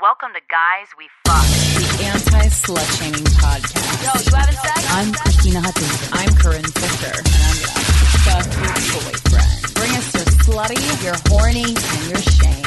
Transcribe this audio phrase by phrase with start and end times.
[0.00, 3.98] Welcome to Guys We Fuck, the anti-slut shaming podcast.
[3.98, 4.86] Yo, you having sex?
[4.94, 6.08] I'm Krystyna Hutchinson.
[6.12, 7.82] I'm Corinne Fisher, and I'm gonna
[8.22, 9.74] fuck your boyfriend.
[9.74, 12.62] Bring us your slutty, your horny, and your shame.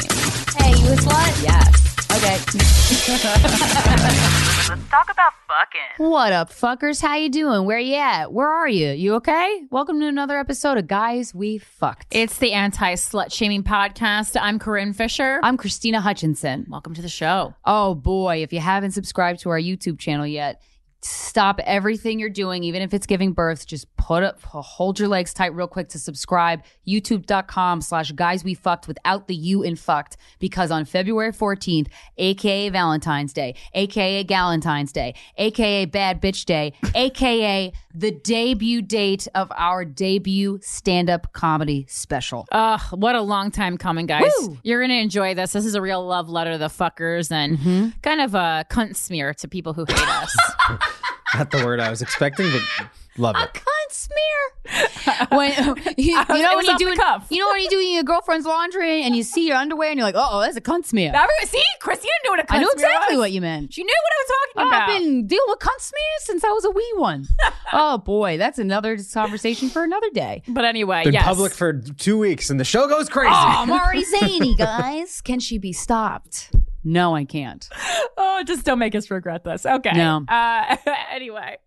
[0.60, 1.42] Hey, you a slut?
[1.42, 1.91] Yes.
[2.14, 2.36] Okay.
[2.36, 3.06] Let's
[4.90, 5.80] talk about fucking.
[6.10, 7.00] What up, fuckers?
[7.00, 7.64] How you doing?
[7.64, 8.34] Where you at?
[8.34, 8.90] Where are you?
[8.90, 9.62] You okay?
[9.70, 12.08] Welcome to another episode of Guys We Fucked.
[12.10, 14.36] It's the anti-slut shaming podcast.
[14.38, 15.40] I'm Corinne Fisher.
[15.42, 16.66] I'm Krystyna Hutchinson.
[16.68, 17.54] Welcome to the show.
[17.64, 20.60] Oh boy, if you haven't subscribed to our YouTube channel yet,
[21.04, 23.66] stop everything you're doing, even if it's giving birth.
[23.66, 26.62] Just put up, hold your legs tight real quick to subscribe.
[26.86, 30.16] YouTube.com slash guys we fucked without the you in fucked.
[30.38, 37.72] Because on February 14th, aka Valentine's Day, aka Galentine's Day, aka Bad Bitch Day, aka
[37.94, 42.46] the debut date of our debut stand up comedy special.
[42.52, 44.30] Ugh, what a long time coming, guys.
[44.40, 44.56] Woo!
[44.62, 45.52] You're going to enjoy this.
[45.52, 47.88] This is a real love letter to the fuckers and Mm-hmm.
[48.02, 50.34] kind of a cunt smear to people who hate us.
[51.34, 53.42] Not the word I was expecting, but love it.
[53.42, 55.28] A cunt smear.
[55.38, 55.50] when
[55.96, 57.26] you, you know when you off the do cuff.
[57.30, 60.06] you know when you doing your girlfriend's laundry and you see your underwear and you're
[60.06, 61.08] like, oh, that's a cunt smear.
[61.08, 62.58] Everyone- See, Krystyna knew what a cunt smear.
[62.58, 63.22] I know smear exactly was.
[63.22, 63.72] what you meant.
[63.74, 64.88] She knew what I was talking Oh, about.
[64.90, 67.26] I've been dealing with cunt smears since I was a wee one.
[67.72, 70.42] oh boy, that's another conversation for another day.
[70.48, 71.24] but anyway, Been yes.
[71.24, 73.30] public for two weeks and the show goes crazy.
[73.32, 75.20] Oh, I'm already zany, guys.
[75.22, 76.50] Can she be stopped?
[76.84, 77.68] No, I can't.
[78.16, 79.64] Oh, just don't make us regret this.
[79.64, 79.92] Okay.
[79.92, 80.24] No.
[80.28, 80.76] Uh,
[81.12, 81.58] anyway,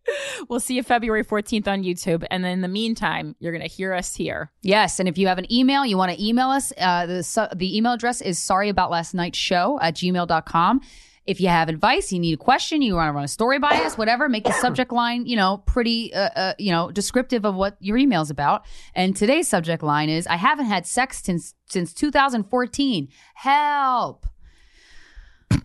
[0.50, 2.26] we'll see you February 14th on YouTube.
[2.30, 4.52] And in the meantime, you're going to hear us here.
[4.62, 7.48] Yes, and if you have an email, you want to email us, uh, the, su-
[7.56, 10.82] the email address is sorry about last night's show at gmail.com.
[11.26, 13.70] If you have advice, you need a question, you want to run a story by
[13.70, 17.56] us, whatever, make the subject line, you know, pretty, uh, uh, you know, descriptive of
[17.56, 18.64] what your email's about.
[18.94, 23.08] And today's subject line is I haven't had sex since, since 2014.
[23.34, 24.28] Help.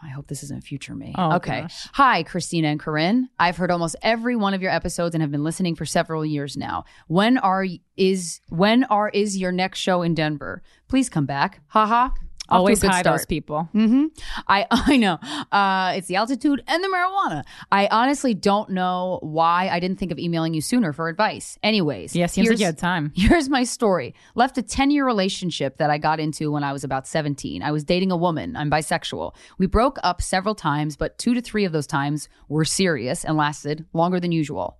[0.00, 1.12] I hope this isn't future me.
[1.18, 1.62] Oh, okay.
[1.62, 1.88] gosh.
[1.94, 3.30] Hi, Krystyna and Corinne.
[3.38, 6.56] I've heard almost every one of your episodes and have been listening for several years
[6.56, 6.84] now.
[7.08, 7.66] When are
[7.96, 10.62] is when are is your next show in Denver?
[10.86, 11.60] Please come back.
[11.68, 12.10] Haha.
[12.10, 13.18] Off to a Always hide start.
[13.18, 13.68] those people.
[13.74, 14.06] Mm-hmm.
[14.46, 15.18] I I know.
[15.52, 17.44] Uh, it's the altitude and the marijuana.
[17.70, 21.58] I honestly don't know why I didn't think of emailing you sooner for advice.
[21.62, 23.12] Anyways, Yeah, seems like you had time.
[23.16, 24.14] Here's my story.
[24.34, 27.62] Left a 10 year relationship that I got into when I was about 17.
[27.62, 28.56] I was dating a woman.
[28.56, 29.34] I'm bisexual.
[29.58, 33.36] We broke up several times, but two to three of those times were serious and
[33.36, 34.78] lasted longer than usual.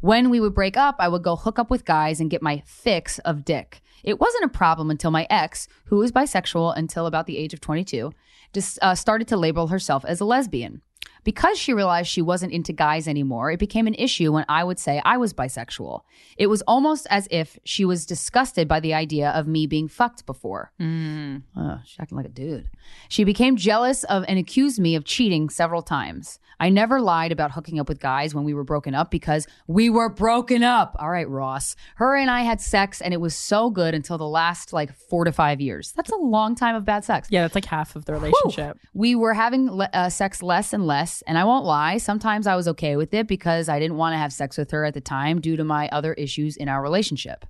[0.00, 2.62] When we would break up, I would go hook up with guys and get my
[2.64, 3.82] fix of dick.
[4.02, 7.60] It wasn't a problem until my ex, who was bisexual until about the age of
[7.60, 8.12] 22,
[8.52, 10.82] just uh, started to label herself as a lesbian.
[11.24, 14.78] Because she realized she wasn't into guys anymore, it became an issue when I would
[14.78, 16.00] say I was bisexual.
[16.36, 20.26] It was almost as if she was disgusted by the idea of me being fucked
[20.26, 20.72] before.
[20.80, 22.68] Oh, she's acting like a dude.
[23.08, 26.38] She became jealous of and accused me of cheating several times.
[26.62, 29.88] I never lied about hooking up with guys when we were broken up because we
[29.88, 30.94] were broken up.
[30.98, 31.74] All right, Ross.
[31.94, 35.24] Her and I had sex and it was so good until the last like four
[35.24, 35.92] to five years.
[35.92, 37.28] That's a long time of bad sex.
[37.30, 38.76] Yeah, that's like half of the relationship.
[38.92, 41.98] We were having le- uh, sex less and less, and I won't lie.
[41.98, 44.84] Sometimes I was okay with it because I didn't want to have sex with her
[44.84, 47.44] at the time due to my other issues in our relationship.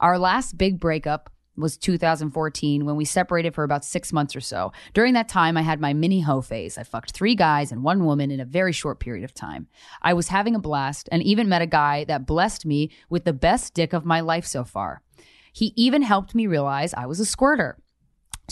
[0.00, 4.72] Our last big breakup was 2014 when we separated for about six months or so.
[4.94, 6.78] During that time, I had my mini hoe phase.
[6.78, 9.68] I fucked three guys and one woman in a very short period of time.
[10.00, 13.32] I was having a blast and even met a guy that blessed me with the
[13.32, 15.02] best dick of my life so far.
[15.52, 17.76] He even helped me realize I was a squirter.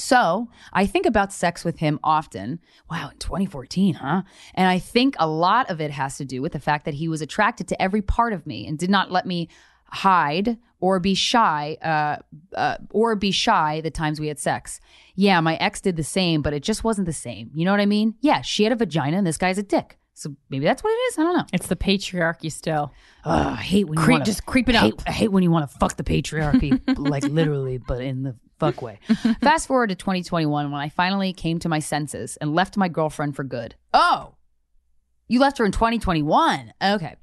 [0.01, 2.61] So I think about sex with him often.
[2.91, 4.23] Wow, in 2014, huh?
[4.55, 7.09] And I think a lot of it has to do with the fact that he
[7.09, 9.49] was attracted to every part of me and did not let me
[9.85, 12.17] hide or be shy, uh,
[12.57, 14.81] uh, or be shy the times we had sex.
[15.15, 17.51] Yeah, my ex did the same, but it just wasn't the same.
[17.55, 18.15] You know what I mean?
[18.21, 19.99] Yeah, she had a vagina and this guy's a dick.
[20.15, 21.19] So maybe that's what it is.
[21.19, 21.47] I don't know.
[21.53, 22.93] It's the patriarchy still.
[23.25, 25.03] Ugh, I hate when you wanna, just creep it I up.
[25.07, 28.83] I hate when you want to fuck the patriarchy, like literally, but in the fuck
[28.83, 28.99] way.
[29.41, 33.35] Fast forward to 2021 when I finally came to my senses and left my girlfriend
[33.35, 33.75] for good.
[33.93, 34.35] Oh,
[35.29, 36.73] you left her in 2021.
[36.83, 37.17] Okay.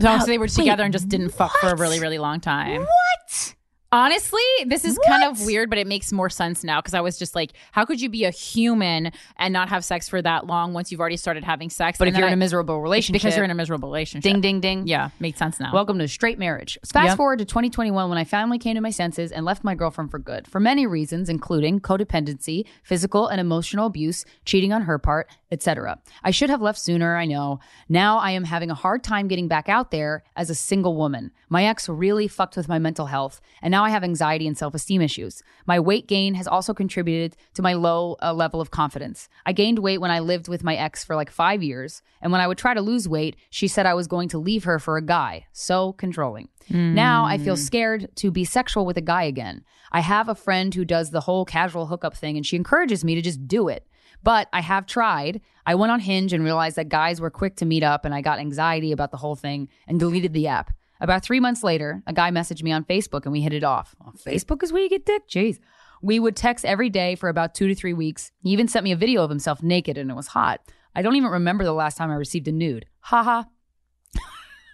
[0.00, 2.40] So Wow, they were wait, together and just didn't fuck for a really, really long
[2.40, 2.82] time.
[2.82, 3.54] What?
[3.96, 7.18] Honestly, this is kind of weird, but it makes more sense now because I was
[7.18, 10.74] just like, how could you be a human and not have sex for that long
[10.74, 11.96] once you've already started having sex?
[11.96, 14.30] But And if you're then in a miserable relationship, because you're in a miserable relationship.
[14.30, 14.86] ding, ding, ding.
[14.86, 15.72] Yeah, makes sense now.
[15.72, 16.76] Welcome to straight marriage.
[16.84, 17.16] Fast Yep.
[17.16, 20.18] forward to 2021 when I finally came to my senses and left my girlfriend for
[20.18, 26.00] good for many reasons, including codependency, physical and emotional abuse, cheating on her part, etc.
[26.22, 27.60] I should have left sooner, I know.
[27.88, 31.30] Now I am having a hard time getting back out there as a single woman.
[31.48, 34.74] My ex really fucked with my mental health, and now I have anxiety and self
[34.74, 35.42] esteem issues.
[35.64, 39.28] My weight gain has also contributed to my low uh, level of confidence.
[39.46, 42.40] I gained weight when I lived with my ex for like five years, and when
[42.40, 44.96] I would try to lose weight, she said I was going to leave her for
[44.96, 45.46] a guy.
[45.52, 46.48] So controlling.
[46.68, 49.64] Now I feel scared to be sexual with a guy again.
[49.92, 53.14] I have a friend who does the whole casual hookup thing, and she encourages me
[53.14, 53.86] to just do it.
[54.24, 55.40] But I have tried.
[55.64, 58.20] I went on Hinge and realized that guys were quick to meet up, and I
[58.20, 60.72] got anxiety about the whole thing and deleted the app.
[61.00, 63.94] About three months later, a guy messaged me on Facebook and we hit it off.
[64.04, 65.28] Oh, Facebook is where you get dick?
[65.28, 65.58] Jeez.
[66.02, 68.32] We would text every day for about two to three weeks.
[68.42, 70.60] He even sent me a video of himself naked and it was hot.
[70.94, 72.86] I don't even remember the last time I received a nude.
[73.00, 73.44] Haha.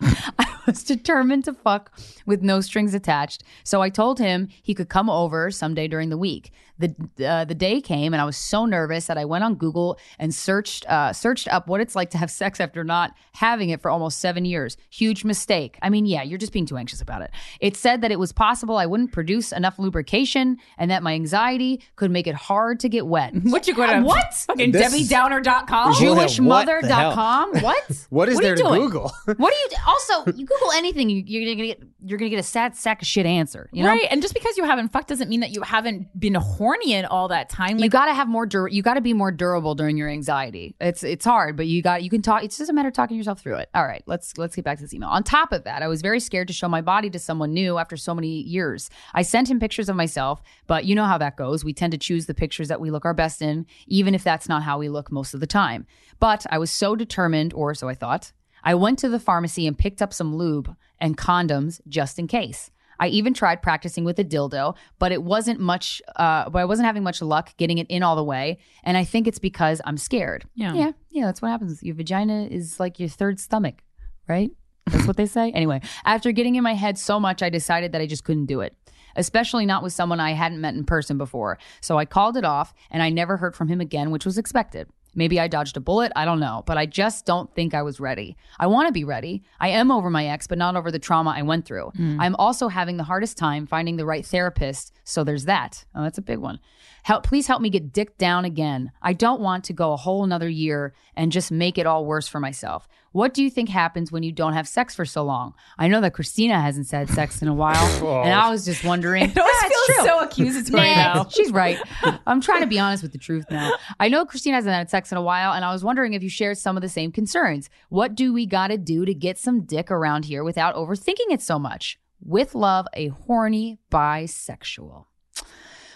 [0.02, 1.92] I was determined to fuck
[2.26, 3.42] with no strings attached.
[3.64, 6.52] So I told him he could come over someday during the week.
[6.82, 9.98] The uh, the day came, and I was so nervous that I went on Google
[10.18, 13.80] and searched uh, searched up what it's like to have sex after not having it
[13.80, 14.76] for almost seven years.
[14.90, 15.78] Huge mistake.
[15.82, 17.30] I mean, yeah, you're just being too anxious about it.
[17.60, 21.80] It said that it was possible I wouldn't produce enough lubrication, and that my anxiety
[21.96, 23.32] could make it hard to get wet.
[23.44, 24.34] What you going to What?
[24.46, 25.94] fucking This- DebbieDowner.com?
[25.94, 27.60] Ju- What the JewishMother.com.
[27.60, 28.06] What?
[28.10, 28.80] What is are there to doing?
[28.82, 29.12] Google?
[29.36, 30.32] What do you also?
[30.36, 33.26] You Google anything, you, you're gonna get you're gonna get a sad sack of shit
[33.26, 33.68] answer.
[33.72, 34.06] You know, Right.
[34.10, 37.28] And just because you haven't fucked doesn't mean that you haven't been horny in all
[37.28, 37.78] that time.
[37.78, 38.46] you got to have more.
[38.46, 40.74] Dur- you got to be more durable during your anxiety.
[40.80, 42.44] It's it's hard, but you got you can talk.
[42.44, 43.68] It's just a matter of talking yourself through it.
[43.74, 45.08] All right, let's let's get back to this email.
[45.10, 47.78] On top of that, I was very scared to show my body to someone new
[47.78, 48.90] after so many years.
[49.14, 51.64] I sent him pictures of myself, but you know how that goes.
[51.64, 54.48] We tend to choose the pictures that we look our best in, even if that's
[54.48, 55.86] not how we look most of the time.
[56.20, 58.32] But I was so determined, or so I thought.
[58.64, 62.70] I went to the pharmacy and picked up some lube and condoms just in case.
[63.00, 66.00] I even tried practicing with a dildo, but it wasn't much.
[66.16, 69.04] Uh, but I wasn't having much luck getting it in all the way, and I
[69.04, 70.44] think it's because I'm scared.
[70.54, 70.74] Yeah.
[70.74, 71.26] yeah, yeah.
[71.26, 71.82] That's what happens.
[71.82, 73.82] Your vagina is like your third stomach,
[74.28, 74.50] right?
[74.86, 75.52] That's what they say.
[75.62, 78.60] Anyway, after getting in my head so much, I decided that I just couldn't do
[78.60, 78.76] it,
[79.16, 81.58] especially not with someone I hadn't met in person before.
[81.80, 84.88] So I called it off, and I never heard from him again, which was expected.
[85.14, 86.12] Maybe I dodged a bullet.
[86.16, 86.62] I don't know.
[86.66, 88.36] But I just don't think I was ready.
[88.58, 89.42] I want to be ready.
[89.60, 91.92] I am over my ex, but not over the trauma I went through.
[91.98, 92.16] Mm.
[92.20, 94.92] I'm also having the hardest time finding the right therapist.
[95.04, 95.84] So there's that.
[95.94, 96.60] Oh, that's a big one.
[97.04, 98.92] Help, please help me get dick down again.
[99.02, 102.28] I don't want to go a whole another year and just make it all worse
[102.28, 102.86] for myself.
[103.10, 105.54] What do you think happens when you don't have sex for so long?
[105.76, 107.76] I know that Krystyna hasn't had sex in a while,
[108.24, 109.24] and I was just wondering.
[109.30, 110.04] it always feels true.
[110.06, 111.26] so accusatory Nah, now.
[111.28, 111.78] She's right.
[112.26, 113.72] I'm trying to be honest with the truth now.
[113.98, 116.30] I know Krystyna hasn't had sex in a while, and I was wondering if you
[116.30, 117.68] shared some of the same concerns.
[117.88, 121.42] What do we got to do to get some dick around here without overthinking it
[121.42, 121.98] so much?
[122.24, 125.06] With love, a horny bisexual.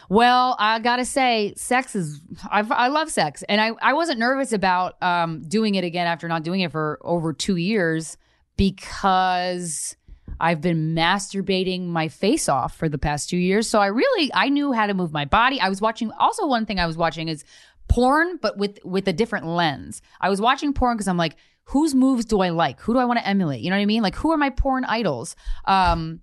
[0.08, 2.20] Well, I gotta say, sex is
[2.50, 6.28] I, I love sex, and I I wasn't nervous about um doing it again after
[6.28, 8.16] not doing it for over two years
[8.56, 9.96] because
[10.40, 13.68] I've been masturbating my face off for the past two years.
[13.68, 15.60] So I really I knew how to move my body.
[15.60, 16.10] I was watching.
[16.12, 17.44] Also, one thing I was watching is
[17.88, 20.02] porn, but with with a different lens.
[20.20, 22.80] I was watching porn because I'm like, whose moves do I like?
[22.80, 23.60] Who do I want to emulate?
[23.60, 24.02] You know what I mean?
[24.02, 25.36] Like, who are my porn idols?
[25.64, 26.20] Um,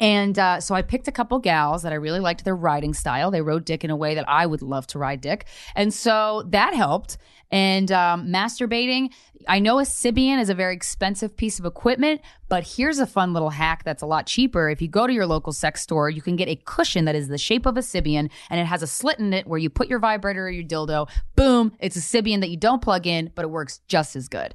[0.00, 3.30] and uh, so I picked a couple gals that I really liked their riding style.
[3.30, 5.46] They rode dick in a way that I would love to ride dick.
[5.74, 7.18] And so that helped.
[7.50, 9.12] And um, masturbating,
[9.46, 13.32] I know a Sybian is a very expensive piece of equipment, but here's a fun
[13.32, 14.68] little hack that's a lot cheaper.
[14.68, 17.28] If you go to your local sex store, you can get a cushion that is
[17.28, 19.88] the shape of a Sybian and it has a slit in it where you put
[19.88, 21.08] your vibrator or your dildo.
[21.36, 24.52] Boom, it's a Sybian that you don't plug in, but it works just as good.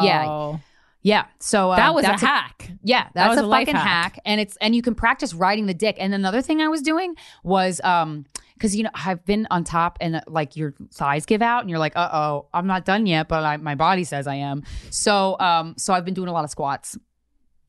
[0.00, 0.58] So yeah,
[1.02, 1.26] yeah.
[1.38, 2.70] So uh, That was a that's hack.
[2.82, 4.14] yeah, That that's was a, a fucking hack.
[4.14, 4.18] hack.
[4.24, 5.96] and it's and you can practice riding the dick.
[5.98, 9.96] And another thing I was doing was um because you know I've been on top
[10.02, 13.06] and uh, like your thighs give out and you're like, uh oh, I'm not done
[13.06, 14.62] yet, but I, my body says I am.
[14.90, 16.98] So um so I've been doing a lot of squats.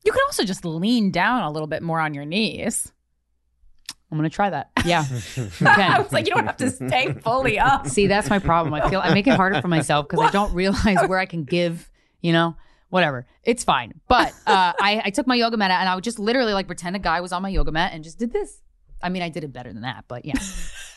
[0.04, 2.92] You can also just lean down a little bit more on your knees.
[4.10, 4.70] I'm gonna try that.
[4.84, 5.04] Yeah,
[5.64, 7.86] I was like, you don't have to stay fully up.
[7.86, 8.74] See, that's my problem.
[8.74, 11.44] I feel I make it harder for myself because I don't realize where I can
[11.44, 11.88] give.
[12.20, 12.56] You know.
[12.92, 13.94] Whatever, it's fine.
[14.06, 16.66] But uh, I, I took my yoga mat out and I would just literally like
[16.66, 18.60] pretend a guy was on my yoga mat and just did this.
[19.02, 20.34] I mean, I did it better than that, but yeah.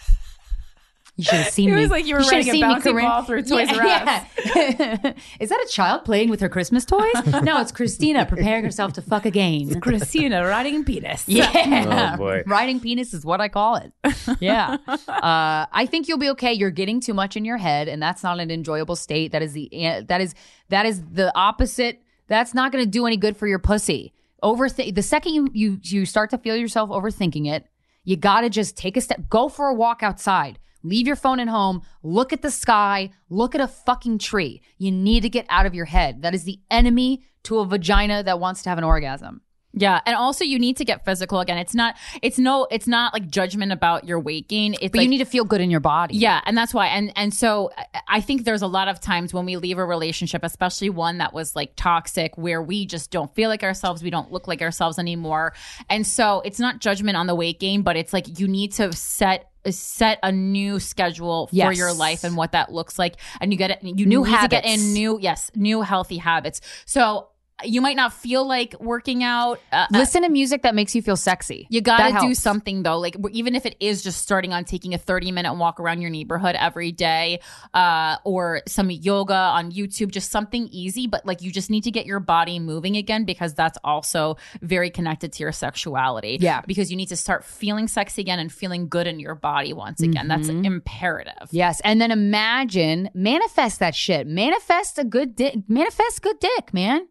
[1.18, 1.82] You should have seen It me.
[1.82, 2.52] was like you were should have riding a
[2.84, 4.26] seen me, bouncy ball through Toys R Us.
[4.56, 5.14] yeah.
[5.40, 7.14] Is that a child playing with her Christmas toys?
[7.44, 9.70] no, it's Krystyna preparing herself to fuck again.
[9.82, 11.24] Krystyna riding penis.
[11.28, 12.14] Yeah.
[12.14, 12.44] Oh, boy.
[12.46, 13.92] Riding penis is what I call it.
[14.40, 14.78] Yeah.
[14.88, 16.54] uh, I think you'll be okay.
[16.54, 19.32] You're getting too much in your head, and that's not an enjoyable state.
[19.32, 19.70] That is the
[20.08, 20.36] that is
[20.70, 22.02] that is the opposite.
[22.28, 24.14] That's not going to do any good for your pussy.
[24.44, 27.68] Overthink the second you you you start to feel yourself overthinking it,
[28.04, 29.30] you got to just take a step.
[29.30, 30.60] Go for a walk outside.
[30.86, 31.82] Leave your phone at home.
[32.04, 33.10] Look at the sky.
[33.30, 34.62] Look at a fucking tree.
[34.78, 36.22] You need to get out of your head.
[36.22, 39.42] That is the enemy to a vagina that wants to have an orgasm.
[39.78, 41.58] Yeah, and also you need to get physical again.
[41.58, 44.74] It's not it's no it's not like judgment about your weight gain.
[44.76, 46.16] It's But like, you need to feel good in your body.
[46.16, 46.88] Yeah, and that's why.
[46.88, 49.84] And and so I- I think there's a lot of times when we leave a
[49.84, 54.10] relationship, especially one that was like toxic, where we just don't feel like ourselves, we
[54.10, 55.52] don't look like ourselves anymore.
[55.90, 58.94] And so it's not judgment on the weight gain, but it's like you need to
[58.94, 61.78] set set a new schedule for Yes.
[61.78, 63.80] your life and what that looks like, and you get it.
[63.84, 66.62] You New need to get in new yes, new healthy habits.
[66.86, 67.28] So
[67.64, 69.60] you might not feel like working out.
[69.72, 71.68] Uh, Listen to music that makes you feel sexy.
[71.70, 74.94] you got to do something though, like even if it is just starting on taking
[74.94, 77.40] a 30 minute walk around your neighborhood every day,
[77.74, 81.92] uh, or some yoga on YouTube, just something easy, but like you just need to
[81.92, 86.38] get your body moving again because that's also very connected to your sexuality.
[86.42, 86.62] Yeah.
[86.68, 90.02] Because you need to start feeling sexy again and feeling good in your body once
[90.02, 90.28] again.
[90.28, 90.66] That's Mm-hmm.
[90.66, 91.48] imperative.
[91.52, 94.28] Yes, and then imagine manifest that shit.
[94.28, 95.56] Manifest a good dick.
[95.68, 97.08] Manifest good dick, man.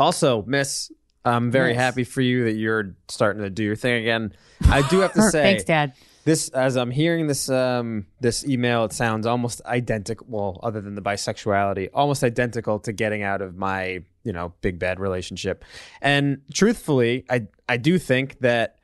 [0.00, 0.90] Also, Miss,
[1.24, 1.78] I'm very Miss.
[1.80, 4.32] happy for you that you're starting to do your thing again.
[4.62, 5.92] I do have to say, Thanks, Dad.
[6.24, 10.26] this as I'm hearing this um this email, it sounds almost identical.
[10.28, 14.78] Well, other than the bisexuality, almost identical to getting out of my you know big
[14.78, 15.64] bad relationship.
[16.00, 18.78] And truthfully, I I do think that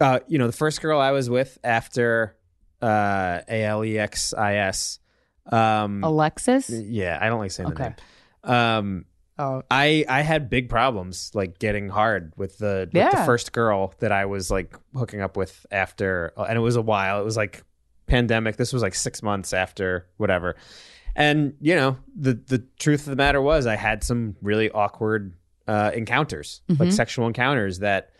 [0.00, 2.36] uh you know the first girl I was with after
[2.82, 4.98] uh A L E X I S
[5.52, 6.68] um Alexis.
[6.70, 7.94] yeah I don't like saying Okay.
[8.42, 9.04] the name um
[9.38, 13.26] Oh, I I had big problems like getting hard with the with the Yeah.
[13.26, 16.82] first girl that I was like hooking up with after uh, and it was a
[16.82, 17.20] while.
[17.20, 17.62] It was like
[18.06, 18.56] pandemic.
[18.56, 20.56] This was like 6 months after whatever.
[21.14, 25.34] And you know, the the truth of the matter was I had some really awkward
[25.68, 26.92] uh encounters, like Mhm.
[26.92, 28.10] sexual encounters that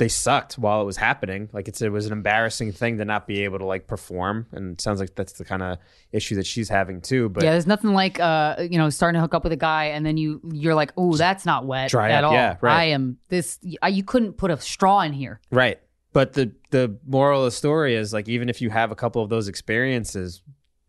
[0.00, 1.48] they sucked while it was happening.
[1.52, 4.72] Like it's it was an embarrassing thing to not be able to like perform and
[4.72, 5.78] it sounds like that's the kind of
[6.10, 9.20] issue that she's having too, but yeah, there's nothing like uh, you know, starting to
[9.22, 12.10] hook up with a guy and then you you're like, "Oh, that's not wet Dry
[12.10, 12.76] at up, all." yeah, right.
[12.78, 15.40] I am this I, you couldn't put a straw in here.
[15.52, 15.78] Right.
[16.12, 19.22] But the the moral of the story is like even if you have a couple
[19.22, 20.42] of those experiences,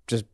[0.08, 0.26] just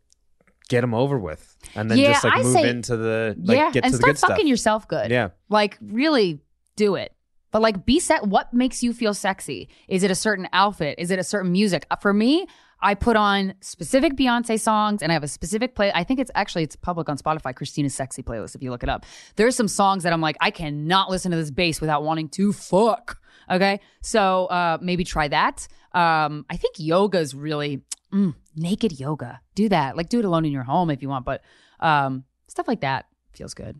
[0.69, 3.57] get them over with, and then Yeah, just like I move say- into the like
[3.57, 4.29] yeah, get and to the start good stuff.
[4.31, 5.11] fucking yourself good.
[5.11, 5.29] Yeah.
[5.49, 6.41] Like really
[6.77, 7.11] do it.
[7.51, 9.69] But like be set what makes you feel sexy?
[9.87, 10.95] Is it a certain outfit?
[10.97, 11.85] Is it a certain music?
[11.89, 12.47] Uh, For me,
[12.81, 15.91] I put on specific Beyonce songs and I have a specific play.
[15.95, 18.89] I think it's actually it's public on Spotify, Krystyna's sexy playlist if you look it
[18.89, 19.05] up.
[19.35, 22.53] There's some songs that I'm like I cannot listen to this bass without wanting to
[22.53, 23.19] fuck.
[23.49, 23.79] Okay?
[24.01, 25.67] So, uh maybe try that.
[25.93, 27.81] Um I think yoga is really
[28.13, 29.39] mm, naked yoga.
[29.55, 29.97] Do that.
[29.97, 31.41] Like do it alone in your home if you want, but
[31.79, 33.79] um stuff like that feels good.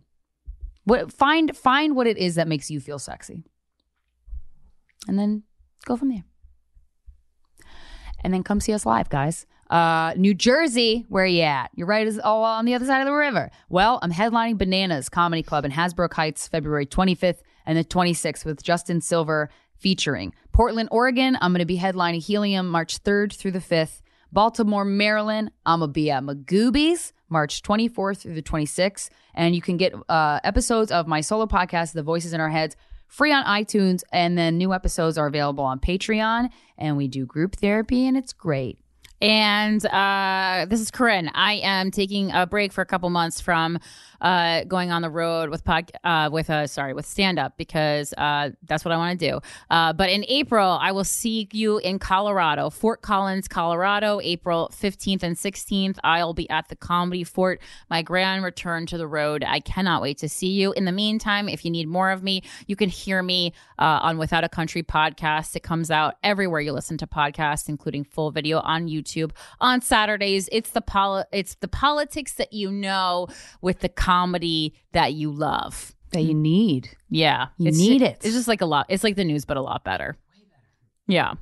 [0.84, 3.44] What find find what it is that makes you feel sexy.
[5.08, 5.42] And then
[5.86, 6.24] go from there.
[8.22, 9.46] And then come see us live, guys.
[9.70, 11.70] Uh, New Jersey, where you at?
[11.74, 13.50] You're right, is all on the other side of the river.
[13.68, 18.62] Well, I'm headlining Bananas Comedy Club in Hasbrouck Heights, February 25th and the 26th with
[18.62, 20.34] Justin Silver featuring.
[20.52, 24.00] Portland, Oregon, I'm going to be headlining Helium March 3rd through the 5th.
[24.32, 29.10] Baltimore, Maryland, I'm going to be at Magooby's March 24th through the 26th.
[29.34, 32.76] And you can get uh, episodes of my solo podcast, The Voices in Our Heads,
[33.08, 34.02] free on iTunes.
[34.12, 36.50] And then new episodes are available on Patreon.
[36.76, 38.78] And we do group therapy, and it's great.
[39.20, 41.30] And uh, this is Corinne.
[41.34, 43.80] I am taking a break for a couple months from
[44.20, 48.12] uh, going on the road with pod, uh, with uh, sorry with stand up because
[48.18, 49.40] uh, that's what I want to do.
[49.70, 55.24] Uh, but in April, I will see you in Colorado, Fort Collins, Colorado, April fifteenth
[55.24, 55.98] and sixteenth.
[56.04, 57.60] I'll be at the Comedy Fort.
[57.90, 59.42] My grand return to the road.
[59.44, 60.72] I cannot wait to see you.
[60.72, 64.18] In the meantime, if you need more of me, you can hear me uh, on
[64.18, 65.56] Without a Country podcast.
[65.56, 69.07] It comes out everywhere you listen to podcasts, including full video on YouTube
[69.60, 70.48] on Saturdays.
[70.52, 73.28] It's the poli- it's the politics that you know
[73.60, 75.94] with the comedy that you love.
[76.12, 76.88] That you need.
[77.10, 78.18] Yeah, You need ju- it.
[78.24, 78.86] It's just like a lot.
[78.88, 80.16] It's like the news, but a lot better.
[81.06, 81.34] Yeah.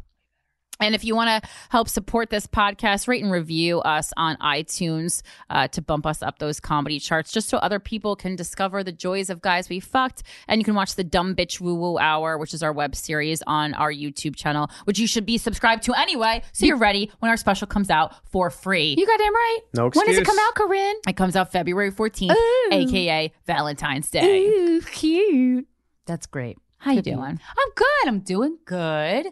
[0.81, 5.23] And if you want to help support this podcast, rate and review us on iTunes
[5.51, 8.93] uh, to bump us up those comedy charts, just so other people can discover the
[8.93, 10.23] joys of guys we fucked.
[10.47, 13.43] And you can watch the Dumb Bitch Woo Woo Hour, which is our web series
[13.47, 17.31] on our YouTube channel, which you should be subscribed to anyway, so you're ready when
[17.31, 18.95] our special comes out for free.
[18.97, 19.59] You got goddamn right.
[19.75, 20.03] No excuse.
[20.05, 20.97] When does it come out, Corinne?
[21.09, 22.35] it comes out February 14th,
[22.71, 24.47] aka Valentine's Day.
[24.47, 25.67] Ooh, cute.
[26.07, 26.59] That's great.
[26.79, 27.41] How you Good for doing?
[27.59, 28.07] I'm good.
[28.07, 29.27] I'm doing good.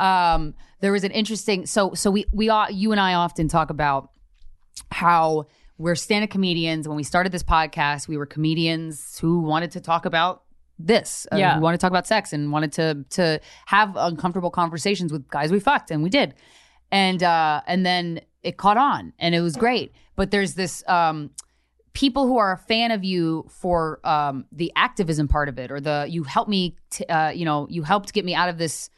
[0.00, 1.66] Um, there was an interesting.
[1.66, 4.10] So, so we we all you and I often talk about
[4.90, 5.46] how
[5.78, 6.86] we're stand-up comedians.
[6.88, 10.42] When we started this podcast, we were comedians who wanted to talk about
[10.78, 11.26] this.
[11.32, 11.54] uh, Yeah.
[11.56, 15.52] who wanted to talk about sex and wanted to to have uncomfortable conversations with guys
[15.52, 16.34] we fucked, and we did.
[16.90, 19.92] And uh, and then it caught on, and it was great.
[20.16, 20.82] But there's this.
[20.88, 21.30] Um,
[21.92, 25.80] people who are a fan of you for um, the activism part of it or
[25.80, 28.90] the you helped me t- uh, you know you helped get me out of this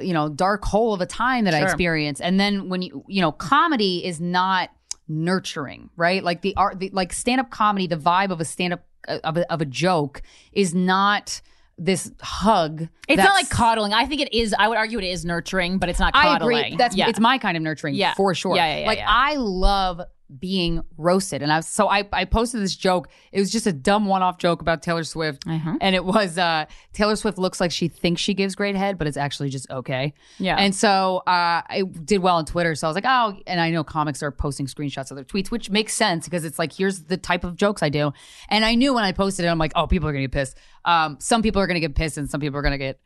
[0.00, 1.68] you know dark hole of a time that i Sure.
[1.68, 4.70] experienced and then when you you know comedy is not
[5.08, 9.18] nurturing right like the art the, like stand-up comedy the vibe of a stand-up uh,
[9.24, 11.40] of a, of a joke is not
[11.78, 13.92] this hug It's not like coddling.
[13.92, 14.54] I think it is.
[14.58, 16.56] I would argue it is nurturing, but it's not I coddling.
[16.58, 16.76] agree.
[16.76, 17.10] That's yeah.
[17.10, 18.14] it's my kind of nurturing, Yeah.
[18.14, 18.56] for sure.
[18.56, 19.06] Yeah, yeah, yeah, like yeah.
[19.10, 20.00] I love
[20.40, 23.08] being roasted, and I was, so I I posted this joke.
[23.32, 25.76] It was just a dumb one off joke about Taylor Swift, Uh-huh.
[25.80, 29.06] and it was uh Taylor Swift looks like she thinks she gives great head, but
[29.06, 30.14] it's actually just okay.
[30.38, 30.56] Yeah.
[30.58, 32.74] and so uh, I did well on Twitter.
[32.74, 35.50] So I was like, oh, and I know comics are posting screenshots of their tweets,
[35.50, 38.12] which makes sense because it's like here's the type of jokes I do,
[38.48, 40.56] and I knew when I posted it, I'm like, oh, people are gonna get pissed.
[40.84, 43.00] Um, some people are gonna get pissed, and some people are gonna get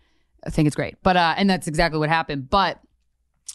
[0.46, 0.96] I think it's great.
[1.02, 2.48] But uh, and that's exactly what happened.
[2.48, 2.80] But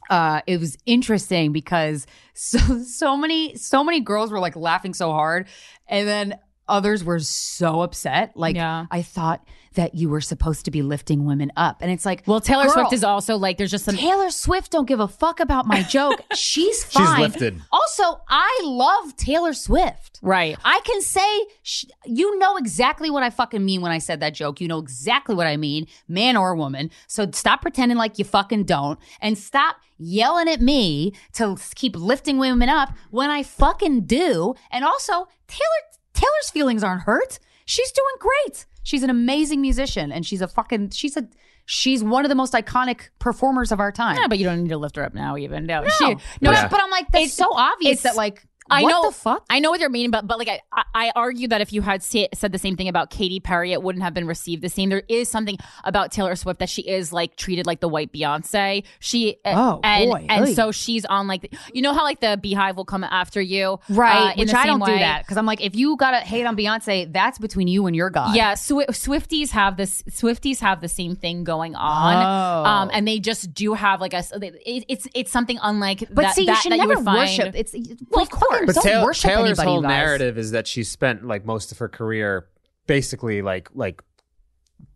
[0.09, 5.11] uh, it was interesting because so so many so many girls were like laughing so
[5.11, 5.47] hard,
[5.87, 6.37] and then
[6.67, 8.35] others were so upset.
[8.35, 8.85] Like Yeah.
[8.91, 12.39] I thought that you were supposed to be lifting women up, and it's like, well,
[12.39, 15.39] Taylor girl, Swift is also like there's just some Taylor Swift don't give a fuck
[15.41, 16.21] about my joke.
[16.33, 17.19] She's fine.
[17.21, 17.61] lifted.
[17.73, 20.19] Also, I love Taylor Swift.
[20.21, 20.57] right.
[20.63, 24.33] I can say, sh- you know exactly what I fucking mean when I said that
[24.33, 24.61] joke.
[24.61, 26.89] You know exactly what I mean, man or woman.
[27.07, 32.37] So stop pretending like you fucking don't and stop yelling at me to keep lifting
[32.37, 34.55] women up when I fucking do.
[34.71, 35.81] And also, Taylor
[36.13, 37.39] Taylor's feelings aren't hurt.
[37.65, 38.65] She's doing great.
[38.83, 41.27] She's an amazing musician and she's a fucking she's a
[41.65, 44.15] she's one of the most iconic performers of our time.
[44.17, 45.65] Yeah, but you don't need to lift her up now, even.
[45.65, 46.67] No, no, she, no, but, Yeah.
[46.67, 49.45] but I'm like, that's It's- so obvious it's- that like I what know the fuck?
[49.49, 52.01] I know what you're meaning, but but like I, I, argue that if you had
[52.01, 54.89] say, said the same thing about Katy Perry, it wouldn't have been received the same.
[54.89, 58.83] There is something about Taylor Swift that she is like treated like the white Beyonce.
[58.99, 60.25] She Oh, and boy.
[60.29, 60.53] and Oy.
[60.53, 63.79] so she's on like the, you know how like the Beehive will come after you,
[63.89, 66.17] Right, uh, in which the I don't do that because I'm like, if you gotta
[66.17, 68.35] hate on Beyonce, that's between you and your God.
[68.35, 70.01] Yeah, Swi- Swifties have this.
[70.09, 72.67] Swifties have the same thing going on, Oh.
[72.69, 74.23] um, and they just do have like a.
[74.41, 75.99] It, it's it's something unlike.
[76.11, 77.53] but that, see, that, you should that never find- worship.
[77.55, 77.75] It's
[78.09, 78.54] Well, of course.
[78.55, 79.89] Fucking But don't Taylor, worship Taylor's anybody, whole guys.
[79.89, 82.47] narrative is that she spent like most of her career
[82.87, 84.01] basically like like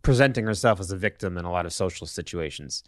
[0.02, 2.84] presenting herself as a victim in a lot of social situations.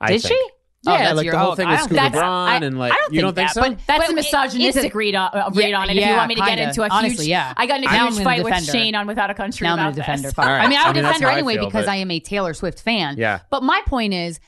[0.00, 0.34] I Did think.
[0.34, 0.48] she?
[0.86, 2.62] Oh, Yeah, yeah, that's like your- the whole oh, thing with don't Scooter that's- Braun
[2.62, 3.60] and like I don't you don't think that, so?
[3.62, 5.96] But that's But a misogynistic it's read on, uh, read Yeah, on it.
[5.96, 6.64] if yeah, you want me to get kinda.
[6.68, 7.52] into a Honestly, huge, yeah.
[7.56, 8.64] I got in a Now I'm huge gonna fight with.
[8.64, 9.66] Shane on Without a Country.
[9.66, 10.32] Now I'm about gonna this.
[10.32, 10.50] Fuck her.
[10.52, 10.64] All right.
[10.64, 12.10] I mean, I'll I mean, that's defend her I anyway feel, because but- I am
[12.12, 13.16] a Taylor Swift fan.
[13.18, 13.40] Yeah.
[13.50, 14.38] But my point is,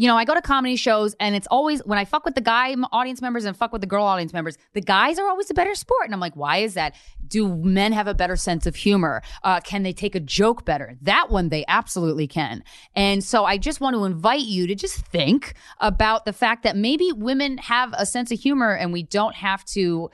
[0.00, 2.40] you know, I go to comedy shows and it's always when I fuck with the
[2.40, 5.54] guy audience members and fuck with the girl audience members, the guys are always a
[5.54, 6.06] better sport.
[6.06, 6.94] And I'm like, why is that?
[7.28, 9.20] Do men have a better sense of humor?
[9.44, 10.96] Uh, can they take a joke better?
[11.02, 12.64] That one they absolutely can.
[12.94, 16.78] And so I just want to invite you to just think about the fact that
[16.78, 20.10] maybe women have a sense of humor and we don't have to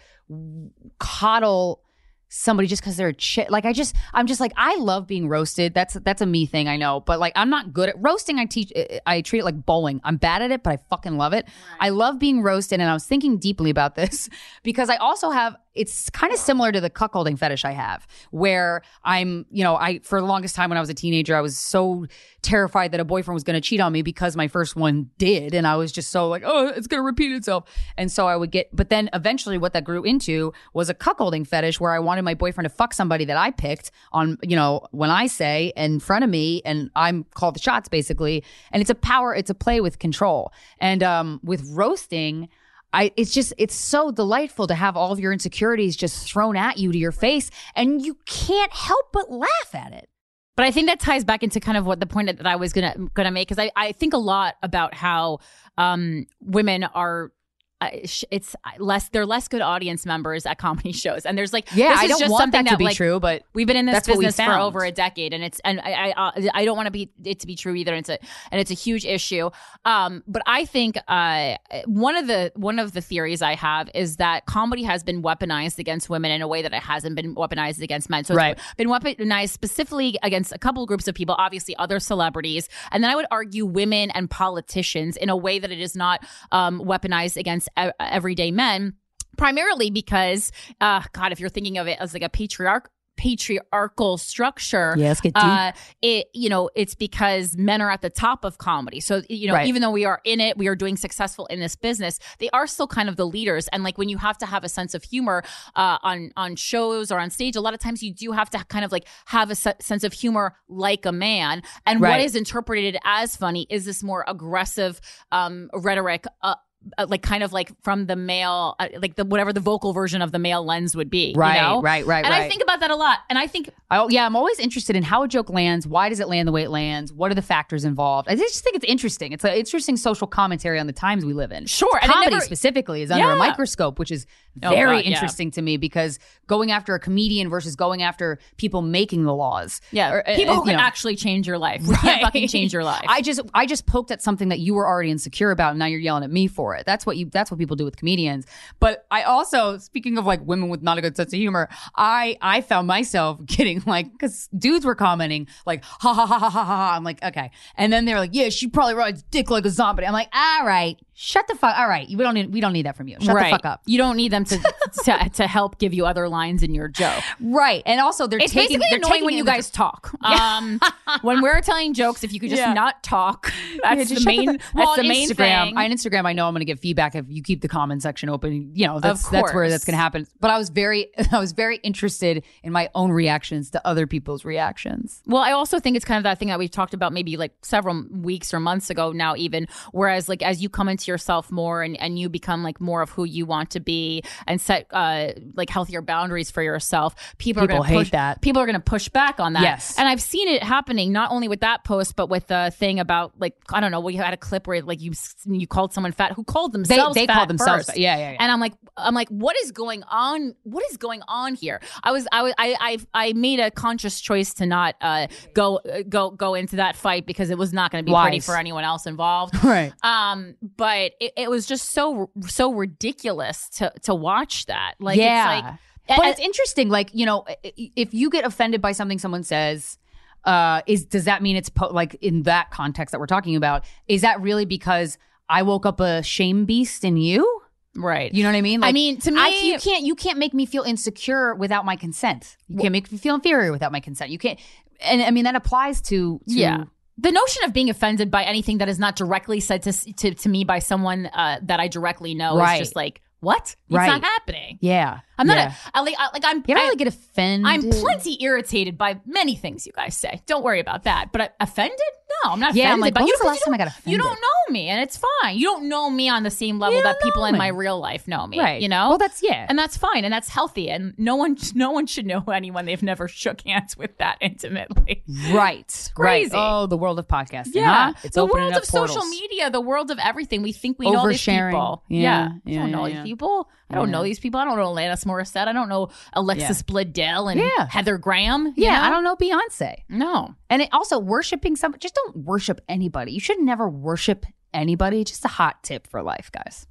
[0.99, 1.81] coddle
[2.29, 3.51] somebody just because they're a chick.
[3.51, 5.75] Like I just, I'm just like, I love being roasted.
[5.75, 7.01] That's that's a me thing, I know.
[7.01, 8.39] But like, I'm not good at roasting.
[8.39, 8.73] I teach,
[9.07, 10.01] I treat it like bowling.
[10.05, 11.47] I'm bad at it, but I fucking love it.
[11.81, 14.29] I love being roasted, and I was thinking deeply about this
[14.62, 15.57] because I also have.
[15.77, 20.01] It's kind of similar to the cuckolding fetish I have, where I'm, you know, I
[20.01, 22.07] for the longest time when I was a teenager, I was so
[22.43, 25.55] terrified that a boyfriend was going to cheat on me because my first one did,
[25.55, 27.65] and I was just so like, oh, it's going to repeat itself.
[27.97, 31.47] And so I would get, but then eventually, what that grew into was a cuckolding
[31.47, 34.87] fetish where I wanted my boyfriend to fuck somebody that I picked on, you know,
[34.93, 38.45] when I say in front of me, and I'm called the shots basically.
[38.73, 42.49] And it's a power, it's a play with control, and um, with roasting.
[42.97, 46.79] I, it's just it's so delightful to have all of your insecurities just thrown at
[46.79, 50.09] you to your face and you can't help but laugh at it.
[50.57, 52.73] But I think that ties back into kind of what the point that I was
[52.73, 55.41] gonna gonna make because I, I think a lot about how
[55.77, 57.33] um, women are
[57.81, 61.27] uh, it's less they're less good audience members at comedy shows.
[61.27, 62.97] And there's like Yeah, this I is don't just want something that to be like,
[62.97, 65.45] true, but we've been in this that's what we business for over a decade and
[65.45, 67.95] it's and i i, uh, I don't want to be it to be true either
[67.95, 68.19] it's a
[68.51, 69.51] and it's a huge issue.
[69.85, 74.17] Um but i think uh one of the one of the theories i have is
[74.17, 77.83] that comedy has been weaponized against women in a way that it hasn't been weaponized
[77.83, 78.25] against men.
[78.25, 78.59] So it's Right.
[78.79, 82.69] been weaponized specifically against a couple groups of people obviously other celebrities.
[82.91, 86.25] And then i would argue women and politicians in a way that it is not
[86.53, 88.94] um weaponized against everyday men
[89.37, 90.50] primarily because
[90.81, 95.22] uh god if you're thinking of it as like a patriarch patriarchal structure Yeah, get
[95.35, 95.42] deep.
[95.42, 99.46] uh it you know it's because men are at the top of comedy so you
[99.48, 99.66] know Right.
[99.66, 102.66] even though we are in it we are doing successful in this business they are
[102.66, 105.02] still kind of the leaders and like when you have to have a sense of
[105.02, 105.42] humor
[105.76, 108.62] uh on on shows or on stage a lot of times you do have to
[108.66, 112.20] kind of like have a se- sense of humor like a man and what Right.
[112.20, 115.00] is interpreted as funny is this more aggressive
[115.33, 116.55] um rhetoric uh,
[116.99, 120.23] uh, like kind of like from the male, uh, like the whatever the vocal version
[120.23, 121.83] of the male lens would be, you Right, know?
[121.83, 124.35] right, right, And I think about that a lot, and I think Oh yeah, I'm
[124.37, 125.87] always interested in how a joke lands.
[125.87, 127.12] Why does it land the way it lands?
[127.12, 128.29] What are the factors involved?
[128.29, 129.33] I just think it's interesting.
[129.33, 131.67] It's an interesting social commentary on the times we live in.
[131.67, 134.27] Sure, comedy never- specifically is under a microscope, which is
[134.62, 135.11] Oh, very God, yeah.
[135.12, 139.83] interesting to me because going after a comedian versus going after people making the laws.
[139.93, 140.83] yeah, Or, uh, people uh, who can know.
[140.83, 141.83] actually change your life.
[141.87, 143.05] We can't fucking change your life.
[143.07, 145.85] I just I just poked at something that you were already insecure about and now
[145.87, 146.85] you're yelling at me for it.
[146.87, 148.46] That's what you that's what people do with comedians.
[148.81, 152.37] But I also speaking of like women with not a good sense of humor, I
[152.42, 156.64] I found myself getting like cuz dudes were commenting like ha ha ha ha ha
[156.64, 156.94] ha.
[156.96, 157.50] I'm like, okay.
[157.76, 160.66] And then they're like, "Yeah, she probably rides dick like a zombie." I'm like, "All
[160.66, 160.98] right.
[161.18, 161.79] Shut the fuck.
[161.79, 162.07] All right.
[162.09, 163.16] We don't need we don't need that from you.
[163.20, 163.44] Shut right.
[163.44, 164.59] the fuck up." You don't need them to,
[165.05, 167.22] to to help give you other lines in your joke.
[167.40, 167.83] Right.
[167.87, 170.14] And also they're It's taking basically they're annoying taking when you in the- guys talk.
[170.26, 170.81] Um,
[171.22, 172.72] when we're telling jokes, if you could just Yeah.
[172.74, 173.52] not talk,
[173.83, 174.59] Yeah, that's just the main.
[174.59, 175.76] fuck- well, that's the on main Instagram, thing.
[175.79, 178.29] On Instagram, I know I'm going to get feedback if you keep the comment section
[178.29, 178.73] open.
[178.75, 180.27] You know, that's that's where that's going to happen.
[180.40, 184.45] But I was very, I was very interested in my own reactions to other people's
[184.45, 185.23] reactions.
[185.27, 187.53] Well, I also think it's kind of that thing that we've talked about maybe like
[187.62, 189.69] several weeks or months ago now, even.
[189.92, 193.11] Whereas, like, as you come into yourself more and, and you become like more of
[193.11, 197.66] who you want to be and set uh, like healthier boundaries for yourself, people, are
[197.66, 198.40] going to hate push that.
[198.40, 199.62] People are going to push back on that.
[199.62, 199.99] Yes.
[199.99, 203.33] And I've seen it happening not only with that post, but with the thing about
[203.38, 205.12] like, I don't know, we had a clip where like you
[205.47, 207.91] you called someone fat who called themselves they fat call themselves, first.
[207.91, 207.99] fat.
[207.99, 208.37] yeah, yeah, yeah.
[208.41, 210.55] And I'm like, I'm like, what is going on?
[210.63, 211.81] What is going on here?
[212.03, 215.77] I was, I was, I, I, I made a conscious choice to not uh, go,
[215.77, 218.57] uh, go, go into that fight because it was not going to be pretty for
[218.57, 219.55] anyone else involved.
[219.67, 219.93] Right.
[220.05, 224.95] Um, but it, it was just so, so ridiculous to to watch that.
[225.01, 225.59] Like, yeah.
[225.59, 225.75] it's like,
[226.09, 226.89] but and- it's interesting.
[226.89, 229.99] Like you know, if you get offended by something someone says.
[230.45, 233.85] Uh, is does that mean it's po- like in that context that we're talking about?
[234.07, 237.63] Is that really because I woke up a shame beast in you?
[237.95, 238.33] right.
[238.35, 238.83] You know what I mean?
[238.85, 241.97] I mean, to me- I, you can't you can't make me feel insecure without my
[241.97, 242.57] consent.
[242.69, 244.31] You can't make me feel inferior without my consent.
[244.31, 244.59] You can't,
[245.01, 246.85] and I mean that applies to, to yeah.
[247.19, 250.49] The notion of being offended by anything that is not directly said to to, to
[250.51, 252.75] me by someone uh, that I directly know Right.
[252.75, 253.75] is just like, what?
[253.88, 254.79] It's not happening.
[254.81, 255.20] yeah.
[255.38, 255.75] I'm not yeah.
[255.94, 256.57] a, I, like, I, like I'm.
[256.66, 257.66] You don't I- really get offended.
[257.70, 260.40] I'm plenty irritated by many things you guys say.
[260.46, 261.31] Don't worry about that.
[261.31, 261.99] But uh, offended?
[262.42, 263.03] No, I'm not Yeah, I'm offended.
[263.03, 264.88] like, but you the don't- last you time I don't- got You don't know me,
[264.88, 265.59] and it's fine.
[265.59, 268.27] You don't know me on the same level that people know in my real life
[268.27, 268.59] know me.
[268.59, 268.81] Right.
[268.81, 269.11] You know.
[269.11, 269.66] Well, that's- yeah.
[269.68, 270.88] and that's fine, and that's healthy.
[270.88, 275.22] And no one, no one should know anyone they've never shook hands with that intimately.
[275.53, 276.11] right.
[276.14, 276.51] crazy.
[276.55, 276.59] Right.
[276.59, 277.75] Oh, the world of podcasting.
[277.75, 278.20] Yeah, huh?
[278.25, 280.62] it's the world of social media, the world of everything.
[280.62, 282.05] We think we know all these people.
[282.09, 283.68] Yeah, Yeah, yeah, I don't know yeah, these people.
[283.88, 284.59] I don't know these people.
[284.59, 285.68] I don't know Alanis Morissette.
[285.68, 287.87] I don't know Alexis Bledel and Yeah.
[287.88, 288.72] Heather Graham.
[288.77, 289.07] Yeah, know?
[289.07, 289.99] I don't know Beyonce.
[290.09, 290.55] No.
[290.68, 292.01] And it also worshiping someone.
[292.01, 293.33] Just don't worship anybody.
[293.33, 294.44] You should never worship
[294.75, 295.22] anybody.
[295.25, 296.87] Just a hot tip for life, guys.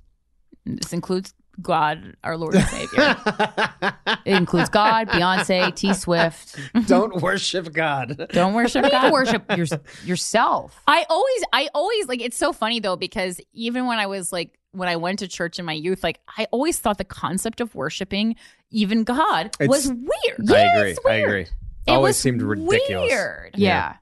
[0.65, 3.15] This includes God, our Lord and Savior.
[4.26, 6.58] It includes God, Beyonce, T Swift.
[6.88, 8.28] Don't worship God.
[8.32, 9.12] Don't worship God.
[9.12, 9.68] worship your,
[10.04, 10.82] yourself.
[10.88, 12.22] I always, I always like.
[12.22, 15.60] It's so funny though because even when I was like, when I went to church
[15.60, 18.36] in my youth, like I always thought the concept of worshiping
[18.72, 20.50] even God was weird.
[20.50, 20.91] I Yeah, agree.
[20.91, 21.41] it's I agree.
[21.41, 23.12] It Always seemed ridiculous.
[23.12, 23.52] Weird.
[23.56, 23.98] Yeah.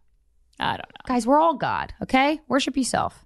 [0.60, 0.84] I don't know.
[1.06, 2.40] Guys, we're all God, okay?
[2.48, 3.26] Worship yourself.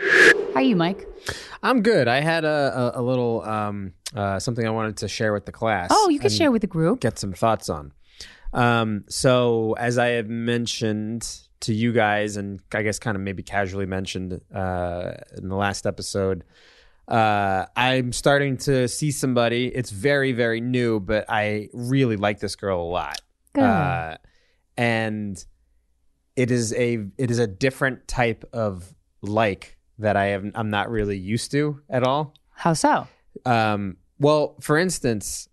[0.00, 1.06] How are you, Mike?
[1.62, 2.08] I'm good.
[2.08, 5.52] I had a, a, a little um, uh, something I wanted to share with the
[5.52, 5.90] class.
[5.92, 7.00] Oh, you can share with the group.
[7.00, 7.92] Get some thoughts on.
[8.52, 11.28] Um, so, as I have mentioned
[11.60, 15.86] to you guys, and I guess kind of maybe casually mentioned uh, in the last
[15.86, 16.44] episode,
[17.06, 19.66] uh, I'm starting to see somebody.
[19.66, 23.20] It's very, very new, but I really like this girl a lot.
[23.52, 23.64] Good.
[23.64, 24.16] Uh,
[24.76, 25.44] and
[26.36, 30.90] it is a it is a different type of like that I am I'm not
[30.90, 32.34] really used to at all.
[32.50, 33.06] How so?
[33.46, 35.48] Um, well, for instance,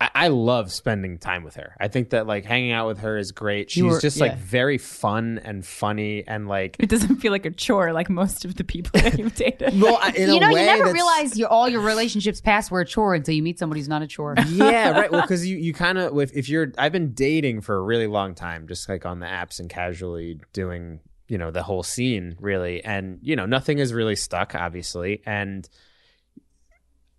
[0.00, 1.76] I, I love spending time with her.
[1.78, 3.70] I think that like hanging out with her is great.
[3.70, 4.24] She's were- just yeah.
[4.26, 8.44] like very fun and funny and like It doesn't feel like a chore like most
[8.44, 9.78] of the people that you've dated.
[9.80, 12.70] well, I- in you a know, you never that's- realize your, all your relationships past
[12.70, 14.34] were a chore until you meet somebody who's not a chore.
[14.48, 15.10] yeah, right.
[15.10, 18.06] Well, because you, you kind of if, if you're I've been dating for a really
[18.06, 22.36] long time, just like on the apps and casually doing you know the whole scene
[22.40, 25.68] really, and you know nothing is really stuck, obviously, and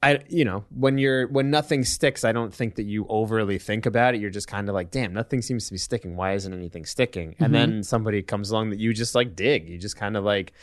[0.05, 3.87] I you know when you're when nothing sticks, I don't think that you overly think
[3.87, 4.21] about it.
[4.21, 6.15] You're just kind of like, damn, nothing seems to be sticking.
[6.15, 7.35] Why isn't anything sticking?
[7.39, 9.67] And then somebody comes along that you just like dig.
[9.67, 10.53] You just kind of like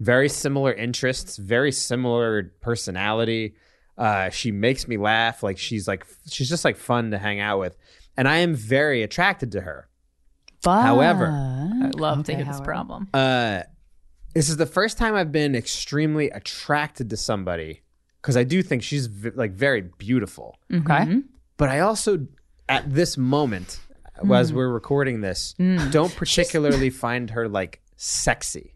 [0.00, 3.54] very similar interests, very similar personality.
[3.96, 5.42] Uh, she makes me laugh.
[5.42, 7.76] Like she's like she's just like fun to hang out with,
[8.18, 9.89] and I am very attracted to her.
[10.64, 12.64] However, I love to Okay, hear this Howard.
[12.64, 13.08] problem.
[13.14, 13.62] Uh,
[14.34, 17.82] this is the first time I've been extremely attracted to somebody
[18.20, 20.56] because I do think she's v- like very beautiful.
[20.70, 20.90] Mm-hmm.
[20.90, 21.22] Okay.
[21.56, 22.26] But I also,
[22.68, 23.80] at this moment,
[24.32, 24.54] as mm.
[24.54, 25.90] we're recording this, mm.
[25.90, 28.74] don't particularly find her like sexy.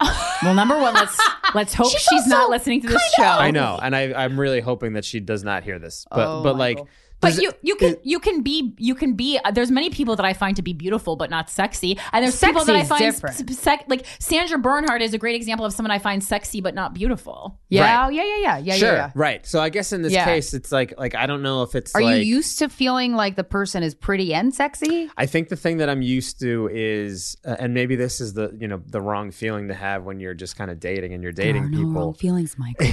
[0.42, 1.16] Well, number one, let's
[1.54, 3.22] let's hope she's, not listening to this show.
[3.22, 6.04] I know, and I, I'm really hoping that she does not hear this.
[6.10, 6.88] But Oh, but like, Michael.
[7.22, 10.26] But you you can you can be you can be uh, there's many people that
[10.26, 13.50] I find to be beautiful but not sexy and there's people that I find different.
[13.54, 16.94] sec- like Sandra Bernhard is a great example of someone I find sexy but not
[16.94, 17.58] beautiful.
[17.68, 18.12] Yeah, Right.
[18.14, 19.10] yeah, yeah, yeah, yeah, sure, yeah, yeah.
[19.14, 19.46] right.
[19.46, 20.24] So I guess in this Yeah.
[20.26, 23.14] case, it's like like I don't know if it's Are like, you used to feeling
[23.14, 25.10] like the person is pretty and sexy?
[25.16, 28.54] I think the thing that I'm used to is, uh, and maybe this is the
[28.58, 31.32] you know the wrong feeling to have when you're just kind of dating and you're
[31.32, 32.14] dating There are no wrong people.
[32.14, 32.86] feelings, Michael.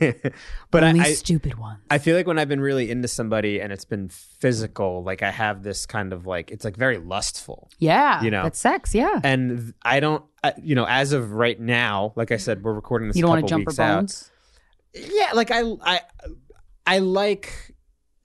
[0.70, 1.78] but I, Only I stupid ones.
[1.90, 5.30] I feel like when I've been really into somebody and it's been physical, like I
[5.30, 8.42] have this kind of like it's like very lustful, yeah, you know.
[8.42, 8.94] that's sex.
[8.94, 12.72] Yeah, and I don't, I, you know, as of right now, like I said, we're
[12.72, 13.16] recording this.
[13.16, 13.98] you don't want to jump her weeks out.
[13.98, 14.30] bones.
[14.94, 16.00] Yeah, like I, I,
[16.86, 17.74] I like,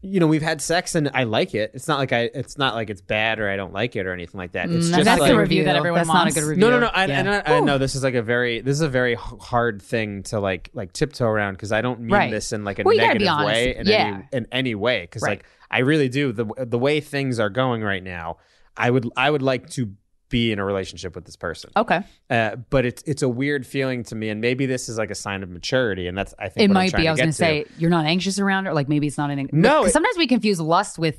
[0.05, 1.71] you know, we've had sex and I like it.
[1.73, 4.11] It's not like I, it's not like it's bad or I don't like it or
[4.11, 4.69] anything like that.
[4.69, 6.35] It's Mm, just that's like the review that everyone That's wants.
[6.35, 6.61] not a good review.
[6.61, 6.87] no, no, no.
[6.87, 7.19] I, Yeah.
[7.19, 10.23] and I, I know this is like a very, this is a very hard thing
[10.23, 12.31] to like, like tiptoe around because I don't mean Right.
[12.31, 13.95] this in like a Well, you gotta be negative way in Yeah.
[14.05, 15.39] any in any way because Right.
[15.39, 18.37] like I really do the the way things are going right now.
[18.75, 19.91] I would I would like to
[20.34, 21.69] be in a relationship with this person.
[21.78, 25.12] Okay, Uh, but it's it's a weird feeling to me, and maybe this is like
[25.12, 27.08] a sign of maturity, and that's I think it what I'm might be.
[27.08, 28.74] I was going to say you're not anxious around her.
[28.74, 29.48] Like maybe it's not an.
[29.54, 31.17] No, it- sometimes we confuse lust with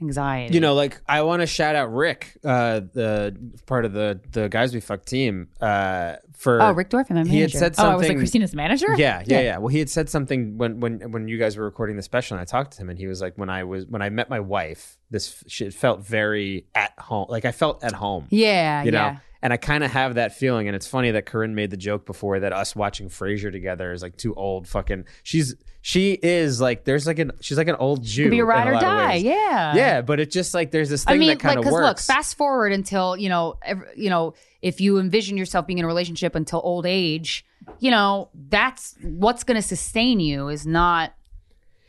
[0.00, 0.54] anxiety.
[0.54, 3.36] You know, like I want to shout out Rick, uh, the
[3.66, 7.40] part of the the guys we fuck team, uh, for oh, Rick Dorfman, my he
[7.40, 7.58] had manager.
[7.58, 7.92] said Oh, something.
[7.92, 8.94] I was like Krystyna's manager.
[8.96, 11.96] Yeah, yeah, yeah, Well, he had said something when when when you guys were recording
[11.96, 14.02] the special, and I talked to him, and he was like, when I was when
[14.02, 17.26] I met my wife, this shit felt very at home.
[17.28, 18.26] Like I felt at home.
[18.30, 19.18] yeah, you yeah.
[19.42, 20.68] And I kind of have that feeling.
[20.68, 24.02] And it's funny that Corinne made the joke before that us watching Frasier together is
[24.02, 24.68] like too old.
[24.68, 28.28] Fucking, she's she is like there's like an she's like an old Jew.
[28.28, 29.14] Be a ride or die.
[29.14, 29.74] Yeah.
[29.74, 31.72] Yeah, but it's just like there's this I thing mean, that kind like, of because
[31.72, 32.08] works.
[32.08, 35.84] look, fast forward until you know, ev you know, if you envision yourself being in
[35.84, 37.46] a relationship until old age,
[37.78, 41.14] you know, that's what's going to sustain you is not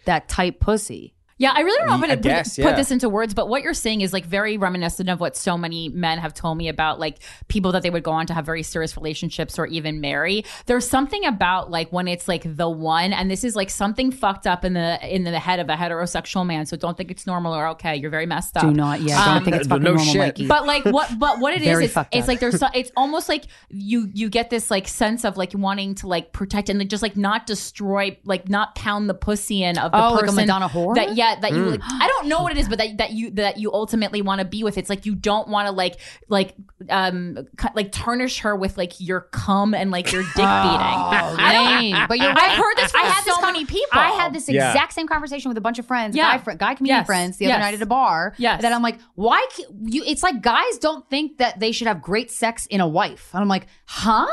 [0.06, 1.14] that tight pussy.
[1.42, 2.76] Yeah, I really don't know how I to put, guess, put yeah.
[2.76, 5.90] this into words, but what you're saying is like very reminiscent of what so many
[5.90, 8.62] men have told me about like people that they would go on to have very
[8.62, 10.46] serious relationships or even marry.
[10.68, 14.46] There's something about like when it's like the one, and this is like something fucked
[14.46, 16.68] up in the in the head of a heterosexual man.
[16.68, 17.96] So don't think it's normal or okay.
[17.96, 18.64] You're very messed up.
[18.64, 20.20] Do not, yeah, don't Um, think it's no fucking normal, shit.
[20.20, 20.48] Mikey.
[20.48, 22.92] but like what but what it is Very is fucked it's like there's so, it's
[22.96, 26.78] almost like you you get this like sense of like wanting to like protect and
[26.78, 30.24] like, just like not destroy like not pound the pussy in of the Oh, like
[30.24, 30.94] a person Madonna whore?
[30.96, 33.32] that yeah that you like I don't know what it is but that that you
[33.32, 36.56] that you ultimately want to be with it's like you don't want to like like
[36.90, 41.36] um cu- like tarnish her with like your cum and like your dick beating Oh,
[41.38, 41.96] lame.
[42.08, 44.34] But you're I've heard this from I had so this con- many people I had
[44.34, 44.70] this Yeah.
[44.72, 46.32] exact same conversation with a bunch of friends, Yeah.
[46.32, 47.06] guy, fr- guy comedian Yes.
[47.06, 47.62] friends, the other Yes.
[47.62, 48.34] night at a bar.
[48.38, 48.62] Yes.
[48.62, 49.46] That I'm like, why?
[49.56, 50.04] ca- You?
[50.06, 53.42] It's like guys don't think that they should have great sex in a wife, and
[53.42, 54.28] I'm like, huh?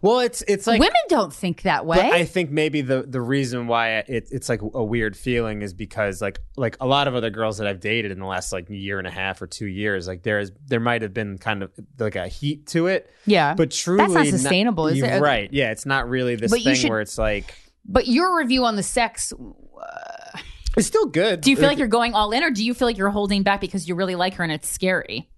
[0.00, 1.96] Well, it's it's like Women don't think that way.
[1.96, 5.74] But I think maybe the the reason why it, it's like a weird feeling is
[5.74, 8.68] because like like a lot of other girls that I've dated in the last like
[8.70, 11.62] year and a half or two years, like there is there might have been kind
[11.62, 13.10] of like a heat to it.
[13.26, 15.20] yeah, But truly, that's not sustainable, is it?
[15.20, 15.52] Right?
[15.52, 17.54] Yeah, it's not really this But thing should- where it's like
[17.90, 20.38] but your review on the sex, uh,
[20.76, 21.40] it's still good.
[21.40, 23.42] do you feel like you're going all in or do you feel like you're holding
[23.42, 25.28] back because you really like her and it's scary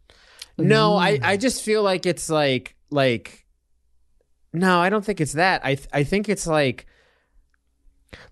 [0.59, 1.25] No, I mm.
[1.25, 3.47] I just feel like it's like like
[4.53, 5.65] no, I don't think it's that.
[5.65, 6.87] I th- I think it's like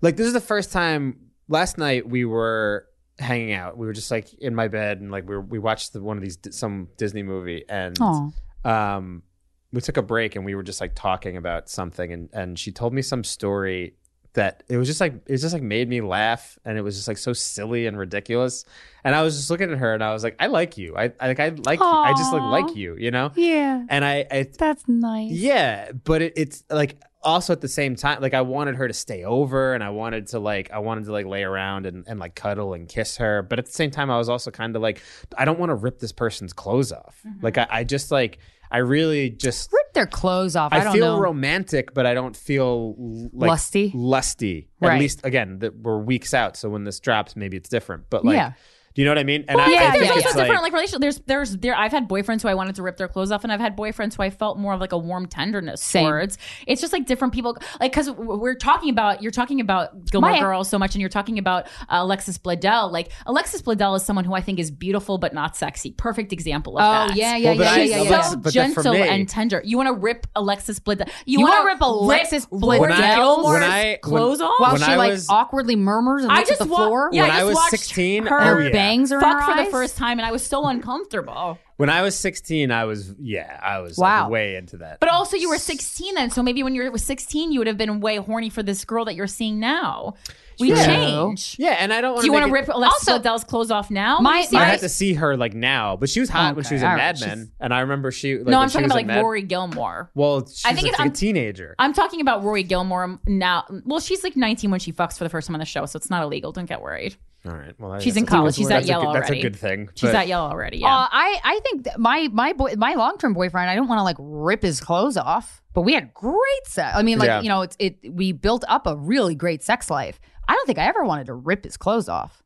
[0.01, 3.77] like this is the first time last night we were hanging out.
[3.77, 6.17] We were just like in my bed and like we were, we watched the, one
[6.17, 8.33] of these some Disney movie and oh,
[8.65, 9.23] um
[9.71, 12.71] we took a break and we were just like talking about something and and she
[12.71, 13.95] told me some story
[14.39, 17.09] that it was just like it just like made me laugh and it was just
[17.09, 18.63] like so silly and ridiculous.
[19.03, 20.95] And i was just looking at her and i was like i like you.
[20.95, 23.31] I, I like i like you i just like like you you know?
[23.35, 25.31] Yeah, and i i that's nice.
[25.31, 28.93] yeah but it, it's like also at the same time like i wanted her to
[28.93, 32.17] stay over and i wanted to like i wanted to like lay around and, and
[32.17, 33.41] like cuddle and kiss her.
[33.41, 35.01] But at the same time i was also kind of like
[35.37, 37.21] i don't want to rip this person's clothes off.
[37.27, 37.43] Mm-hmm.
[37.43, 38.39] Like I, I just like
[38.71, 40.71] i really just Rip their clothes off.
[40.71, 41.19] I, I, feel know.
[41.19, 42.95] romantic, but I don't feel
[43.33, 43.91] like Lusty?
[43.95, 44.69] Lusty.
[44.79, 44.95] Right.
[44.95, 48.05] At least again, that we're weeks out, so when this drops, maybe it's different.
[48.09, 48.53] But like, Yeah.
[48.95, 49.45] Do you know what I mean?
[49.47, 51.01] And Well, I, I I think think there's also like, different like relationship.
[51.01, 51.75] There's there's there.
[51.75, 54.15] I've had boyfriends who I wanted to rip their clothes off, and I've had boyfriends
[54.15, 56.05] who I felt more of like a warm tenderness Same.
[56.05, 56.37] towards.
[56.67, 57.55] It's just like different people.
[57.79, 61.09] Like because we're talking about you're talking about Gilmore My- Girls so much, and you're
[61.09, 62.91] talking about uh, Alexis Bledel.
[62.91, 65.91] Like Alexis Bledel is someone who I think is beautiful but not sexy.
[65.91, 67.15] Perfect example of Oh that.
[67.15, 68.09] yeah, yeah, Well, but yeah, yeah, yeah, so yeah.
[68.09, 69.61] Alexis- but then for gentle me- and tender.
[69.63, 71.09] You want to rip Alexis Bledel?
[71.25, 72.79] You wanna rip Alexis Bledel?
[72.79, 74.59] When I- Gilmore's when I- clothes off?
[74.59, 77.09] While she like was- awkwardly murmurs and I looks at just the wa- floor.
[77.13, 78.69] Yeah, When I I was 16, oh, yeah.
[78.79, 81.57] Bangs are fuck her for the first time, and I was so uncomfortable.
[81.77, 84.23] when I was 16, I was yeah, I was Wow.
[84.23, 84.99] like, way into that.
[84.99, 87.77] But also, you were 16 then, so maybe when you were 16, you would have
[87.77, 90.15] been way horny for this girl that you're seeing now.
[90.59, 90.83] We True.
[90.83, 91.55] change.
[91.57, 92.21] yeah, and I don't want to.
[92.23, 94.19] Do you want to rip it- Alexis Also- Bledel's clothes off now?
[94.19, 94.71] My- When you see I her?
[94.71, 96.91] had to see her like now, but she was hot when she was in Okay,
[96.91, 98.37] all right, Mad she's- Men, and I remember she.
[98.37, 100.11] Like, no, I'm talking about like Mad- Rory Gilmore.
[100.15, 101.75] Well, she's I think like, it's- a I'm- teenager.
[101.79, 103.63] I'm talking about Rory Gilmore now.
[103.85, 105.95] Well, she's like 19 when she fucks for the first time on the show, so
[105.95, 106.51] it's not illegal.
[106.51, 107.15] Don't get worried.
[107.45, 108.55] All right, well, I She's in college.
[108.55, 109.89] She's at Yale good- That's a good thing.
[109.95, 110.79] She's at Yale already.
[110.79, 110.87] Yeah.
[110.93, 113.99] Uh, I I think that my my boy my long term boyfriend I don't want
[113.99, 116.97] to like rip his clothes off, but we had great sex.
[116.97, 117.41] I mean, like Yeah.
[117.41, 120.19] you know, it's it we built up a really great sex life.
[120.49, 122.43] I don't think I ever wanted to rip his clothes off,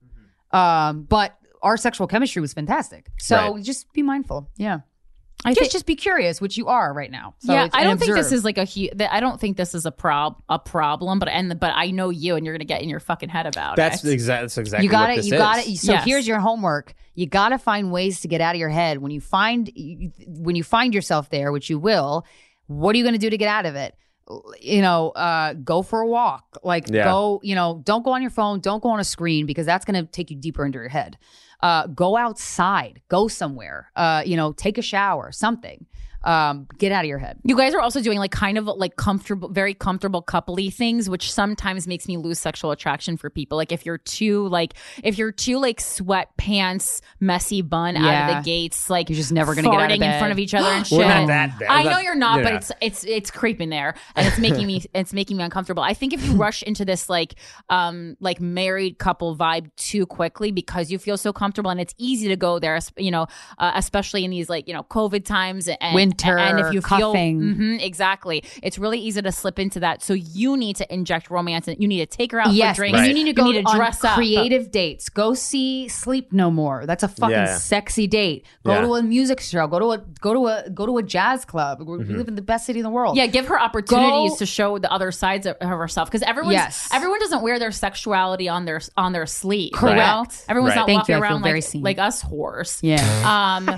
[0.52, 3.08] um, but our sexual chemistry was fantastic.
[3.20, 3.64] So Right.
[3.64, 4.50] just be mindful.
[4.58, 4.82] Yeah,
[5.46, 7.36] I just think- just be curious, which you are right now.
[7.40, 8.92] So yeah, I don't think this is like a huge.
[9.02, 12.36] I don't think this is a prob a problem, but and but I know you,
[12.36, 14.12] and you're gonna get in your fucking head about That's it.
[14.12, 15.16] exactly that's exactly you got it.
[15.16, 15.78] to this you got it.
[15.78, 16.06] so Yes.
[16.06, 19.12] here's your homework you got to find ways to get out of your head when
[19.12, 19.70] you find
[20.28, 22.26] when you find yourself there which you will
[22.68, 23.96] what are you going to do to get out of it
[24.62, 27.04] you know uh go for a walk like Yeah.
[27.04, 29.84] go you know don't go on your phone don't go on a screen because that's
[29.86, 31.18] going to take you deeper into your head
[31.64, 35.86] uh go outside go somewhere uh you know take a shower something
[36.24, 38.96] um get out of your head You guys are also doing like kind of like
[38.96, 43.58] comfortable, very comfortable coupley things, which sometimes makes me lose sexual attraction for people.
[43.58, 48.46] Like if you're too like if you're too like sweatpants, messy bun out of the
[48.46, 50.68] gates, like You're just never gonna get out of farting in front of each other
[50.70, 50.98] and shit.
[50.98, 51.70] We're not that bad.
[51.70, 54.84] I know you're not, you but it's it's it's creeping there, and it's making me
[54.94, 55.84] it's making me uncomfortable.
[55.84, 57.36] I think if you rush into this like
[57.70, 62.28] um like married couple vibe too quickly because you feel so comfortable, and it's easy
[62.30, 63.28] to go there, you know,
[63.58, 66.82] uh, especially in these like you know COVID times and Winter banter, and if you
[66.82, 67.40] cuffing.
[67.42, 70.02] feel Mhm, exactly, it's really easy to slip into that.
[70.02, 72.82] So you need to inject romance, and you need to take her out yes, for
[72.82, 73.00] drinks.
[73.00, 74.16] and you need to go you need to on dress up.
[74.16, 75.10] creative dates.
[75.10, 76.86] Go see Sleep No More.
[76.86, 77.58] That's a fucking Yeah.
[77.58, 78.46] sexy date.
[78.66, 78.82] Go Yeah.
[78.82, 79.68] to a music show.
[79.68, 81.80] Go to a go to a go to a jazz club.
[81.82, 82.18] We Mm-hmm.
[82.18, 83.16] live in the best city in the world.
[83.18, 86.54] Yeah, give her opportunities Go- to show the other sides of, of herself because everyone's
[86.56, 86.90] Yes.
[86.94, 89.72] everyone doesn't wear their sexuality on their on their sleeve.
[89.74, 89.98] you Correct.
[89.98, 90.26] know?
[90.50, 90.76] Everyone's Right.
[90.78, 91.22] not Thank walking you.
[91.22, 92.80] Around like, like us whores.
[92.82, 92.96] Yeah.
[93.24, 93.70] Um,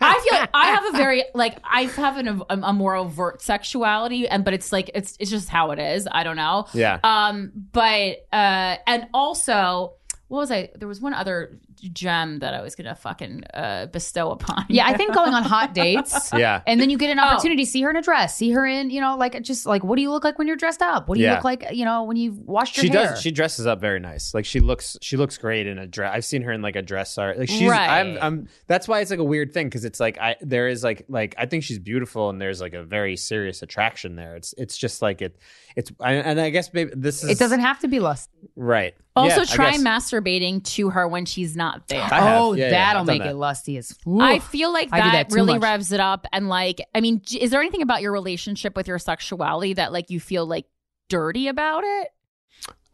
[0.00, 3.42] I feel like I have a very like I have an, a, a more overt
[3.42, 6.08] sexuality, and but it's like it's it's just how it is.
[6.10, 6.66] I don't know.
[6.74, 6.98] Yeah.
[7.02, 9.94] Um, but uh, and also,
[10.28, 10.70] what was I?
[10.74, 14.66] There was one other gem that I was gonna fucking uh bestow upon.
[14.68, 16.30] Yeah, I think going on hot dates.
[16.38, 16.60] Yeah.
[16.66, 17.22] And then you get an Oh.
[17.24, 19.82] opportunity to see her in a dress, see her in, you know, like just like
[19.82, 21.08] what do you look like when you're dressed up?
[21.08, 21.34] What do you Yeah.
[21.36, 23.10] look like, you know, when you've washed your she hair?
[23.10, 23.20] does.
[23.22, 24.34] She dresses up very nice.
[24.34, 24.96] Like she looks.
[25.02, 26.12] She looks great in a dress.
[26.14, 27.16] I've seen her in like a dress.
[27.18, 27.38] Art.
[27.38, 27.68] Like she's.
[27.68, 27.88] Right.
[28.00, 28.18] I'm.
[28.20, 28.48] I'm.
[28.66, 30.36] That's why it's like a weird thing because it's like I.
[30.40, 34.16] There is like like I think she's beautiful and there's like a very serious attraction
[34.16, 34.36] there.
[34.36, 35.36] It's it's just like it.
[35.76, 37.30] It's I, and I guess maybe this is.
[37.30, 38.30] it doesn't have to be lust.
[38.56, 38.94] Right.
[39.16, 42.00] Also, Yeah, try masturbating to her when she's not there.
[42.02, 42.40] I have.
[42.40, 43.30] oh, Yeah, yeah, that'll I've make that.
[43.30, 45.62] it lusty as I feel like that, that really much.
[45.62, 46.26] revs it up.
[46.32, 50.10] And like, I mean, is there anything about your relationship with your sexuality that like
[50.10, 50.66] you feel like
[51.08, 52.08] dirty about it?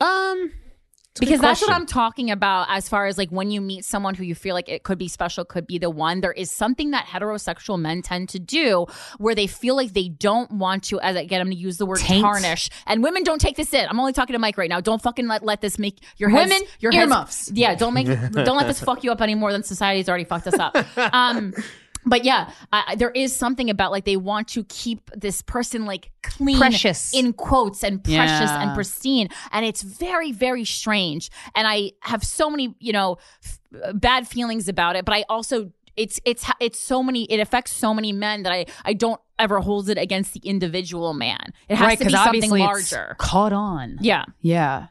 [0.01, 0.53] Um.
[1.15, 1.71] It's Because that's what.
[1.73, 4.69] I'm talking about as far as like when you meet someone who you feel like
[4.69, 6.21] it could be special, could be the one.
[6.23, 8.87] There is something that heterosexual men tend to do
[9.19, 11.87] where they feel like they don't want to, as again, I'm going to use the
[11.87, 12.23] word Taint.
[12.23, 12.69] tarnish.
[12.87, 13.87] And women don't take this in.
[13.89, 14.81] I'm only talking to Mike right now.
[14.81, 17.51] Don't fucking let, let this make your heads, Women, your heads- earmuffs.
[17.55, 20.49] Yeah, don't make don't let this fuck you up any more than society's already fucked
[20.49, 20.77] us up.
[21.15, 21.55] Um,
[22.07, 25.85] but yeah, I, I- there is something about like they want to keep this person
[25.87, 27.13] like clean, Precious.
[27.15, 28.63] in quotes, and precious Yeah.
[28.63, 31.31] and pristine, and it's very very strange.
[31.55, 35.25] And I have so many you know f- uh, bad feelings about it, but I
[35.29, 35.71] also.
[35.97, 37.23] It's it's it's so many.
[37.27, 41.15] It affects so many men that I I don't ever hold it against the individual
[41.15, 41.53] man.
[41.69, 43.15] It has right, to be because something obviously it's larger.
[43.17, 43.99] caught on.
[44.01, 44.25] Yeah.
[44.41, 44.89] Yeah.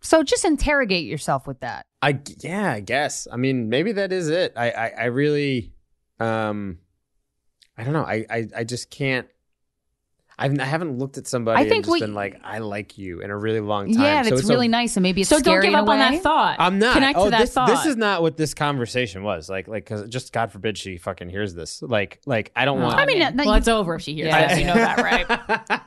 [0.00, 1.86] So just interrogate yourself with that.
[2.02, 3.26] I yeah, I guess.
[3.32, 4.52] I mean, maybe that is it.
[4.56, 5.72] I I, I really,
[6.20, 6.78] um,
[7.76, 8.04] I don't know.
[8.04, 9.26] I I, I just can't.
[10.40, 12.96] I've, I haven't looked at somebody I and think just we- been like, I like
[12.96, 14.04] you in a really long time.
[14.04, 15.98] Yeah, So that's it's a- really nice, and maybe it's So don't give up on
[15.98, 16.58] that thought.
[16.60, 16.94] I'm not.
[16.94, 17.66] Connect oh, to that this, thought.
[17.66, 19.50] this is not what this conversation was.
[19.50, 21.82] Like, like, because just God forbid she fucking hears this.
[21.82, 23.00] Like, like I don't want.
[23.00, 24.46] I mean, no, well, you- it's over if she hears Yeah.
[24.46, 24.58] that.
[24.60, 24.98] You know that,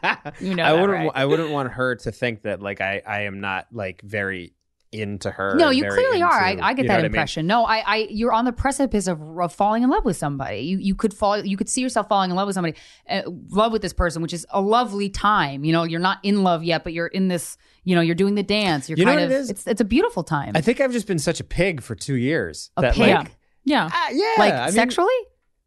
[0.03, 0.33] right?
[0.41, 0.99] You know I that, wouldn't.
[0.99, 1.11] right?
[1.15, 4.53] I wouldn't want her to think that like I I am not like very
[4.91, 5.55] into her.
[5.55, 6.29] No, you clearly are.
[6.31, 7.05] I, I get you know that what I mean?
[7.05, 7.47] impression.
[7.47, 10.59] No, I, I, you're on the precipice of, of falling in love with somebody.
[10.61, 11.43] You, you could fall.
[11.43, 12.75] You could see yourself falling in love with somebody,
[13.09, 15.63] uh, love with this person, which is a lovely time.
[15.63, 17.57] You know, you're not in love yet, but you're in this.
[17.83, 18.89] You know, you're doing the dance.
[18.89, 19.31] You're You know kind what of.
[19.31, 19.49] it is?
[19.49, 20.51] It's it's a beautiful time.
[20.55, 22.69] I think I've just been such a pig for two years.
[22.77, 23.89] a that, pig, Like, yeah.
[23.91, 25.13] Ah, yeah, like I mean, sexually.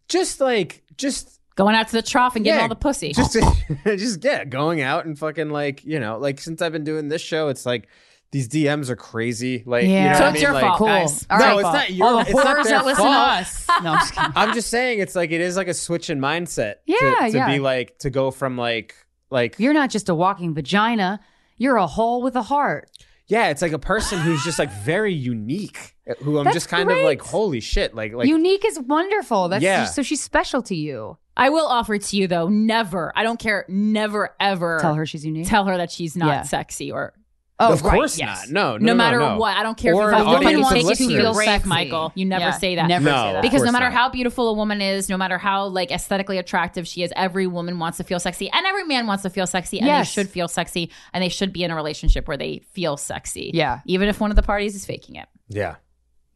[0.08, 3.12] just like just Going out to the trough and getting Yeah, all the pussy.
[3.12, 3.36] just
[3.84, 7.22] just yeah, going out and fucking like you know, like since I've been doing this
[7.22, 7.88] show, it's like
[8.34, 9.62] these DMs are crazy.
[9.64, 10.08] Like, you Yeah.
[10.12, 10.42] know So what I it's mean?
[10.42, 10.86] your Like, fault, Cool.
[10.88, 11.26] guys.
[11.30, 11.72] No, right, it's Paul.
[11.72, 12.06] not your.
[12.06, 13.14] All the it's not their that listen fault.
[13.14, 13.66] to us.
[13.82, 14.36] No, I'm just.
[14.36, 16.74] I'm just saying, it's like it is like a switch in mindset.
[16.84, 17.46] Yeah, to, to yeah.
[17.52, 18.96] be like to go from like
[19.30, 21.20] like You're not just a walking vagina.
[21.58, 22.90] You're a hole with a heart.
[23.28, 25.94] yeah, it's like a person who's just like very unique.
[26.22, 29.48] Who I'm That's just kind of like, holy shit, like like Unique is wonderful.
[29.48, 29.84] That's Yeah.
[29.86, 31.16] so she's special to you.
[31.36, 33.12] I will offer to you though, never.
[33.16, 33.64] I don't care.
[33.68, 35.46] Never ever Tell her she's unique.
[35.48, 36.42] tell her that she's not Yeah.
[36.42, 37.14] sexy or
[37.60, 38.48] oh, of right, course yes.
[38.48, 38.52] not.
[38.52, 39.36] No, no, no, no, matter no.
[39.38, 39.56] what.
[39.56, 41.20] I don't care Or if an you have audience woman of take it to your
[41.22, 41.68] Feel grave, sexy.
[41.68, 42.12] Michael.
[42.14, 42.88] You never Yeah, say that.
[42.88, 43.42] never No, say that.
[43.42, 43.92] because no matter not.
[43.94, 47.78] how beautiful a woman is, no matter how like aesthetically attractive she is, every woman
[47.78, 50.08] wants to feel sexy, and every man wants to feel sexy, and Yes.
[50.14, 53.50] they should feel sexy, and they should be in a relationship where they feel sexy.
[53.54, 53.80] Yeah.
[53.86, 55.28] even if one of the parties is faking it.
[55.48, 55.76] Yeah,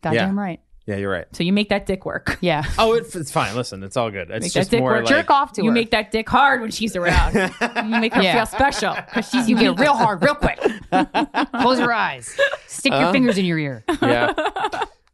[0.02, 0.42] Goddamn Yeah.
[0.42, 0.60] right.
[0.88, 1.26] Yeah, you're right.
[1.32, 2.38] So you make that dick work.
[2.48, 2.64] Yeah.
[2.78, 3.54] Oh, it, it's fine.
[3.54, 4.30] Listen, it's all good.
[4.30, 5.04] It's Make that just dick more work.
[5.04, 5.74] like Jerk off to you her.
[5.74, 7.34] make that dick hard when she's around.
[7.84, 8.44] you make her Yeah.
[8.44, 10.58] feel special because she's you get real hard, real quick.
[11.60, 12.34] Close your eyes.
[12.66, 13.12] Stick your Uh-huh.
[13.12, 13.84] fingers in your ear.
[14.02, 14.32] yeah.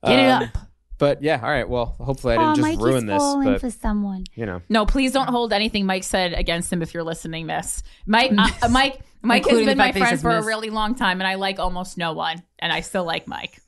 [0.05, 0.59] Get it Um, up.
[0.99, 1.69] But yeah, all right.
[1.69, 3.23] Well, hopefully I didn't just ruin this.
[3.23, 4.25] But for someone.
[4.35, 7.83] you know, No, please don't hold anything Mike said against him if you're listening this.
[8.07, 8.31] Mike,
[8.63, 11.21] uh, Mike, Mike has Including been my fact friend says for a really long time,
[11.21, 13.59] and I like almost no one, and I still like Mike.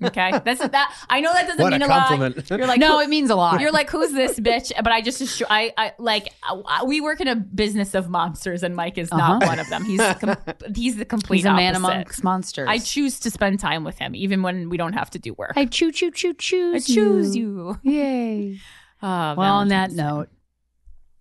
[0.00, 0.94] Okay, that's that.
[1.10, 2.36] I know that doesn't What a mean a, compliment.
[2.36, 2.50] lot.
[2.58, 3.60] You're like, No, it means a lot.
[3.60, 4.70] You're like, who's this bitch?
[4.76, 8.62] But I just, assure- I, I like, I, we work in a business of monsters,
[8.62, 9.46] and Mike is not Uh-huh.
[9.50, 9.84] one of them.
[9.84, 10.36] He's, com-
[10.74, 11.38] he's the complete.
[11.38, 11.92] He's a man opposite.
[11.94, 12.68] amongst monsters.
[12.70, 15.54] I choose to spend time with him, even when we don't have to do work.
[15.56, 16.88] I choo choo choo choose.
[16.88, 17.78] I choose you.
[17.82, 18.60] Yay.
[19.04, 20.28] Oh, Well, on that note,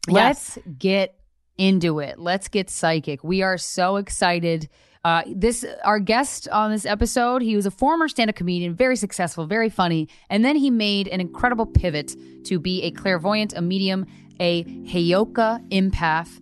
[0.08, 1.16] let's get
[1.58, 2.20] into it.
[2.20, 3.24] Let's get psychic.
[3.24, 4.70] We are so excited.
[5.04, 7.42] Uh, this our guest on this episode.
[7.42, 11.20] He was a former stand-up comedian, very successful, very funny, and then he made an
[11.20, 14.06] incredible pivot to be a clairvoyant, a medium,
[14.40, 16.40] a Heyoka empath.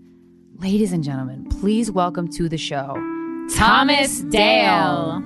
[0.58, 2.96] Ladies and gentlemen, please welcome to the show
[3.56, 5.24] Thomas Dale.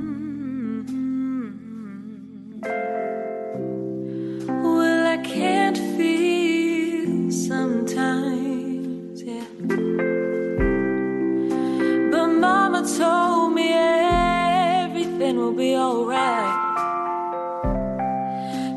[4.48, 8.43] Well, I can't feel sometimes,
[12.44, 16.60] Mama told me everything will be alright.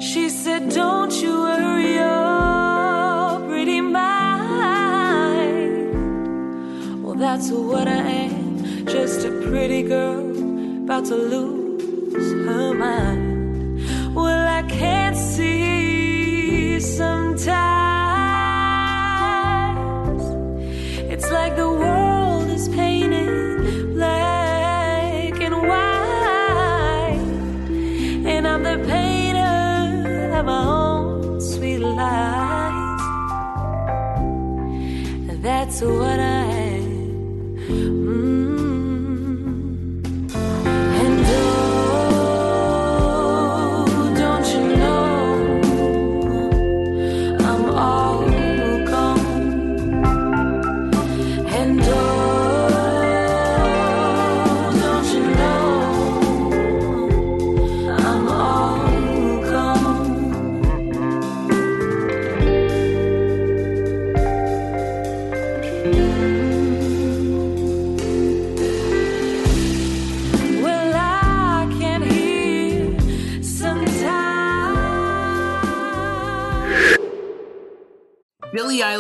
[0.01, 5.17] She said, Don't you worry your pretty mind.
[7.03, 10.25] Well, that's what I am, just a pretty girl
[10.85, 13.25] about to lose her mind.
[14.15, 17.43] Well, I can't see sometimes.
[21.13, 21.96] It's like the world
[35.79, 36.36] That's what I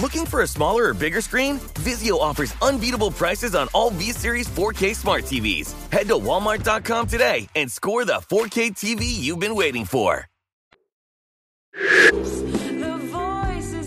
[0.00, 1.58] Looking for a smaller or bigger screen?
[1.84, 5.72] Vizio offers unbeatable prices on all V Series 4K smart TVs.
[5.92, 10.26] Head to Walmart.com today and score the 4K TV you've been waiting for.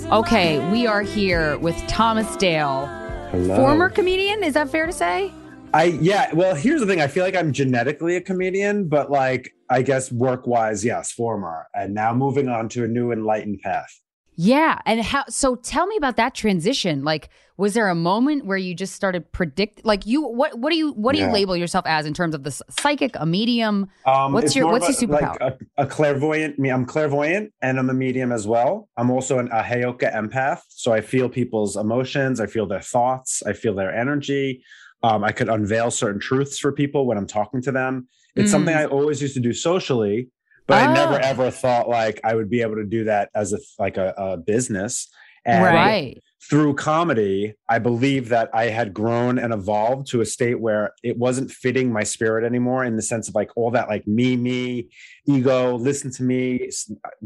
[0.09, 2.85] Okay, we are here with Thomas Dale,
[3.31, 3.57] Hello.
[3.57, 4.41] former comedian.
[4.43, 5.33] Is that fair to say?
[5.73, 6.33] I yeah.
[6.33, 7.01] Well, here's the thing.
[7.01, 11.67] I feel like I'm genetically a comedian, but like I guess work wise, yes, former,
[11.73, 13.93] and now moving on to a new enlightened path.
[14.39, 15.23] Yeah, and how?
[15.29, 17.03] So tell me about that transition.
[17.03, 19.83] Like, was there a moment where you just started predict?
[19.83, 20.59] Like, you what?
[20.59, 23.25] What do you what do you label yourself as in terms of the psychic, a
[23.25, 23.89] medium?
[24.05, 25.41] Um, what's your what's your superpower?
[25.41, 26.59] Like a, a clairvoyant.
[26.59, 28.87] Me, I'm clairvoyant, and I'm a medium as well.
[28.95, 32.39] I'm also an, a Heyoka empath, so I feel people's emotions.
[32.39, 33.41] I feel their thoughts.
[33.43, 34.63] I feel their energy.
[35.01, 38.07] Um, I could unveil certain truths for people when I'm talking to them.
[38.35, 38.81] It's something Mm.
[38.81, 40.29] I always used to do socially,
[40.67, 40.93] but I oh.
[40.93, 41.23] never Oh.
[41.23, 44.37] ever thought like I would be able to do that as a like a, a
[44.37, 45.09] business.
[45.45, 46.21] And right.
[46.49, 51.17] through comedy, I believe that I had grown and evolved to a state where it
[51.17, 54.89] wasn't fitting my spirit anymore in the sense of like all that like me, me,
[55.25, 56.69] ego, listen to me,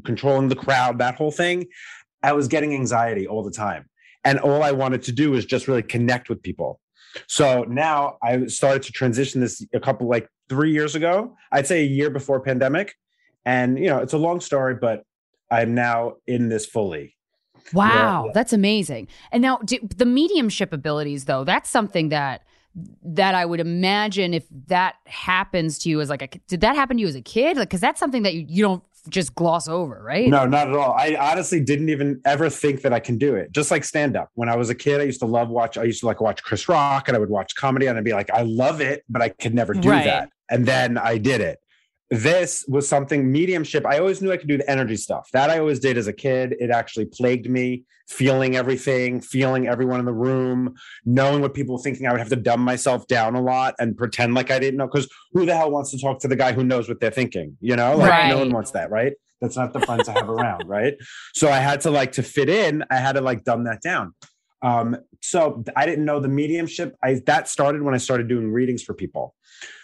[0.06, 1.66] controlling the crowd, that whole thing.
[2.22, 3.90] I was getting anxiety all the time.
[4.24, 6.80] And all I wanted to do was just really connect with people.
[7.28, 11.82] So now I started to transition this a couple like three years ago, I'd say
[11.82, 12.94] a year before pandemic.
[13.46, 15.04] And you know, it's a long story, but
[15.50, 17.16] I'm now in this fully.
[17.74, 18.32] Wow, Yeah.
[18.34, 19.08] that's amazing.
[19.32, 22.42] And now do, the mediumship abilities, though, that's something that
[23.04, 26.96] that I would imagine if that happens to you as like a did that happen
[26.98, 27.58] to you as a kid?
[27.58, 30.30] Like, because that's something that you, you don't just gloss over, right?
[30.30, 30.94] No, not at all.
[30.94, 33.52] I honestly didn't even ever think that I can do it.
[33.52, 34.30] Just like stand up.
[34.36, 35.78] When I was a kid, I used to love watch.
[35.78, 38.14] I used to like watch Chris Rock, and I would watch comedy, and I'd be
[38.14, 40.06] like, I love it, but I could never do Right.
[40.06, 40.30] that.
[40.50, 41.60] And then I did it.
[42.12, 43.86] This was something mediumship.
[43.86, 45.30] I always knew I could do the energy stuff.
[45.32, 46.56] That I always did as a kid.
[46.60, 51.82] It actually plagued me, feeling everything, feeling everyone in the room, knowing what people were
[51.82, 52.06] thinking.
[52.06, 54.88] I would have to dumb myself down a lot and pretend like I didn't know.
[54.88, 57.56] Because who the hell wants to talk to the guy who knows what they're thinking?
[57.62, 59.14] You know, like no one wants that, right?
[59.40, 60.96] That's not the fun to have around, right?
[61.34, 62.84] So I had to like to fit in.
[62.92, 64.14] I had to like dumb that down.
[64.62, 66.96] Um, so I didn't know the mediumship.
[67.02, 69.34] I that started when I started doing readings for people.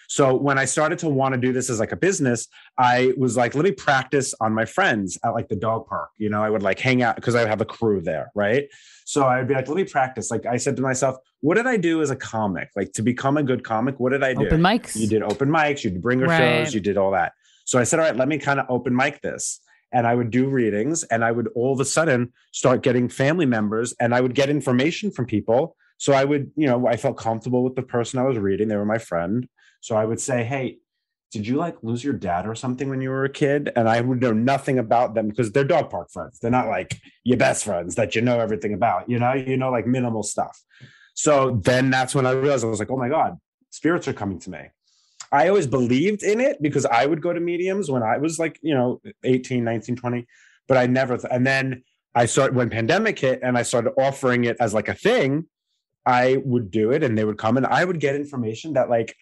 [0.07, 2.47] So when I started to want to do this as like a business,
[2.77, 6.09] I was like, let me practice on my friends at like the dog park.
[6.17, 8.67] You know, I would like hang out because I would have a crew there, right?
[9.05, 10.31] So I would be like, let me practice.
[10.31, 12.69] Like I said to myself, what did I do as a comic?
[12.75, 14.47] Like to become a good comic, what did I do?
[14.47, 14.95] Open mics.
[14.95, 16.37] You did open mics, you did bringer Right.
[16.37, 17.33] shows, you did all that.
[17.65, 19.59] So I said, all right, let me kind of open mic this.
[19.91, 23.45] And I would do readings and I would all of a sudden start getting family
[23.45, 25.75] members and I would get information from people.
[25.97, 28.67] So I would, you know, I felt comfortable with the person I was reading.
[28.67, 29.47] They were my friend.
[29.81, 30.77] So I would say, hey,
[31.31, 33.71] did you like lose your dad or something when you were a kid?
[33.75, 36.39] And I would know nothing about them because they're dog park friends.
[36.39, 39.69] They're not like your best friends that you know everything about, you know, you know,
[39.69, 40.57] like minimal stuff.
[41.13, 43.37] So then that's when I realized I was like, oh my God,
[43.71, 44.59] spirits are coming to me.
[45.31, 48.57] I always believed in it because I would go to mediums when I was like,
[48.61, 50.25] you know, 18, 19, 20,
[50.67, 51.83] but I never, th- and then
[52.15, 55.47] I started when pandemic hit and I started offering it as like a thing,
[56.05, 59.15] I would do it and they would come and I would get information that like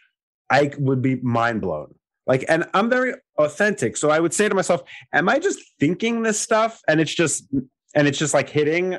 [0.50, 1.96] I would be mind blown.
[2.28, 3.98] Like, and I'm very authentic.
[3.98, 4.84] So I would say to myself,
[5.14, 6.82] am I just thinking this stuff?
[6.88, 7.48] And it's just,
[7.94, 8.98] and it's just like hitting.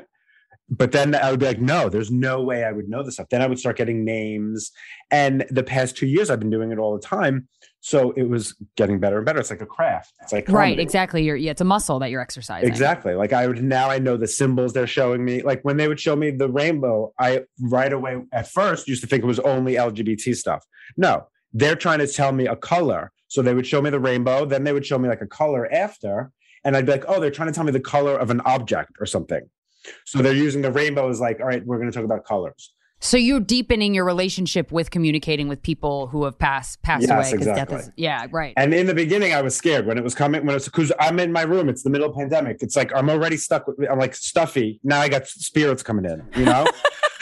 [0.69, 3.29] But then I would be like, no, there's no way I would know this stuff.
[3.29, 4.71] Then I would start getting names.
[5.11, 7.47] And the past two years, I've been doing it all the time.
[7.79, 9.39] So it was getting better and better.
[9.39, 10.13] It's like a craft.
[10.21, 11.23] It's like Right, exactly.
[11.23, 12.67] You're, yeah, it's a muscle that you're exercising.
[12.67, 13.13] Exactly.
[13.13, 15.41] Like I would now I know the symbols they're showing me.
[15.41, 19.07] Like when they would show me the rainbow, I right away at first used to
[19.07, 20.65] think it was only LGBT stuff.
[20.97, 23.11] No, they're trying to tell me a color.
[23.27, 25.71] So they would show me the rainbow, then they would show me like a color
[25.71, 26.31] after,
[26.63, 28.91] and I'd be like, oh, they're trying to tell me the color of an object
[28.99, 29.49] or something.
[30.05, 32.73] So they're using the rainbow as like, all right, we're going to talk about colors.
[32.99, 37.23] So you're deepening your relationship with communicating with people who have passed passed Yes, away.
[37.23, 37.77] 'cause exactly.
[37.77, 38.53] Death is, yeah, right.
[38.57, 40.45] And in the beginning, I was scared when it was coming.
[40.45, 42.57] When it's because I'm in my room, it's the middle of pandemic.
[42.61, 43.67] It's like I'm already stuck.
[43.67, 44.79] With, I'm like stuffy.
[44.83, 46.23] Now I got spirits coming in.
[46.35, 46.65] You know,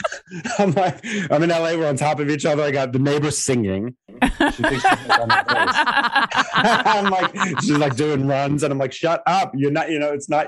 [0.58, 1.74] I'm like I'm in LA.
[1.76, 2.62] We're on top of each other.
[2.62, 3.94] I got the neighbors singing.
[4.10, 4.18] She
[4.62, 5.76] thinks she's like on the place.
[6.54, 9.52] I'm like she's like doing runs, and I'm like, shut up.
[9.54, 9.90] You're not.
[9.90, 10.46] You know, it's not.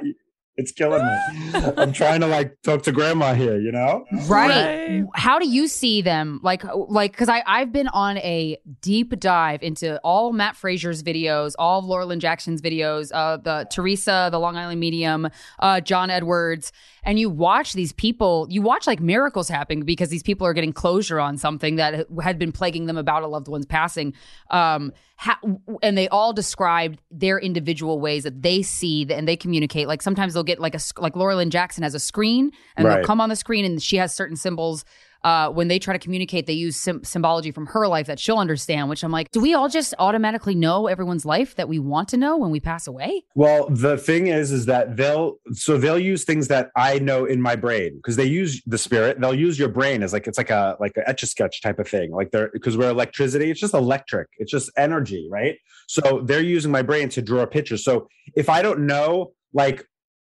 [0.59, 1.61] It's killing me.
[1.77, 3.59] I'm trying to like talk to grandma here.
[3.61, 5.05] You know, Right.
[5.15, 6.41] How do you see them?
[6.43, 11.53] Like, like, because I I've been on a deep dive into all Matt Fraser's videos,
[11.61, 15.29] all of Laura Lynne Jackson's videos, uh, the Theresa, the Long Island Medium,
[15.61, 16.73] uh, John Edwards,
[17.09, 18.47] and you watch these people.
[18.51, 22.39] You watch like miracles happen because these people are getting closure on something that had
[22.39, 24.13] been plaguing them about a loved one's passing.
[24.51, 25.41] Um, ha-
[25.83, 29.89] and they all described their individual ways that they see and they communicate.
[29.89, 33.05] Like sometimes they'll get like a like Laura Lynne Jackson has a screen and they'll
[33.05, 34.85] come on the screen and she has certain symbols.
[35.25, 38.39] Uh, when they try to communicate, they use sym- symbology from her life that she'll
[38.39, 38.89] understand.
[38.89, 42.17] Which I'm like, do we all just automatically know everyone's life that we want to
[42.17, 43.25] know when we pass away?
[43.35, 47.43] Well, the thing is, is that they'll so they'll use things that I know in
[47.43, 49.21] my brain because they use the spirit.
[49.21, 51.79] They'll use your brain as like it's like a like a etch a sketch type
[51.79, 52.13] of thing.
[52.13, 53.51] Like they're because we're electricity.
[53.51, 54.29] It's just electric.
[54.39, 55.57] It's just energy, right?
[55.89, 57.77] So they're using my brain to draw a picture.
[57.77, 59.87] So if I don't know, like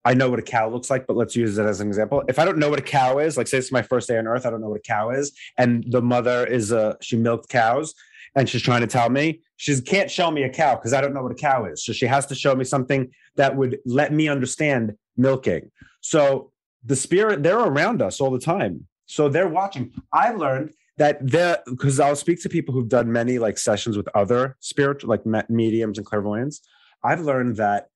[0.03, 2.23] I know what a cow looks like, but let's use it as an example.
[2.27, 4.27] If I don't know what a cow is, like say it's my first day on
[4.27, 7.49] earth, I don't know what a cow is, and the mother is a she milked
[7.49, 7.93] cows,
[8.35, 11.13] and she's trying to tell me she can't show me a cow because I don't
[11.13, 11.85] know what a cow is.
[11.85, 15.69] So she has to show me something that would let me understand milking.
[16.01, 16.51] So
[16.83, 18.87] the spirit, they're around us all the time.
[19.05, 19.93] So they're watching.
[20.11, 24.07] I learned that they're because I'll speak to people who've done many like sessions with
[24.15, 26.61] other spiritual like mediums and clairvoyants.
[27.03, 27.90] I've learned that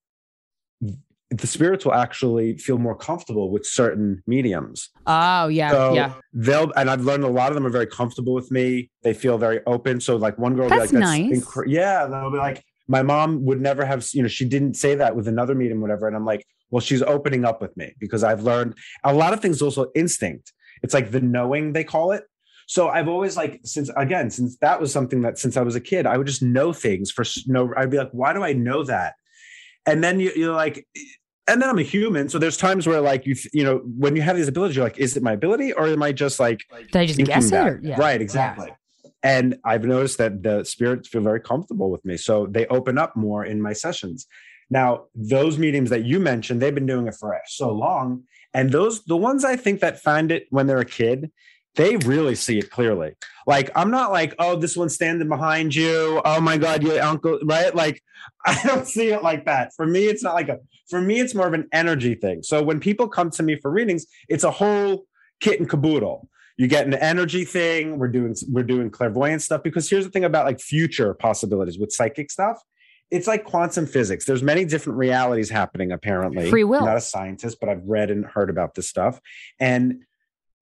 [1.30, 4.90] the spirits will actually feel more comfortable with certain mediums.
[5.06, 6.14] Oh yeah, So yeah.
[6.32, 8.90] they'll and I've learned a lot of them are very comfortable with me.
[9.02, 10.00] They feel very open.
[10.00, 11.40] So like one girl That's be like, nice.
[11.44, 14.94] incre- yeah, they'll be like, my mom would never have, you know, she didn't say
[14.94, 16.06] that with another medium, whatever.
[16.06, 19.40] And I'm like, well, she's opening up with me because I've learned a lot of
[19.40, 19.60] things.
[19.60, 20.52] Also instinct.
[20.84, 22.22] It's like the knowing they call it.
[22.68, 25.80] So I've always like since again since that was something that since I was a
[25.80, 28.82] kid I would just know things for no I'd be like why do I know
[28.82, 29.14] that
[29.86, 30.84] and then you, you're like
[31.48, 32.28] and then i'm a human.
[32.28, 34.98] So there's times where like you you know when you have these abilities you're like
[34.98, 36.60] is it my ability or am i just like
[36.92, 37.54] Did I just guess it?
[37.54, 37.96] Or, yeah.
[37.98, 38.72] right exactly.
[39.22, 42.16] And i've noticed that the spirits feel very comfortable with me.
[42.16, 44.26] So they open up more in my sessions.
[44.70, 48.24] Now those mediums that you mentioned they've been doing it for so long.
[48.54, 51.30] And those the ones i think that find it when they're a kid
[51.76, 53.12] they really see it clearly.
[53.46, 56.20] Like i'm not like oh this one's standing behind you.
[56.24, 57.74] Oh my god your uncle right?
[57.74, 58.02] Like
[58.46, 59.72] i don't see it like that.
[59.76, 60.58] For me it's not like a
[60.88, 62.42] for me it's more of an energy thing.
[62.42, 65.06] So when people come to me for readings it's a whole
[65.40, 66.28] kit and caboodle.
[66.56, 67.98] You get an energy thing.
[67.98, 71.92] We're doing we're doing clairvoyant stuff because here's the thing about like future possibilities with
[71.92, 72.62] psychic stuff.
[73.10, 74.24] It's like quantum physics.
[74.24, 76.48] There's many different realities happening apparently.
[76.48, 76.80] Free will.
[76.80, 79.20] I'm not a scientist but i've read and heard about this stuff.
[79.60, 80.02] And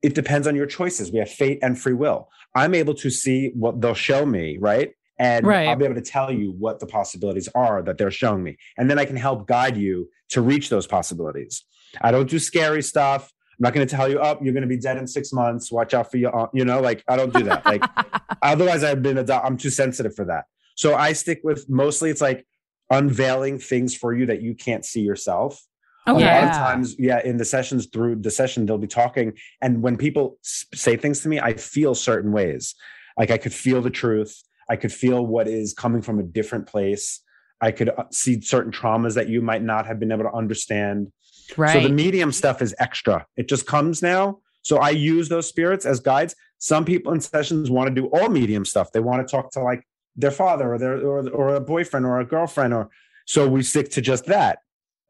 [0.02, 1.12] it depends on your choices.
[1.12, 2.28] We have fate and free will.
[2.54, 5.68] I'm able to see what they'll show me right and Right.
[5.68, 8.56] i'll be able to tell you what the possibilities are that they're showing me.
[8.76, 11.64] And then i can help guide you to reach those possibilities.
[12.00, 13.30] I don't do scary stuff.
[13.52, 15.70] I'm not going to tell you oh you're going to be dead in six months.
[15.70, 17.64] Watch out for your aunt," you know like i don't do that.
[17.64, 17.84] Like
[18.42, 20.44] otherwise i've been a doc- i'm too sensitive for that.
[20.76, 22.44] So i stick with mostly it's like
[22.90, 25.60] unveiling things for you that you can't see yourself.
[26.06, 29.32] Oh, a lot of times yeah in the sessions through the session they'll be talking
[29.62, 32.74] and when people say things to me i feel certain ways.
[33.16, 36.66] Like i could feel the truth i could feel what is coming from a different
[36.66, 37.20] place.
[37.60, 41.12] I could uh, see certain traumas that you might not have been able to understand.
[41.56, 41.72] Right.
[41.72, 43.26] so the medium stuff is extra.
[43.36, 44.40] It just comes now.
[44.62, 46.34] So i use those spirits as guides.
[46.58, 48.92] Some people in sessions want to do all medium stuff.
[48.92, 49.86] They want to talk to like
[50.16, 52.90] their father or their or, or a boyfriend or a girlfriend or
[53.26, 54.58] so we stick to just that.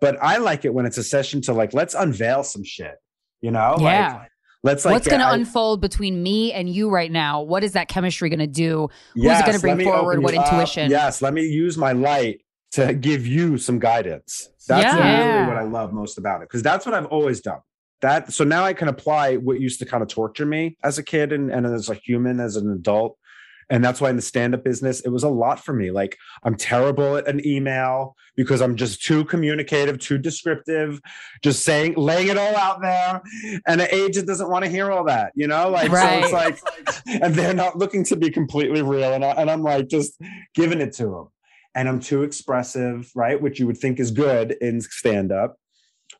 [0.01, 2.97] But I like it when it's a session to like let's unveil some shit,
[3.41, 3.77] you know?
[3.81, 4.15] Yeah.
[4.15, 4.31] Like,
[4.65, 7.43] let's like What's going to unfold between me and you right now?
[7.43, 8.89] What is that chemistry going to do?
[9.15, 10.23] Who's Yes, it going to bring forward?
[10.23, 10.47] What up.
[10.47, 10.91] intuition?
[10.91, 12.41] Yes, let me use my light
[12.73, 14.49] to give you some guidance.
[14.67, 15.29] That's Yeah.
[15.29, 17.61] really what I love most about it because that's what I've always done.
[18.01, 21.03] That so now I can apply what used to kind of torture me as a
[21.03, 23.17] kid and, and as a human, as an adult.
[23.71, 25.91] And that's why in the stand-up business, it was a lot for me.
[25.91, 31.01] Like I'm terrible at an email because I'm just too communicative, too descriptive,
[31.43, 33.23] just saying, laying it all out there.
[33.67, 35.71] And an agent doesn't want to hear all that, you know?
[35.71, 36.59] Like so it's like
[37.07, 39.13] and they're not looking to be completely real.
[39.13, 40.21] And, I, and I'm like just
[40.55, 41.29] giving it to them.
[41.75, 43.41] And I'm too expressive, right?
[43.41, 45.57] Which you would think is good in stand up.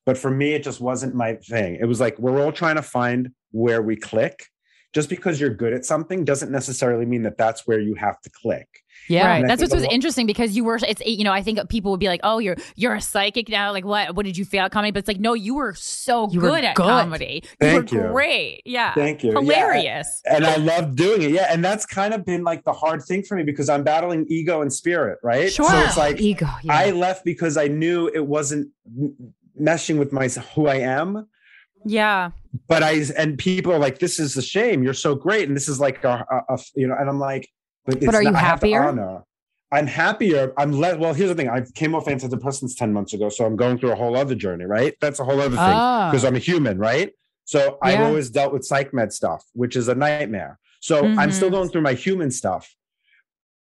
[0.07, 1.77] But for me, it just wasn't my thing.
[1.81, 4.47] It was like we're all trying to find where we click.
[4.95, 8.31] Just because you're good at something doesn't necessarily mean that that's where you have to
[8.31, 8.69] click.
[9.09, 9.27] Yeah.
[9.27, 9.45] right.
[9.47, 10.79] That's think what's was lo- interesting because you were.
[10.87, 13.73] It's you know I think people would be like, oh, you're you're a psychic now.
[13.73, 14.15] Like what?
[14.15, 14.93] What did you feel at comedy?
[14.93, 16.85] But it's like no, you were so You were good at good.
[16.85, 17.43] comedy.
[17.61, 18.13] Thank you were you.
[18.13, 18.63] great.
[18.65, 18.95] Yeah.
[18.95, 19.33] Thank you.
[19.33, 19.41] Yeah.
[19.41, 20.23] Hilarious.
[20.25, 21.31] and I love doing it.
[21.33, 21.49] Yeah.
[21.51, 24.63] And that's kind of been like the hard thing for me because I'm battling ego
[24.63, 25.53] and spirit, right?
[25.53, 25.69] Sure.
[25.69, 26.47] So it's like Ego.
[26.63, 26.73] Yeah.
[26.73, 28.71] I left because I knew it wasn't
[29.61, 31.27] meshing with my who I am.
[31.85, 32.31] Yeah.
[32.69, 34.83] But I and people are like, "This is a shame.
[34.83, 36.95] You're so great," and this is like a, a, a you know.
[36.99, 37.49] And I'm like,
[37.85, 38.83] "But, it's are you not- to happier?
[38.89, 39.23] honor.
[39.73, 40.53] I'm happier.
[40.57, 40.99] I'm less.
[40.99, 41.49] Well, here's the thing.
[41.49, 44.65] I came off antidepressants ten months ago, so I'm going through a whole other journey.
[44.67, 44.95] Right?
[45.01, 46.11] That's a whole other thing Ah.
[46.11, 47.13] because I'm a human, right?
[47.45, 50.59] So I've always dealt with psych med stuff, which is a nightmare.
[50.81, 51.53] So I'm still Mhm.
[51.53, 52.75] going through my human stuff.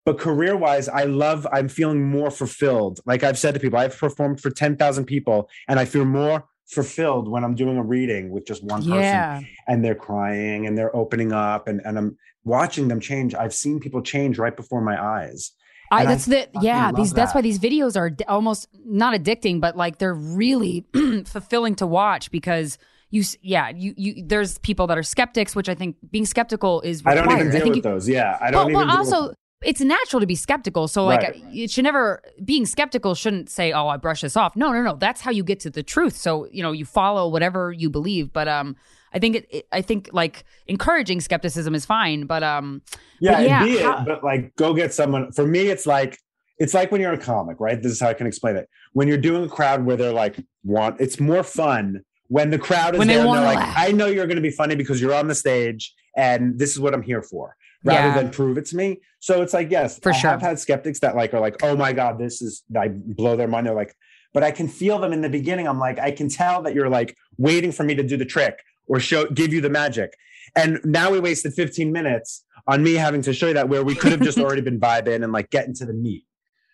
[0.05, 2.99] But career wise, I love, I'm feeling more fulfilled.
[3.05, 6.43] Like I've said to people, I've performed for 10,000 people and I feel more
[6.73, 9.41] fulfilled when I'm doing a reading with just one person yeah.
[9.67, 13.33] and they're crying and they're opening up and, and I'm watching them change.
[13.35, 15.51] I've seen people change right before my eyes.
[15.91, 16.91] I, And I that's the yeah.
[16.91, 20.85] These that's why these videos are almost not addicting, but like they're really
[21.25, 22.77] fulfilling to watch because
[23.11, 27.03] you yeah you you there's people that are skeptics, which I think being skeptical is
[27.05, 28.09] I don't even deal think with you, those.
[28.09, 28.37] Yeah.
[28.41, 29.33] I don't even deal also.
[29.65, 30.87] It's natural to be skeptical.
[30.87, 31.43] So like Right.
[31.51, 34.55] it should never being skeptical shouldn't say oh I brush this off.
[34.55, 34.95] No no no.
[34.95, 36.15] That's how you get to the truth.
[36.17, 38.75] So you know you follow whatever you believe, but um.
[39.15, 39.67] I think it, it.
[39.71, 42.81] I think like encouraging skepticism is fine, but um.
[43.21, 45.31] yeah, but yeah, how- it, but like go get someone.
[45.31, 46.17] For me, it's like
[46.57, 47.79] it's like when you're a comic, right?
[47.79, 48.67] This is how I can explain it.
[48.93, 52.95] When you're doing a crowd where they're like want, it's more fun when the crowd
[52.95, 53.75] is When they there and they're like, laugh.
[53.77, 56.79] I know you're going to be funny because you're on the stage, and this is
[56.79, 58.15] what I'm here for, rather Yeah.
[58.15, 59.01] than prove it to me.
[59.19, 60.29] So it's like, yes, For I sure.
[60.31, 63.47] have had skeptics that like are like, oh my god, this is I blow their
[63.47, 63.67] mind.
[63.67, 63.95] They're like,
[64.33, 65.67] but I can feel them in the beginning.
[65.67, 68.59] I'm like, I can tell that you're like waiting for me to do the trick
[68.87, 70.13] or show give you the magic.
[70.55, 73.95] And now we wasted 15 minutes on me having to show you that where we
[73.95, 76.23] could have just already been vibing and like getting to the meat.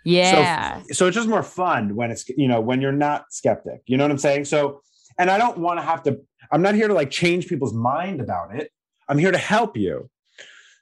[0.05, 0.81] Yeah.
[0.83, 3.81] So, so it's just more fun when it's you know when you're not skeptic.
[3.85, 4.45] You know what I'm saying?
[4.45, 4.81] So,
[5.17, 6.19] and I don't want to have to.
[6.51, 8.71] I'm not here to like change people's mind about it.
[9.09, 10.09] I'm here to help you.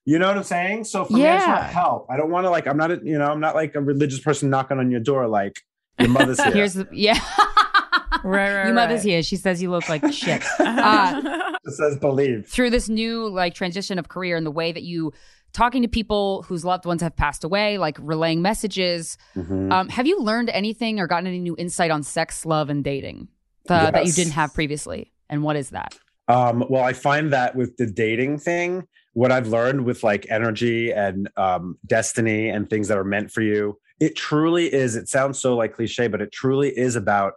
[0.08, 0.86] You know what I'm saying?
[0.86, 2.08] So for me, I just want help.
[2.10, 2.66] I don't want to like.
[2.66, 2.92] I'm not.
[2.92, 3.30] A, you know.
[3.30, 5.28] I'm not like a religious person knocking on your door.
[5.28, 5.60] Like
[6.00, 6.54] Your mother's here.
[6.54, 7.20] Here's the yeah.
[8.24, 8.66] right, right.
[8.68, 9.10] Your mother's right.
[9.10, 9.22] here.
[9.24, 10.42] She says you look like shit.
[10.62, 12.48] Uh, it says believe.
[12.48, 15.12] through this new like transition of career and the way that you
[15.52, 19.18] talking to people whose loved ones have passed away, like relaying messages.
[19.36, 19.74] Mhm.
[19.74, 23.28] Um, have you learned anything or gotten any new insight on sex, love, and dating
[23.68, 25.12] uh, that you didn't have previously?
[25.30, 26.00] And what is that?
[26.30, 28.88] Um, well, I find that with the dating thing,
[29.18, 33.42] what I've learned with like energy and um, destiny and things that are meant for
[33.42, 34.96] you, it truly is.
[34.96, 37.34] It sounds so like cliche, but it truly is about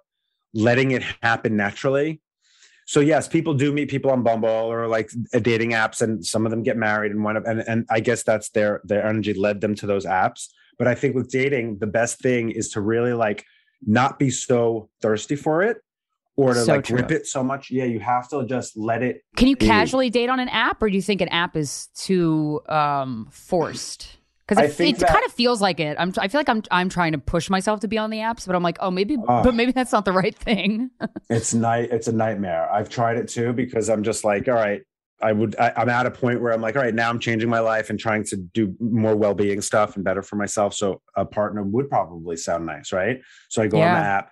[0.52, 2.20] letting it happen naturally.
[2.86, 6.44] So yes, people do meet people on Bumble or like uh, dating apps, and some
[6.44, 9.32] of them get married, and one of and and I guess that's their their energy
[9.32, 10.48] led them to those apps.
[10.78, 13.46] But I think with dating, the best thing is to really like
[13.86, 15.78] not be so thirsty for it
[16.36, 17.70] or to So like rip it so much.
[17.70, 19.22] Yeah, you have to just let it.
[19.36, 19.66] Can you be.
[19.66, 24.16] casually date on an app, or do you think an app is too um, forced?
[24.46, 25.96] Because it, it that- kind of feels like it.
[25.98, 28.46] I'm, I feel like I'm, I'm trying to push myself to be on the apps,
[28.46, 29.42] but I'm like, oh, maybe, Ah.
[29.44, 30.90] but maybe that's not the right thing.
[31.30, 31.90] It's night.
[31.92, 32.68] It's a nightmare.
[32.72, 34.82] I've tried it too because I'm just like, all right.
[35.22, 35.54] I would.
[35.60, 37.90] I, I'm at a point where I'm like, all right, now I'm changing my life
[37.90, 40.72] and trying to do more well-being stuff and better for myself.
[40.72, 43.18] So a partner would probably sound nice, right?
[43.50, 44.30] So I go on the app,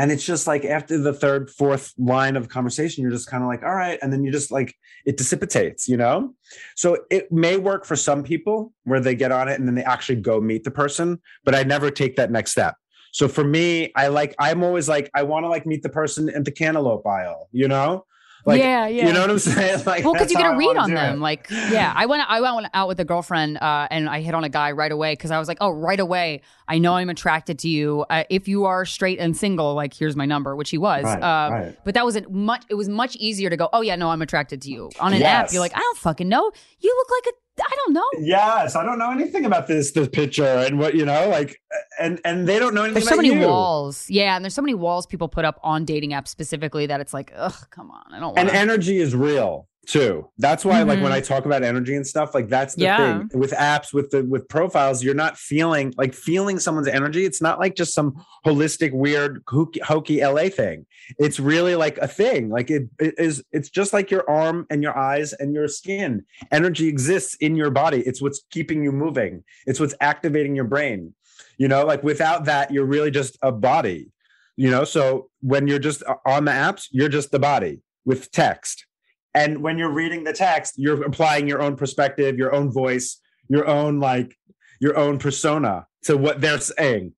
[0.00, 3.50] and it's just like after the third, fourth line of conversation, you're just kind of
[3.50, 4.74] like, all right, and then you just like
[5.04, 6.34] it dissipates, you know.
[6.74, 9.84] So it may work for some people where they get on it and then they
[9.84, 12.76] actually go meet the person, but I never take that next step.
[13.12, 16.30] So for me, I like I'm always like I want to like meet the person
[16.30, 18.06] at the cantaloupe aisle, you know?
[18.44, 19.06] Like yeah, yeah.
[19.06, 19.84] You know what I'm saying?
[19.90, 21.16] Like well, because you get a read on them.
[21.16, 21.20] it.
[21.20, 24.44] Like, yeah, I went, I went out with a girlfriend, uh, and I hit on
[24.44, 27.58] a guy right away because I was like, oh, right away, I know I'm attracted
[27.60, 28.04] to you.
[28.10, 31.04] Uh, if you are straight and single, like, here's my number, which he was.
[31.04, 31.78] Right, uh, right.
[31.84, 32.64] But that wasn't much.
[32.68, 34.90] It was much easier to go, oh yeah, no, I'm attracted to you.
[35.00, 36.50] On an app, you're like, I don't fucking know.
[36.80, 38.06] You look like a, I don't know.
[38.20, 41.60] Yes, I don't know anything about this this picture and what you know, like,
[41.98, 42.94] and and they don't know anything.
[42.94, 43.46] There's so many you.
[43.46, 47.00] walls, yeah, and there's so many walls people put up on dating apps specifically that
[47.00, 48.38] it's like, ugh, come on, I don't want.
[48.38, 50.28] and energy is real too.
[50.38, 51.34] That's why like when i mm-hmm.
[51.34, 53.26] talk about energy and stuff like that's the Yeah.
[53.26, 57.24] thing with apps with the with profiles you're not feeling like feeling someone's energy.
[57.24, 60.86] It's not like just some holistic weird hokey, hokey la thing.
[61.18, 62.50] It's really like a thing.
[62.50, 66.24] Like it, it is it's just like your arm and your eyes and your skin.
[66.52, 68.00] Energy exists in your body.
[68.02, 69.42] It's what's keeping you moving.
[69.66, 71.14] It's what's activating your brain.
[71.58, 74.12] You know like without that you're really just a body.
[74.56, 78.30] You know so when you're just uh, on the apps you're just the body with
[78.30, 78.86] text
[79.34, 83.66] and when you're reading the text you're applying your own perspective your own voice your
[83.66, 84.36] own like
[84.80, 87.12] your own persona to what they're saying.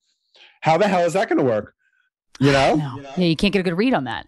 [0.60, 1.74] How the hell is that going to work?
[2.40, 3.00] You know?
[3.16, 4.26] Yeah, you can't get a good read on that.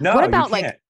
[0.00, 0.80] no what about like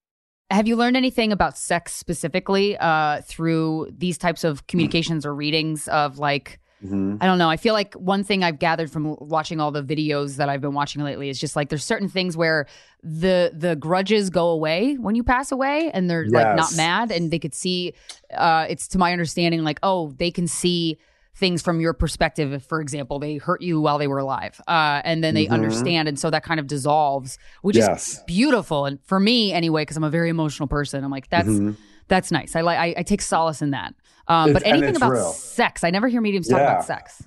[0.51, 5.87] have you learned anything about sex specifically uh through these types of communications or readings
[5.87, 7.17] of like Mhm.
[7.19, 7.49] I don't know.
[7.49, 10.73] I feel like one thing I've gathered from watching all the videos that I've been
[10.73, 12.67] watching lately is just like there's certain things where
[13.03, 17.31] the the grudges go away when you pass away and they're like not mad and
[17.31, 17.93] they could see
[18.33, 20.97] uh it's to my understanding like oh they can see
[21.35, 25.01] things from your perspective if for example they hurt you while they were alive uh
[25.05, 25.51] and then they Mhm.
[25.51, 28.07] understand and so that kind of dissolves which Yes.
[28.09, 31.47] is beautiful and for me anyway because I'm a very emotional person I'm like that's
[31.47, 31.77] Mhm.
[32.09, 33.93] that's nice I like I, I take solace in that
[34.29, 35.33] um but anything about real.
[35.33, 36.71] sex I never hear mediums talk Yeah.
[36.73, 37.23] about sex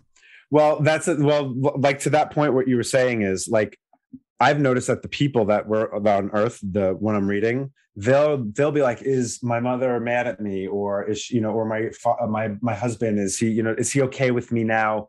[0.50, 1.18] Well, that's it.
[1.18, 3.78] Well, like to that point, what you were saying is like
[4.38, 8.72] I've noticed that the people that were on Earth, the one I'm reading, they'll they'll
[8.72, 11.90] be like, "Is my mother mad at me, or is she, you know, or my
[12.28, 15.08] my my husband is he, you know, is he okay with me now?"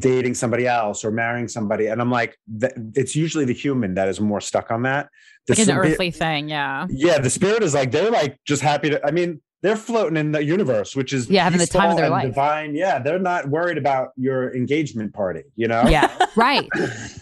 [0.00, 2.36] dating somebody else or marrying somebody and i'm like
[2.96, 5.08] it's usually the human that is more stuck on that
[5.46, 6.88] the Like an earthly thing, yeah.
[6.90, 10.32] yeah the spirit is like they're like just happy to i mean they're floating in
[10.32, 12.24] the universe which is Yeah, having the time of their life.
[12.26, 16.68] divine yeah they're not worried about your engagement party you know Yeah, right.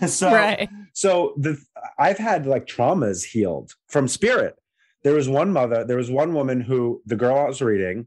[0.07, 0.69] so Right.
[0.93, 1.57] so the
[1.99, 4.55] i've had like traumas healed from spirit
[5.03, 8.07] there was one mother there was one woman who the girl i was reading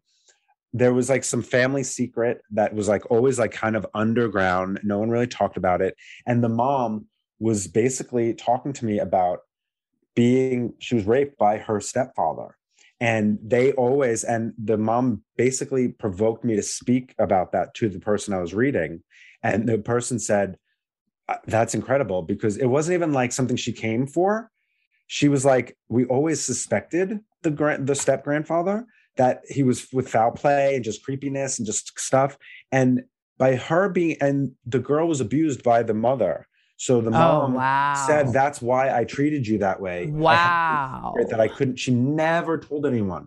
[0.74, 5.00] there was like some family secret that was like always like kind of underground no
[5.00, 5.96] one really talked about it
[6.28, 7.06] and the mom
[7.40, 9.40] was basically talking to me about
[10.16, 12.56] being she was raped by her stepfather
[13.00, 18.00] and they always and the mom basically provoked me to speak about that to the
[18.00, 19.02] person i was reading.
[19.42, 20.58] And the person said
[21.30, 24.52] "Uh, that's incredible because it wasn't even like something she came for.
[25.08, 28.86] She was like we always suspected the grand the step grandfather
[29.16, 32.38] that he was with foul play and just creepiness and just stuff.
[32.72, 33.04] And
[33.38, 36.49] by her being and the girl was abused by the mother
[36.86, 37.94] so the Oh, mom wow.
[38.08, 40.00] said that's why i treated you that way.
[40.06, 41.12] I Wow.
[41.14, 43.26] secret that i couldn't she never told anyone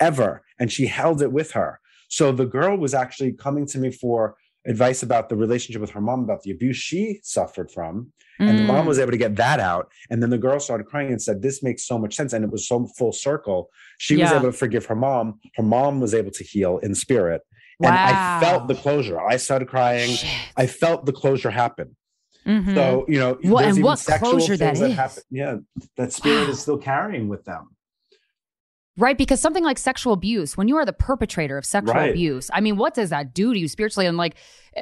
[0.00, 0.30] ever
[0.60, 1.80] and she held it with her.
[2.08, 6.00] So the girl was actually coming to me for advice about the relationship with her
[6.00, 7.94] mom about the abuse she suffered from
[8.40, 8.66] and the Mm.
[8.72, 11.36] mom was able to get that out and then the girl started crying and said
[11.40, 13.70] this makes so much sense and it was so full circle.
[13.98, 15.26] She was able to forgive her mom.
[15.56, 17.40] Her mom was able to heal in spirit
[17.82, 18.14] and i
[18.44, 19.18] felt the closure.
[19.34, 20.10] I started crying.
[20.56, 21.88] I felt the closure happen
[22.46, 22.74] Mhm.
[22.74, 24.96] so you know What- there's and even what sexual closure that things that is.
[24.96, 25.56] happen yeah
[25.96, 27.68] that spirit is still carrying with them
[28.96, 32.10] Right, because something like sexual abuse, when you are the perpetrator of sexual Right.
[32.10, 34.06] abuse, I mean, what does that do to you spiritually?
[34.06, 34.36] And like,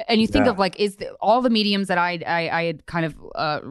[0.07, 0.51] and you think Yeah.
[0.51, 3.61] of like, is the, all the mediums that I, I I had kind of, uh,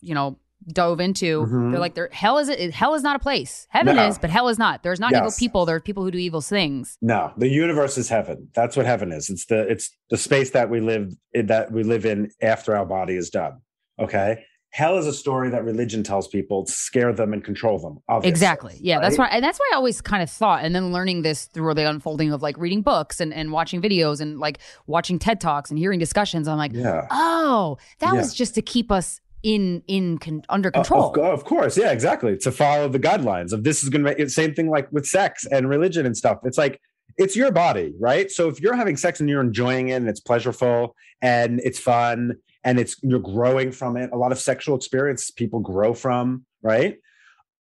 [0.00, 0.38] you know,
[0.72, 1.70] dove into, Mhm.
[1.70, 2.72] they're like, they're, hell is it?
[2.72, 3.66] Hell is not a place.
[3.70, 4.06] Heaven No.
[4.08, 4.82] is, but hell is not.
[4.82, 5.38] There's not evil Yes.
[5.38, 5.64] people.
[5.66, 6.96] There's people who do evil things.
[7.00, 8.48] No, the universe is heaven.
[8.54, 9.30] That's what heaven is.
[9.30, 13.14] It's the it's the space that we live that we live in after our body
[13.16, 13.54] is done.
[13.98, 14.44] Okay.
[14.72, 17.98] Hell is a story that religion tells people to scare them and control them.
[18.08, 18.78] Obviously, Exactly.
[18.80, 21.46] Yeah, that's why, and that's why I always kind of thought, and then learning this
[21.46, 25.40] through the unfolding of like reading books and, and watching videos and like watching TED
[25.40, 26.46] talks and hearing discussions.
[26.46, 27.08] I'm like, Yeah.
[27.10, 28.20] oh, that Yeah.
[28.20, 31.12] was just to keep us in in con- under Uh, control.
[31.14, 32.36] Of, of course, yeah, exactly.
[32.38, 35.06] To follow the guidelines of this is going to make it same thing like with
[35.06, 36.38] sex and religion and stuff.
[36.44, 36.80] It's like
[37.16, 38.30] it's your body, right?
[38.30, 42.36] So if you're having sex and you're enjoying it and it's pleasurable and it's fun
[42.64, 46.98] and it's you're growing from it, a lot of sexual experience people grow from, right?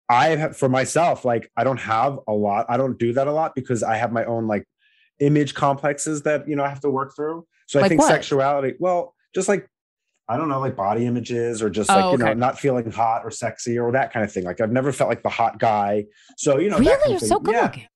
[0.08, 2.66] I have for myself, like I don't have a lot.
[2.68, 4.64] I don't do that a lot because I have my own like
[5.20, 7.46] image complexes that you know I have to work through.
[7.66, 8.08] So I think what?
[8.08, 9.68] sexuality, well, just like
[10.30, 13.22] I don't know, like body images or just like Oh, you know, not feeling hot
[13.24, 14.44] or sexy or that kind of thing.
[14.44, 16.06] Like I've never felt like the hot guy.
[16.36, 17.62] So you know, that really, you're of so good Yeah.
[17.62, 17.86] looking.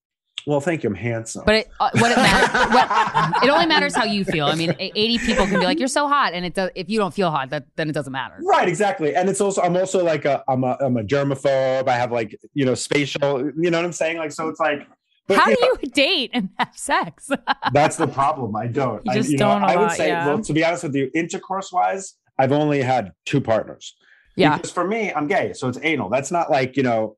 [0.47, 0.91] Well, thank you.
[0.91, 1.45] I'm handsome.
[1.47, 4.45] But it, uh, what it matters, what, it only matters how you feel.
[4.47, 6.68] I mean, 80 people can be like, "You're so hot," and it does.
[6.74, 8.35] If you don't feel hot, that then it doesn't matter.
[8.43, 9.14] Right, exactly.
[9.14, 11.89] And it's also I'm also like a I'm a I'm a germaphobe.
[11.89, 14.18] I have like, you know, spatial, you know what I'm saying?
[14.18, 14.87] Like so it's like
[15.26, 17.30] but, how you do know, you date and have sex?
[17.72, 18.55] That's the problem.
[18.57, 19.03] I don't.
[19.07, 20.26] You I, just don't a I would lot, say, yeah.
[20.26, 23.95] well, to be honest with you, intercourse wise, I've only had two partners.
[24.37, 24.57] Yeah.
[24.57, 26.09] Because for me, I'm gay, so it's anal.
[26.09, 27.16] That's not like you know,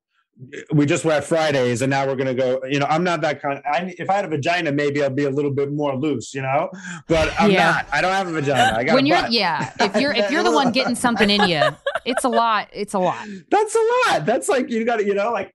[0.71, 2.61] we just were at Fridays and now we're gonna go.
[2.69, 3.59] You know, I'm not that kind.
[3.65, 6.33] I, if I had a vagina, maybe I'd be a little bit more loose.
[6.35, 6.69] You know,
[7.07, 7.71] but I'm Yeah.
[7.71, 7.87] not.
[7.91, 8.77] I don't have a vagina.
[8.77, 9.31] I got when a you're, butt.
[9.31, 11.63] yeah, if you're if you're the one getting something in you,
[12.05, 12.67] it's a lot.
[12.71, 13.27] It's a lot.
[13.49, 14.25] That's a lot.
[14.27, 15.51] That's like you got to, you know, like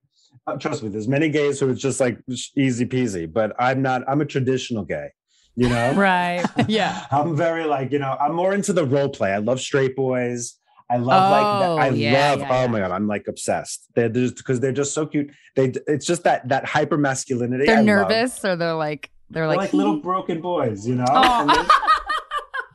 [0.49, 0.89] uh, trust me.
[0.89, 2.19] There's many gays who it's just like
[2.57, 4.03] easy peasy, but I'm not.
[4.09, 5.11] I'm a traditional gay.
[5.57, 6.45] You know, Right.
[6.69, 7.05] Yeah.
[7.11, 8.17] I'm very like you know.
[8.21, 9.33] I'm more into the role play.
[9.33, 10.59] I love straight boys.
[10.91, 11.83] I love like Oh, that.
[11.83, 12.41] I yeah, love.
[12.41, 12.67] yeah, oh yeah.
[12.67, 13.87] my god, I'm like obsessed.
[13.95, 15.31] They're just because they're just so cute.
[15.57, 15.73] They.
[15.87, 17.65] It's just that that hyper masculinity.
[17.67, 17.87] They're I love.
[17.87, 20.01] nervous, or they're like they're They're like, like, little hmm?
[20.03, 21.05] broken boys, you know.
[21.09, 21.69] Oh.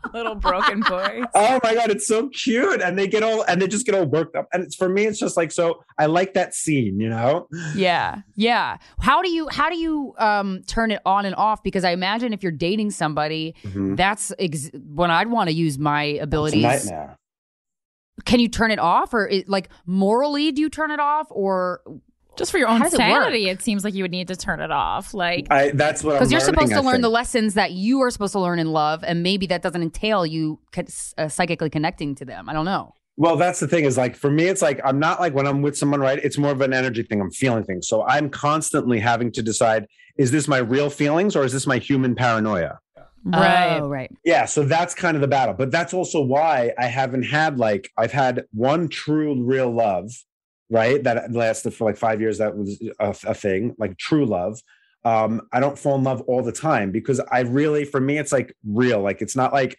[0.14, 1.24] Little broken boys.
[1.36, 4.06] oh my god, it's so cute, and they get all and they just get all
[4.06, 4.48] worked up.
[4.54, 5.84] And it's for me, it's just like so.
[5.98, 7.48] I like that scene, you know.
[7.76, 8.22] Yeah.
[8.36, 8.78] Yeah.
[9.00, 11.64] How do you how do you um turn it on and off?
[11.64, 13.98] Because I imagine if you're dating somebody, Mhm.
[13.98, 16.64] that's ex- when I'd want to use my It's a abilities.
[16.64, 17.18] nightmare.
[18.26, 21.82] Can you turn it off, or it, like morally, do you turn it off, or
[22.38, 24.60] Just for your own does it sanity, it, seems like you would need to turn
[24.60, 25.14] it off.
[25.14, 28.02] Like, I that's what I'm because you're supposed to I learn the lessons that you
[28.02, 30.60] are supposed to learn in love, and maybe that doesn't entail you
[31.18, 32.48] uh, psychically connecting to them.
[32.48, 32.94] I don't know.
[33.20, 35.64] Well, that's the thing is like for me, it's like I'm not like when I'm
[35.64, 36.20] with someone, right?
[36.20, 37.20] It's more of an energy thing.
[37.20, 37.88] I'm feeling things.
[37.88, 41.78] So I'm constantly having to decide is this my real feelings or is this my
[41.78, 42.80] human paranoia?
[43.26, 43.80] right.
[43.80, 44.12] Oh, right.
[44.24, 44.46] Yeah.
[44.46, 45.54] So that's kind of the battle.
[45.54, 50.12] But that's also why I haven't had like, I've had one true real love,
[50.70, 51.04] right?
[51.04, 52.38] That lasted for like five years.
[52.40, 54.60] That was a, a thing, like true love.
[55.06, 58.32] Um, I don't fall in love all the time because I really, for me, it's
[58.32, 59.02] like real.
[59.02, 59.78] Like it's not like,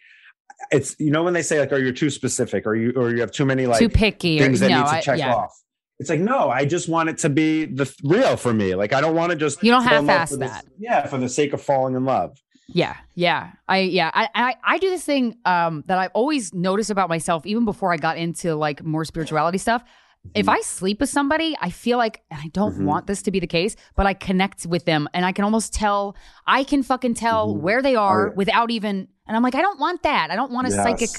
[0.71, 3.21] it's you know when they say like, "Oh, you're too specific," or you or you
[3.21, 5.35] have too many like Too picky or- things that no, need to I- check yeah.
[5.35, 5.53] off.
[5.99, 8.73] It's like no, I just want it to be the real for me.
[8.73, 10.65] Like I don't want to just You don't fall in love half-ass that.
[10.79, 12.37] yeah, for the sake of falling in love.
[12.69, 13.51] Yeah, yeah.
[13.67, 17.45] I yeah, I I, I do this thing um that I've always noticed about myself
[17.45, 19.83] even before I got into like more spirituality stuff.
[20.35, 20.49] If Mm-hmm.
[20.57, 22.83] I sleep with somebody, I feel like and I don't Mhm.
[22.85, 25.73] want this to be the case, but I connect with them and I can almost
[25.73, 26.15] tell
[26.45, 27.59] I can fucking tell Mhm.
[27.61, 28.33] where they are yeah.
[28.35, 30.29] without even and I'm like I don't want that.
[30.29, 30.83] I don't want a Yes.
[30.83, 31.09] psychic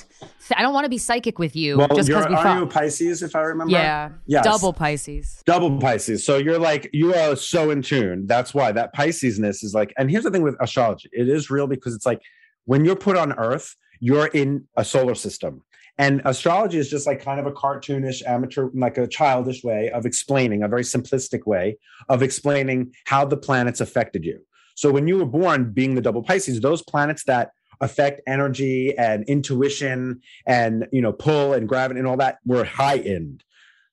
[0.57, 2.63] I don't want to be psychic with you Well, just you're, because we are you
[2.65, 2.67] a.
[2.67, 3.23] Pisces?
[3.23, 4.11] If I remember, Yeah.
[4.27, 4.45] Yes.
[4.45, 5.43] Double Pisces.
[5.47, 6.25] double Pisces.
[6.25, 8.27] So you're like you are so in tune.
[8.27, 9.93] That's why that Piscesness is like.
[9.97, 12.21] And here's the thing with astrology: it is real because it's like
[12.67, 15.63] when you're put on Earth, you're in a solar system,
[15.99, 20.07] and astrology is just like kind of a cartoonish, amateur, like a childish way of
[20.07, 21.79] explaining, a very simplistic way
[22.09, 24.41] of explaining how the planets affected you.
[24.77, 27.51] So when you were born, being the double Pisces, those planets that
[27.83, 32.99] affect energy and intuition and you know pull and gravity and all that were high
[32.99, 33.43] end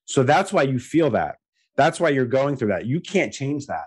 [0.08, 1.36] so that's why you feel that.
[1.76, 2.86] That's why you're going through that.
[2.86, 3.84] You can't change that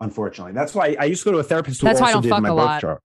[0.00, 0.52] unfortunately.
[0.52, 2.30] That's why i used to go to a therapist who That's why I don't did
[2.30, 2.80] fuck my a birth lot.
[2.80, 3.02] chart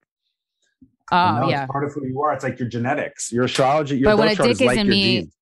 [1.12, 1.64] Oh, yeah.
[1.64, 2.34] It's part of who you are.
[2.34, 3.32] It's like your genetics.
[3.32, 5.36] Your astrology, your but when a dick is like in me, genes.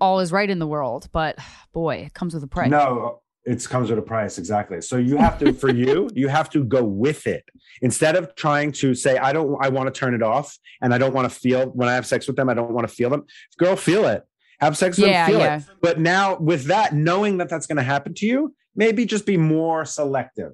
[0.00, 1.08] all is right in the world.
[1.12, 1.38] But
[1.72, 2.70] boy, it comes with a price.
[2.70, 4.38] No, it comes with a price.
[4.38, 4.80] Exactly.
[4.80, 7.44] So you have to, for you, you have to go with it
[7.82, 10.98] instead of trying to say, I don't, I want to turn it off and I
[10.98, 13.10] don't want to feel when I have sex with them, I don't want to feel
[13.10, 13.24] them.
[13.58, 14.24] Girl, feel it.
[14.60, 15.56] Have sex with Yeah, them, feel yeah.
[15.58, 15.64] it.
[15.82, 19.36] But now with that, knowing that that's going to happen to you, maybe just be
[19.36, 20.52] more selective.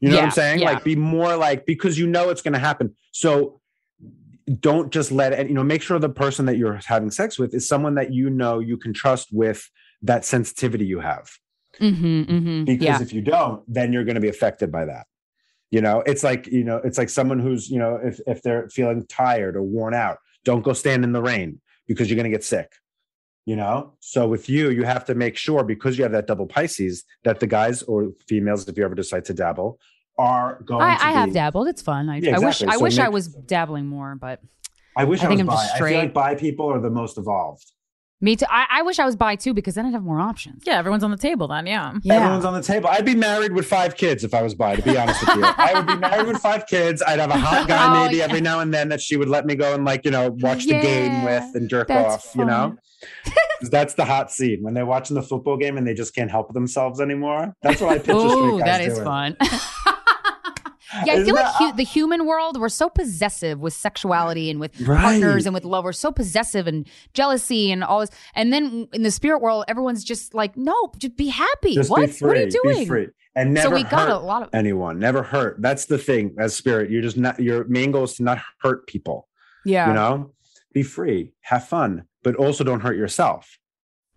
[0.00, 0.58] You know what I'm saying?
[0.60, 0.72] yeah.
[0.72, 2.94] Like be more like, because you know it's going to happen.
[3.12, 3.59] So
[4.58, 7.54] don't just let it, you know, make sure the person that you're having sex with
[7.54, 9.68] is someone that you know you can trust with
[10.02, 11.30] that sensitivity you have
[11.78, 12.64] Mm-hmm, mm-hmm.
[12.64, 13.00] because Yeah.
[13.00, 15.06] if you don't then you're going to be affected by that
[15.70, 18.68] you know it's like you know it's like someone who's you know if if they're
[18.70, 22.36] feeling tired or worn out don't go stand in the rain because you're going to
[22.36, 22.72] get sick
[23.46, 26.46] you know so with you you have to make sure because you have that double
[26.46, 29.78] pisces that the guys or females if you ever decide to dabble
[30.20, 31.68] are going I, to I have be- dabbled.
[31.68, 32.08] It's fun.
[32.08, 32.68] I, Yeah, I wish exactly.
[32.68, 34.40] I So wish I was dabbling more, but
[34.96, 36.80] i wish I i, think was I'm bi just i feel like bi people are
[36.80, 37.64] the most evolved
[38.22, 38.44] me too.
[38.50, 40.64] I, I wish I was bi too because then I'd have more options.
[40.66, 41.66] Yeah, everyone's on the table then.
[41.66, 41.94] Yeah.
[42.10, 42.90] Everyone's on the table.
[42.90, 45.42] I'd be married with five kids if I was bi, to be honest with you.
[45.56, 47.02] I would be married with five kids.
[47.06, 48.24] I'd have a hot guy Oh, maybe yeah.
[48.24, 50.66] every now and then that she would let me go and like, you know, watch
[50.66, 52.76] the game with and jerk that's off, you know?
[53.60, 56.30] 'Cause that's the hot scene when they're watching the football game and they just can't
[56.30, 57.54] help themselves anymore.
[57.62, 59.04] That's what I picture Ooh, that is doing.
[59.06, 59.36] fun.
[61.04, 64.58] Yeah, I Isn't feel like hu- the human world, we're so possessive with sexuality and
[64.58, 65.00] with Right.
[65.00, 65.84] partners and with love.
[65.84, 68.10] We're so possessive and jealousy and all this.
[68.34, 71.74] And then in the spirit world, everyone's just like, no, just be happy.
[71.74, 72.00] Just what?
[72.00, 72.28] be free.
[72.28, 72.78] What are you doing?
[72.80, 73.08] Be free.
[73.36, 74.98] And So never we got hurt a lot of- anyone.
[74.98, 75.56] Never hurt.
[75.60, 76.90] That's the thing as spirit.
[76.90, 79.28] You're just not your main goal is to not hurt people.
[79.64, 79.86] Yeah.
[79.88, 80.32] You know?
[80.72, 81.32] Be free.
[81.42, 82.04] Have fun.
[82.24, 83.58] But also don't hurt yourself.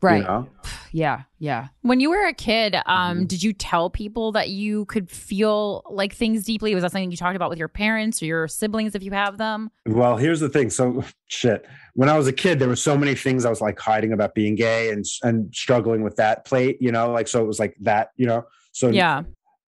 [0.03, 0.17] Right.
[0.17, 0.47] You know?
[0.91, 1.21] Yeah.
[1.39, 1.67] Yeah.
[1.81, 3.25] When you were a kid, um, Mm-hmm.
[3.25, 6.73] did you tell people that you could feel like things deeply?
[6.75, 9.37] Was that something you talked about with your parents or your siblings if you have
[9.37, 9.71] them?
[9.85, 10.69] Well, here's the thing.
[10.69, 11.65] So, shit.
[11.95, 14.35] When I was a kid, there were so many things I was like hiding about
[14.35, 16.77] being gay and and struggling with that plate.
[16.79, 18.09] You know, like so it was like that.
[18.15, 19.23] You know, so Yeah.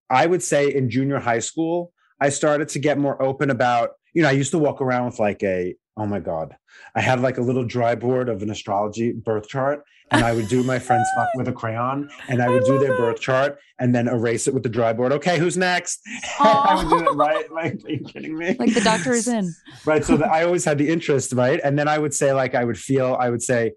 [0.09, 3.91] I would say in junior high school, I started to get more open about.
[4.13, 6.55] You know, I used to walk around with like a oh my god,
[6.95, 10.47] I had like a little dry board of an astrology birth chart, and I would
[10.47, 13.93] do my friends fuck with a crayon, and I would do their birth chart, and
[13.93, 15.11] then erase it with the dry board.
[15.13, 16.01] Okay, who's next?
[16.39, 17.51] I would do it right.
[17.51, 18.55] Like, are you kidding me?
[18.59, 19.53] Like the doctor is in.
[19.85, 22.55] right so that i always had the interest right and then i would say like
[22.55, 23.71] i would feel i would say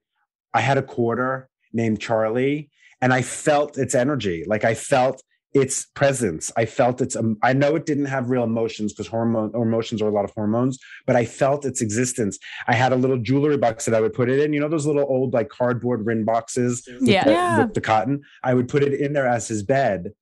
[0.54, 5.22] i had a quarter named charlie and i felt its energy like i felt
[5.54, 6.52] its presence.
[6.56, 10.02] I felt its um, i know it didn't have real emotions because hormone or emotions
[10.02, 12.38] are a lot of hormones but i felt its existence.
[12.66, 14.84] I had a little jewelry box that i would put it in you know those
[14.86, 17.24] little old like cardboard rin boxes with, Yeah.
[17.24, 17.58] the, Yeah.
[17.64, 18.20] with the cotton?
[18.44, 20.12] I would put it in there as his bed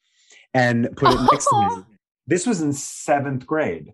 [0.55, 1.83] and put it next to me.
[2.29, 3.93] This was in seventh grade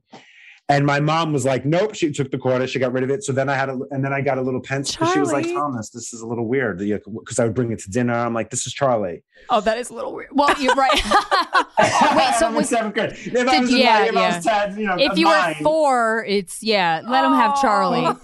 [0.68, 3.24] and my mom was like, nope, she took the quarter, she got rid of it.
[3.24, 5.06] So then I had a, and then I got a little pencil.
[5.08, 6.78] She was like, Thomas, this is a little weird.
[6.78, 8.14] Because I would bring it to dinner.
[8.14, 9.22] I'm like, this is Charlie.
[9.50, 10.30] Oh, that is a little weird.
[10.32, 10.92] Well, you're right.
[12.16, 13.12] Wait, so was, seventh grade.
[13.12, 15.24] If I did- was, in yeah, like, if I was 10, you know, if you
[15.24, 17.02] nine, were four, it's yeah.
[17.06, 18.04] Let him have Charlie.
[18.06, 18.18] Oh.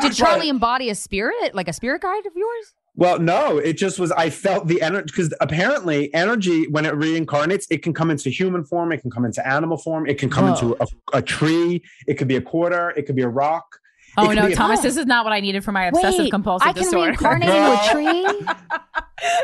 [0.00, 0.12] Did Right.
[0.12, 2.74] Charlie embody a spirit, like a spirit guide of yours?
[3.02, 4.12] Well, no, it just was.
[4.12, 8.64] I felt the energy because apparently, energy when it reincarnates, it can come into human
[8.64, 10.52] form, it can come into animal form, it can come Whoa.
[10.52, 13.80] into a, a tree, it could be a quarter, it could be a rock.
[14.18, 16.20] It Oh no, be a- Thomas, this is not what I needed for my obsessive
[16.24, 17.10] Wait, compulsive I can disorder.
[17.10, 18.46] reincarnate into a tree.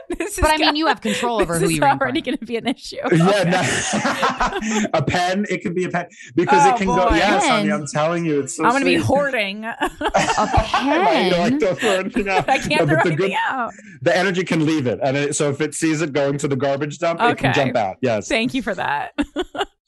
[0.08, 2.36] This is But I mean, you have control over this who is you already going
[2.36, 2.96] to be an issue.
[3.12, 5.46] Yeah, no- a pen.
[5.48, 7.08] It could be a pen because Oh, it can go.
[7.08, 7.14] boy.
[7.14, 7.80] Yes, honey, Pen.
[7.82, 9.64] I'm telling you, it's so I'm going to be hoarding.
[9.64, 11.58] A Right, you know, like, pen.
[11.60, 12.48] don't throw anything out.
[12.48, 13.72] I can't No, throw the anything good- out.
[14.02, 16.56] The energy can leave it, and it, so if it sees it going to the
[16.56, 17.98] garbage dump, it can jump out.
[18.00, 18.26] Yes.
[18.26, 19.12] Thank you for that.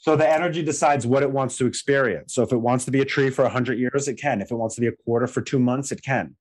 [0.01, 2.34] So the energy decides what it wants to experience.
[2.34, 4.40] So if it wants to be a tree for hundred years, it can.
[4.40, 6.34] If it wants to be a quarter for two months, it can.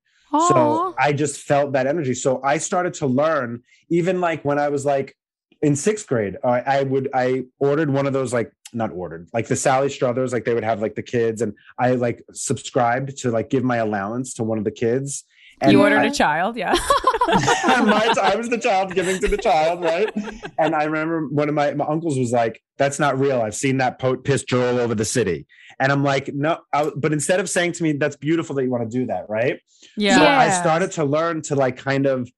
[0.48, 2.14] So I just felt that energy.
[2.14, 5.16] So I started to learn, even like when I was like
[5.62, 9.48] in sixth grade, I, I would I ordered one of those like not ordered like
[9.48, 13.32] the Sally Struthers, like they would have like the kids, and I like subscribed to
[13.32, 15.26] like give my allowance to one of the kids.
[15.62, 16.74] And you ordered I- a child, yeah.
[17.28, 20.10] my, I was the child giving to the child, right?
[20.58, 23.42] And I remember one of my, my uncles was like, "That's not real.
[23.42, 25.46] I've seen that po- piss drool over the city."
[25.80, 28.70] And I'm like, "No," I, but instead of saying to me, "That's beautiful that you
[28.72, 29.60] want to do that," right?
[29.96, 30.18] Yeah.
[30.18, 32.30] So I started to learn to like kind of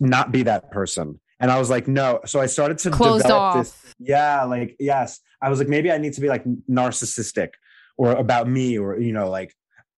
[0.00, 1.20] not be that person.
[1.40, 2.20] And I was like, no.
[2.24, 3.56] So I started to Closed develop off.
[3.56, 3.94] this.
[3.98, 5.20] Yeah, like yes.
[5.42, 7.50] I was like, maybe I need to be like narcissistic
[7.98, 9.54] or about me or you know, like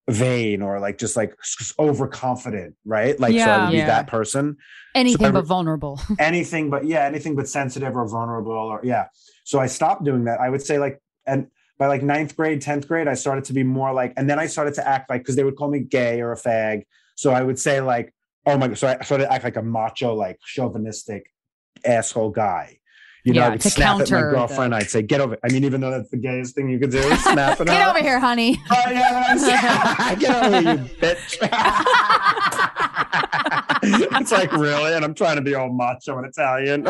[0.09, 1.35] vain or like just like
[1.79, 3.19] overconfident, right?
[3.19, 3.61] Like so I Yeah.
[3.65, 3.87] would be Yeah.
[3.87, 4.57] that person.
[4.95, 6.01] Anything I but re- vulnerable.
[6.19, 9.07] anything but yeah, anything but sensitive or vulnerable or yeah.
[9.45, 10.41] So I stopped doing that.
[10.41, 13.63] I would say like and by like ninth grade, 10th grade, I started to be
[13.63, 16.23] more like, and then I started to act like, because they would call me gay
[16.23, 16.85] or a fag.
[17.17, 18.15] So I would say, like,
[18.47, 21.27] oh my, god, so I started to act like a macho, like chauvinistic
[21.85, 22.79] asshole guy.
[23.27, 24.73] You know, Yeah, I would to snap at my girlfriend.
[24.73, 25.41] I'd say, get over it.
[25.43, 27.91] I mean, even though that's the gayest thing you could do, snap at Get her.
[27.91, 28.57] over here, honey.
[28.71, 31.39] Oh, yeah, I ah, get over here, you bitch.
[34.21, 34.95] it's like, really?
[34.95, 36.85] And I'm trying to be all macho and Italian.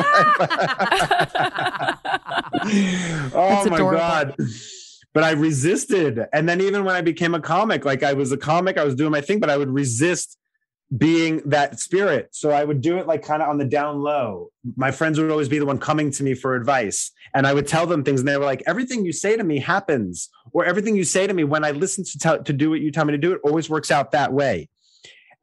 [3.34, 3.78] oh my.
[3.78, 4.36] God.
[5.14, 6.26] But I resisted.
[6.34, 8.94] And then even when I became a comic, like I was a comic, I was
[8.94, 10.36] doing my thing, but I would resist
[10.96, 12.28] being that spirit.
[12.30, 14.50] So I would do it like kind of on the down low.
[14.76, 17.10] My friends would always be the one coming to me for advice.
[17.34, 19.58] And I would tell them things and they were like, everything you say to me
[19.58, 20.28] happens.
[20.52, 22.92] Or everything you say to me when I listen to tell, to do what you
[22.92, 24.68] tell me to do, it always works out that way.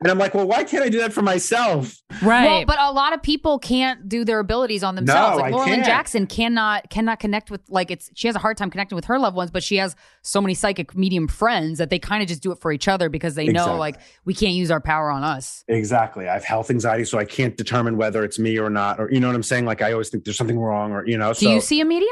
[0.03, 1.97] And I'm like, well, why can't I do that for myself?
[2.21, 2.45] Right.
[2.45, 5.37] Well, but a lot of people can't do their abilities on themselves.
[5.37, 5.85] No, like I Laurel can't.
[5.85, 9.17] Jackson cannot cannot connect with like it's she has a hard time connecting with her
[9.17, 12.43] loved ones, but she has so many psychic medium friends that they kind of just
[12.43, 15.23] do it for each other because they know like we can't use our power on
[15.23, 15.63] us.
[15.69, 16.27] Exactly.
[16.27, 18.99] I have health anxiety, so I can't determine whether it's me or not.
[18.99, 19.65] Or you know what I'm saying?
[19.65, 21.29] Like I always think there's something wrong, or you know.
[21.29, 22.09] Do so you see a medium?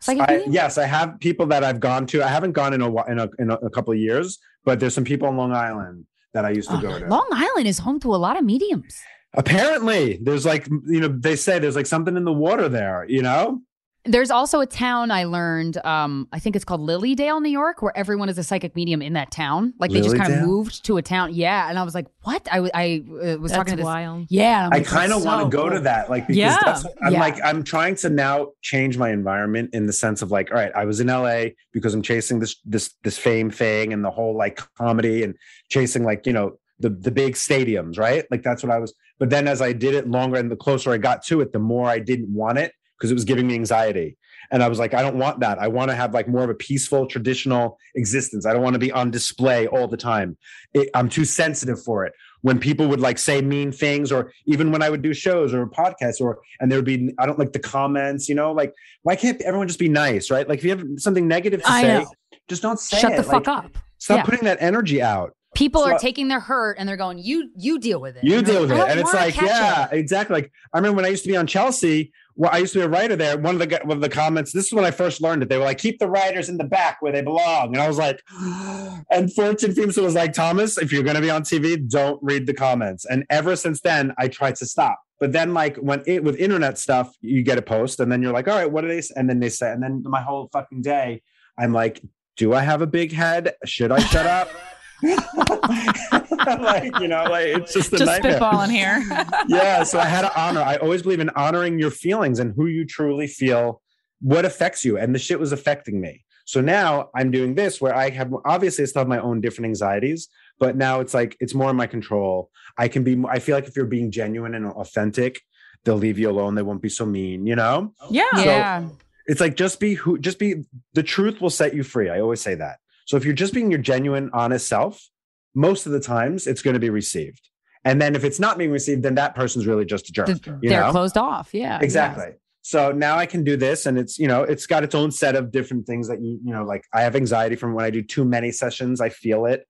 [0.00, 0.52] Psychic I, medium?
[0.52, 2.22] yes, I have people that I've gone to.
[2.22, 4.78] I haven't gone in a whi- in a, in a, a couple of years, but
[4.78, 7.06] there's some people on Long Island that I used to go to.
[7.06, 9.00] Long Island is home to a lot of mediums.
[9.32, 13.06] Apparently, there's like you know they say there's like something in the water there.
[13.08, 13.62] You know,
[14.06, 17.80] There's also a town I learned, um, I think it's called Lily Dale, New York,
[17.80, 19.72] where everyone is a psychic medium in that town.
[19.78, 20.46] Like they just kind of Lily Dale?
[20.46, 21.32] moved to a town.
[21.32, 21.70] Yeah.
[21.70, 22.46] And I was like, what?
[22.52, 23.84] I, w- I uh, was That's talking to this.
[23.84, 24.26] wild.
[24.28, 24.66] Yeah.
[24.66, 25.84] and I'm I like, kind of that's want to so go to cool.
[25.84, 26.58] that, like because Yeah.
[26.62, 27.20] that's I'm Yeah.
[27.20, 30.72] like I'm trying to now change my environment in the sense of like, all right,
[30.76, 34.36] I was in LA because I'm chasing this this this fame thing and the whole
[34.36, 35.34] like comedy and
[35.70, 38.24] chasing like you know the the big stadiums, right?
[38.30, 38.92] Like that's what I was.
[39.18, 41.58] But then as I did it longer and the closer I got to it, the
[41.58, 42.72] more I didn't want it
[43.04, 44.16] because it was giving me anxiety.
[44.50, 45.58] And I was like, I don't want that.
[45.58, 48.46] I want to have like more of a peaceful, traditional existence.
[48.46, 50.38] I don't want to be on display all the time.
[50.72, 52.14] It, I'm too sensitive for it.
[52.40, 55.66] When people would like say mean things, or even when I would do shows or
[55.66, 58.72] podcasts, or and there would be, I don't like the comments, you know, like
[59.02, 60.48] why can't everyone just be nice, right?
[60.48, 62.06] Like if you have something negative to I say, know.
[62.48, 63.16] just don't say Shut it.
[63.16, 63.78] the fuck Like, up.
[63.98, 64.24] Stop Yeah.
[64.24, 65.34] putting that energy out.
[65.54, 68.24] People So- are taking their hurt and they're going, you you deal with it.
[68.24, 68.90] You deal with like, it.
[68.90, 70.34] And it's like, yeah, it." exactly.
[70.34, 72.84] Like I remember when I used to be on Chelsea, well, I used to be
[72.84, 73.38] a writer there.
[73.38, 75.48] One of the one of the comments, this is when I first learned it.
[75.48, 77.74] They were like, keep the writers in the back where they belong.
[77.74, 78.20] And I was like,
[79.10, 82.54] and Fortune Feimster was like, Thomas, if you're gonna be on TV, don't read the
[82.54, 83.04] comments.
[83.04, 84.98] And ever since then, I tried to stop.
[85.20, 88.32] But then, like when it with internet stuff, you get a post, and then you're
[88.32, 88.98] like, all right, what do they?
[88.98, 91.22] s-" And then they say, and then my whole fucking day,
[91.56, 92.02] I'm like,
[92.36, 93.54] do I have a big head?
[93.64, 94.50] Should I shut up?
[96.60, 98.38] like you know, like it's just a Just nightmare.
[98.40, 99.02] spitballing here.
[99.48, 100.60] yeah, so I had to honor.
[100.60, 103.80] I always believe in honoring your feelings and who you truly feel,
[104.20, 106.24] what affects you, and the shit was affecting me.
[106.46, 109.66] So now I'm doing this where I have obviously I still have my own different
[109.66, 110.28] anxieties,
[110.58, 112.50] but now it's like it's more in my control.
[112.76, 113.22] I can be.
[113.28, 115.40] I feel like if you're being genuine and authentic,
[115.84, 116.54] they'll leave you alone.
[116.54, 117.46] They won't be so mean.
[117.46, 117.92] You know.
[118.10, 118.24] Yeah.
[118.34, 118.88] So Yeah.
[119.26, 120.18] it's like just be who.
[120.18, 120.64] Just be.
[120.92, 122.10] The truth will set you free.
[122.10, 122.78] I always say that.
[123.04, 125.08] So if you're just being your genuine, honest self,
[125.54, 127.48] most of the times it's going to be received.
[127.84, 130.28] And then if it's not being received, then that person's really just a jerk.
[130.28, 130.90] you They're know?
[130.90, 131.52] closed off.
[131.52, 131.78] Yeah.
[131.82, 132.32] exactly
[132.66, 135.36] so now i can do this and it's you know it's got its own set
[135.36, 138.00] of different things that you you know like i have anxiety from when i do
[138.02, 139.66] too many sessions i feel it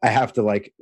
[0.00, 0.72] i have to like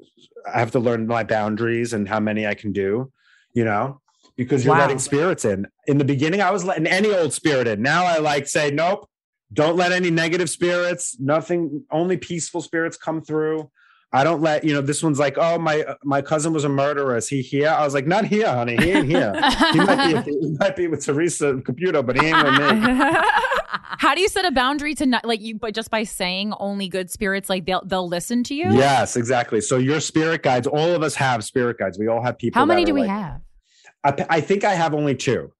[0.54, 3.10] i have to learn my boundaries and how many i can do
[3.54, 3.98] you know
[4.36, 4.80] because you're Wow.
[4.82, 8.18] letting spirits in in the beginning i was letting any old spirit in now i
[8.18, 9.08] like say nope
[9.54, 13.70] don't let any negative spirits nothing only peaceful spirits come through
[14.14, 14.80] I don't let you know.
[14.80, 17.16] This one's like, oh my my cousin was a murderer.
[17.16, 17.68] Is he here?
[17.68, 18.76] I was like, not here, honey.
[18.76, 19.32] He ain't here.
[19.72, 20.30] he might be.
[20.30, 23.18] He might be with Theresa Caputo, but he ain't with me.
[23.98, 26.86] How do you set a boundary to not like you, but just by saying only
[26.86, 28.72] good spirits, like they'll they'll listen to you?
[28.72, 29.60] Yes, exactly.
[29.60, 30.68] So your spirit guides.
[30.68, 31.98] All of us have spirit guides.
[31.98, 32.60] We all have people.
[32.60, 33.40] How many do we like- have?
[34.04, 35.50] I think I have only two.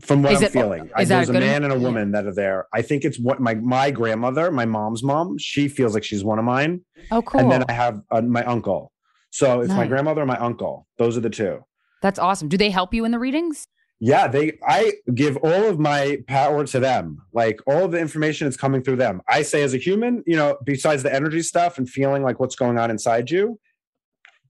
[0.00, 2.26] From what Is I'm it- feeling, I, there's a good man and a woman that
[2.26, 2.66] are there.
[2.72, 5.36] I think it's what my my grandmother, my mom's mom.
[5.36, 6.80] She feels like she's one of mine.
[7.10, 7.40] Oh, cool.
[7.40, 8.90] And then I have uh, my uncle.
[9.30, 10.86] So it's my grandmother and my uncle.
[10.98, 11.60] Those are the two.
[12.00, 12.48] That's awesome.
[12.48, 13.66] Do they help you in the readings?
[14.00, 17.18] Yeah, they I give all of my power to them.
[17.32, 19.20] Like all of the information is coming through them.
[19.28, 22.56] I say as a human, you know, besides the energy stuff and feeling like what's
[22.56, 23.60] going on inside you,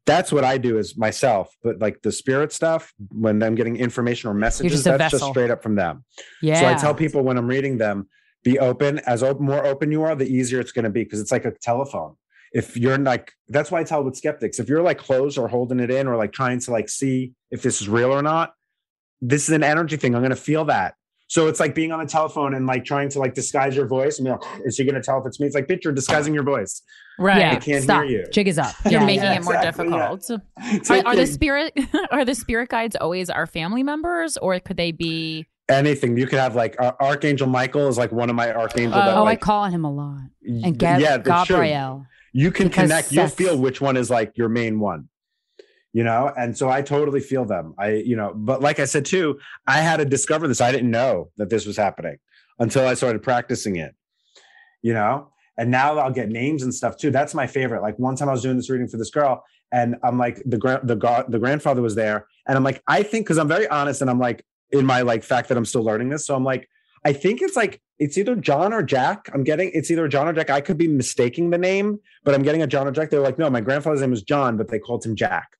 [0.06, 1.54] that's what I do as myself.
[1.62, 5.50] But like the spirit stuff, when I'm getting information or messages, just that's just straight
[5.50, 6.04] up from them.
[6.40, 6.60] Yeah.
[6.60, 8.08] So I tell people when I'm reading them,
[8.42, 8.98] be open.
[9.00, 11.52] As more open you are, the easier it's going to be because it's like a
[11.52, 12.16] telephone.
[12.52, 15.80] If you're like, that's why I tell with skeptics, if you're like closed or holding
[15.80, 18.52] it in or like trying to like see if this is real or not,
[19.20, 20.14] this is an energy thing.
[20.14, 20.94] I'm going to feel that.
[21.32, 24.18] So it's like being on the telephone and like trying to like disguise your voice.
[24.18, 25.46] And be like, is she going to tell if it's me?
[25.46, 26.82] It's like, bitch, you're disguising your voice.
[27.18, 27.38] Right.
[27.38, 27.52] Yeah.
[27.52, 28.04] I can't Stop.
[28.04, 28.26] hear you.
[28.30, 28.74] Jig is up.
[28.84, 29.06] You're Yeah.
[29.06, 30.30] making Yeah, it more exactly, difficult.
[30.58, 31.72] It's Are, are the spirit
[32.10, 35.46] are the spirit guides always our family members, or could they be?
[35.70, 36.18] anything.
[36.18, 38.92] You could have like uh, Archangel Michael is like one of my archangels.
[39.02, 40.20] that, oh, I call on him a lot.
[40.46, 42.04] y- And Gab- yeah, that's true.
[42.34, 43.10] You can Because connect.
[43.10, 45.08] You'll feel which one is like your main one.
[45.92, 47.74] You know, and so I totally feel them.
[47.76, 50.60] I, you know, but like I said too, I had to discover this.
[50.60, 52.16] I didn't know that this was happening
[52.58, 53.94] until I started practicing it.
[54.80, 55.28] You know,
[55.58, 57.10] and now I'll get names and stuff too.
[57.10, 57.82] That's my favorite.
[57.82, 60.56] Like one time I was doing this reading for this girl, and I'm like the
[60.56, 63.68] grand the god the grandfather was there, and I'm like I think because I'm very
[63.68, 66.44] honest, and I'm like in my like fact that I'm still learning this, so I'm
[66.44, 66.68] like
[67.04, 69.28] I think it's like it's either John or Jack.
[69.32, 70.50] I'm getting it's either John or Jack.
[70.50, 73.10] I could be mistaking the name, but I'm getting a John or Jack.
[73.10, 75.56] They're like, no, my grandfather's name was John, but they called him Jack.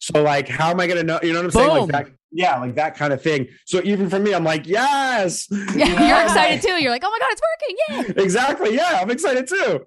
[0.00, 1.18] So like, how am I gonna know?
[1.22, 1.68] You know what I'm saying?
[1.68, 1.88] Boom.
[1.88, 3.48] Like that, yeah, like that kind of thing.
[3.64, 6.06] So even for me, I'm like, yes, Yeah, You know?
[6.06, 6.72] you're excited too.
[6.82, 7.42] You're like, oh my god, it's
[8.04, 8.16] working!
[8.16, 8.22] Yeah.
[8.24, 8.74] exactly.
[8.74, 9.80] Yeah, I'm excited too.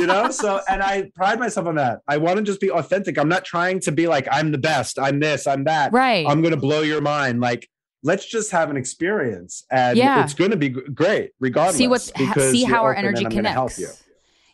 [0.00, 2.00] You know, so and I pride myself on that.
[2.06, 3.18] I want to just be authentic.
[3.18, 4.98] I'm not trying to be like I'm the best.
[4.98, 5.46] I'm this.
[5.46, 5.92] I'm that.
[5.92, 6.26] Right.
[6.28, 7.40] I'm gonna blow your mind.
[7.40, 7.68] Like,
[8.04, 10.22] let's just have an experience, and Yeah.
[10.22, 11.76] it's gonna be great regardless.
[11.76, 13.54] see what see how our energy connects.
[13.54, 13.88] help you.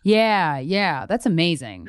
[0.02, 1.88] Yeah, yeah, that's amazing.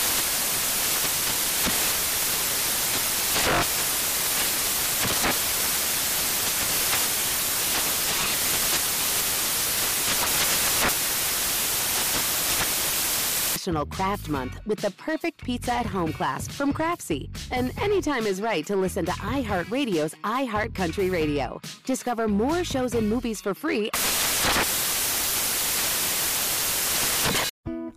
[13.61, 17.29] National Craft Month with the perfect pizza at home class from Craftsy.
[17.51, 21.61] And anytime is right to listen to iHeartRadio's iHeartCountry Radio.
[21.85, 23.91] Discover more shows and movies for free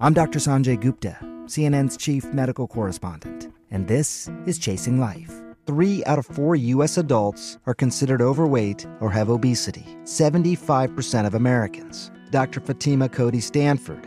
[0.01, 0.39] I'm Dr.
[0.39, 1.17] Sanjay Gupta,
[1.47, 5.33] CNN's chief medical correspondent, and this is Chasing Life.
[5.67, 6.99] Three out of four U.S.
[6.99, 12.11] adults are considered overweight or have obesity, 75% of Americans.
[12.31, 12.61] Dr.
[12.61, 14.07] Fatima Cody Stanford.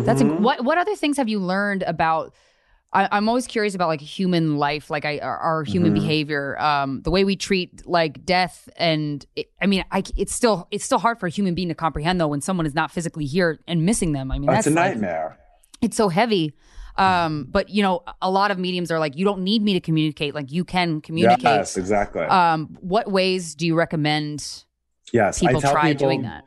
[0.00, 0.36] That's Mm-hmm.
[0.38, 0.64] inc- what.
[0.64, 2.34] What other things have you learned about?
[2.94, 6.00] I, I'm always curious about like human life, like I our, our human Mhm.
[6.00, 10.68] behavior, um, the way we treat like death, and it, I mean, I it's still
[10.70, 13.24] it's still hard for a human being to comprehend though when someone is not physically
[13.24, 14.30] here and missing them.
[14.30, 15.38] I mean, That's that's a like- nightmare.
[15.80, 16.54] it's so heavy.
[16.98, 19.80] Um, but you know, a lot of mediums are like, you don't need me to
[19.80, 20.34] communicate.
[20.34, 21.44] Like you can communicate.
[21.44, 22.20] Yes, exactly.
[22.24, 24.64] Um, what ways do you recommend
[25.10, 26.44] yes, people I tell try people, doing that?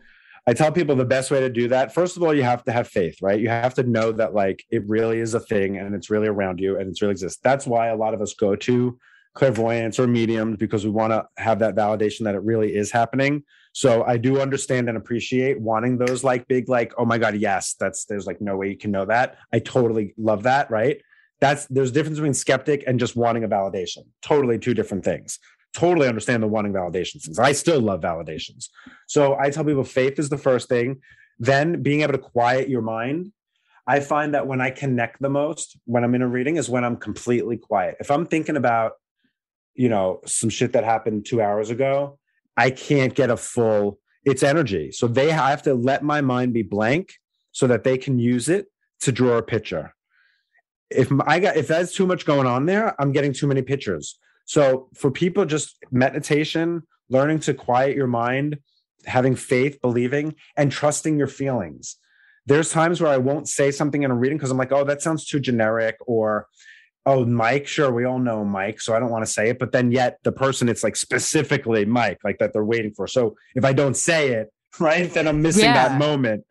[0.48, 1.94] I tell people the best way to do that.
[1.94, 3.40] First of all, you have to have faith, right?
[3.40, 6.60] You have to know that like it really is a thing and it's really around
[6.60, 7.40] you and it's really exists.
[7.44, 8.98] That's why a lot of us go to
[9.34, 13.44] clairvoyance or mediums because we want to have that validation that it really is happening.
[13.74, 17.76] So I do understand and appreciate wanting those like big, like, oh my God, yes,
[17.78, 19.38] that's there's like no way you can know that.
[19.52, 21.02] I totally love that, right?
[21.42, 24.06] That's there's a difference between skeptic and just wanting a validation.
[24.22, 25.40] Totally two different things.
[25.76, 27.38] Totally understand the wanting validation things.
[27.38, 28.70] I still love validations.
[29.08, 31.02] So I tell people faith is the first thing.
[31.38, 33.34] Then being able to quiet your mind.
[33.88, 36.84] I find that when I connect the most when I'm in a reading is when
[36.84, 37.98] I'm completely quiet.
[38.00, 38.94] If I'm thinking about,
[39.76, 42.18] you know, some shit that happened two hours ago,
[42.58, 44.92] I can't get a full, it's energy.
[44.92, 47.14] So they I have to let my mind be blank
[47.52, 48.68] so that they can use it
[49.02, 49.94] to draw a picture.
[50.90, 54.18] If I got if that's too much going on there, I'm getting too many pictures.
[54.46, 58.58] So for people, just meditation, learning to quiet your mind,
[59.06, 61.98] having faith, believing, and trusting your feelings.
[62.48, 65.02] There's times where I won't say something in a reading because I'm like, oh, that
[65.02, 66.48] sounds too generic, or
[67.08, 69.60] oh, Mike, sure, we all know Mike, so I don't want to say it.
[69.60, 73.08] But then yet the person, it's like specifically Mike, like that they're waiting for.
[73.08, 75.88] So if I don't say it, right, then I'm missing Yeah.
[75.88, 76.46] that moment.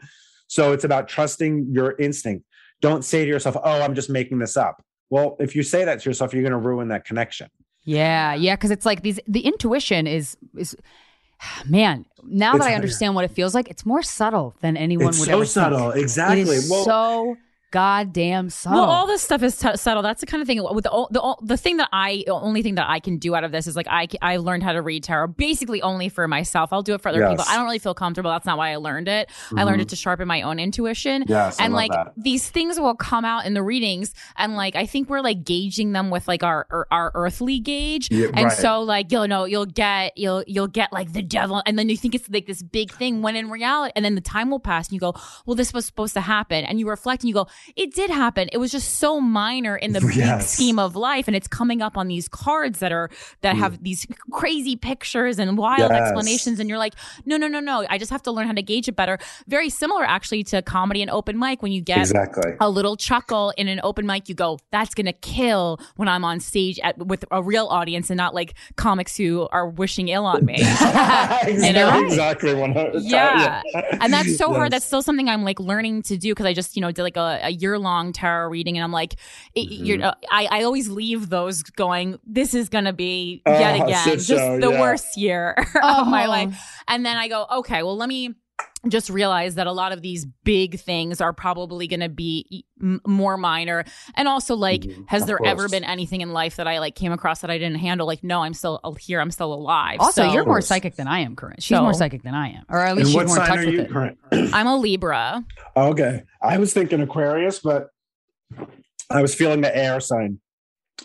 [0.46, 2.44] So it's about trusting your instinct.
[2.80, 4.82] Don't say to yourself, oh, I'm just making this up.
[5.10, 7.48] Well, if you say that to yourself, you're going to ruin that connection.
[7.84, 9.20] Yeah, yeah, because it's like these.
[9.28, 10.76] The intuition is is,
[11.68, 12.06] man.
[12.26, 15.18] Now It's that I understand what it feels like, it's more subtle than anyone It's
[15.20, 15.52] would so ever think.
[15.52, 15.90] So subtle.
[15.90, 16.40] Exactly.
[16.40, 17.36] It is Well- so
[17.74, 18.80] goddamn subtle.
[18.80, 20.02] Well, all this stuff is t- subtle.
[20.02, 20.62] That's the kind of thing.
[20.62, 23.50] With the, the the thing that I only thing that I can do out of
[23.52, 26.72] this is like I I learned how to read tarot basically only for myself.
[26.72, 27.30] I'll do it for other Yes.
[27.30, 27.44] people.
[27.48, 28.30] I don't really feel comfortable.
[28.30, 29.28] That's not why I learned it.
[29.56, 29.82] I learned Mhm.
[29.82, 31.24] it to sharpen my own intuition.
[31.26, 32.12] Yes, I and love like that.
[32.16, 35.92] these things will come out in the readings, and like I think we're like gauging
[35.92, 38.52] them with like our our, our earthly gauge, Yeah, and right.
[38.52, 41.96] so like you'll know you'll get you'll you'll get like the devil, and then you
[41.96, 44.88] think it's like this big thing when in reality, and then the time will pass,
[44.88, 45.14] and you go,
[45.46, 47.46] well, this was supposed to happen, and you reflect and you go,
[47.76, 48.48] it did happen.
[48.52, 51.96] It was just so minor in the big scheme of life, and it's coming up
[51.96, 53.10] on these cards that are
[53.42, 56.00] that have these crazy pictures and wild Yes.
[56.00, 57.84] explanations, and you're like, no, no, no, no.
[57.90, 59.18] I just have to learn how to gauge it better.
[59.46, 61.62] Very similar, actually, to comedy and open mic.
[61.62, 62.52] When you get Exactly.
[62.60, 66.40] a little chuckle in an open mic, you go, "That's gonna kill" when I'm on
[66.40, 70.44] stage at, with a real audience and not like comics who are wishing ill on
[70.44, 70.54] me.
[71.42, 72.04] exactly.
[72.06, 72.54] Exactly.
[72.54, 73.62] 100 Yeah.
[74.00, 74.72] and that's so hard.
[74.72, 77.16] That's still something I'm like learning to do because I just, you know, did like
[77.16, 79.14] a, a year long tarot reading and I'm like,
[79.54, 80.06] it, you're, Mm-hmm.
[80.06, 84.04] uh, I, I always leave those going, this is going to be yet Oh, again,
[84.18, 84.80] just show, the yeah.
[84.80, 86.30] worst year of my Oh.
[86.30, 86.60] life.
[86.88, 88.34] And then I go, okay, well, let me
[88.88, 93.00] just realize that a lot of these big things are probably going to be m-
[93.06, 93.84] more minor
[94.14, 95.22] and also like has Mm-hmm.
[95.22, 97.78] Of there ever been anything in life that i like came across that i didn't
[97.78, 101.06] handle like no i'm still here i'm still alive also, So- you're more psychic than
[101.08, 103.16] I am, current She's So- more psychic than I am, or at And least she's
[103.16, 103.90] what more in sign touch are with you, it.
[103.90, 104.16] Corinne?
[104.52, 105.44] i'm a libra
[105.76, 106.22] Okay.
[106.42, 107.88] I was thinking Aquarius, but
[109.10, 110.38] I was feeling the air sign.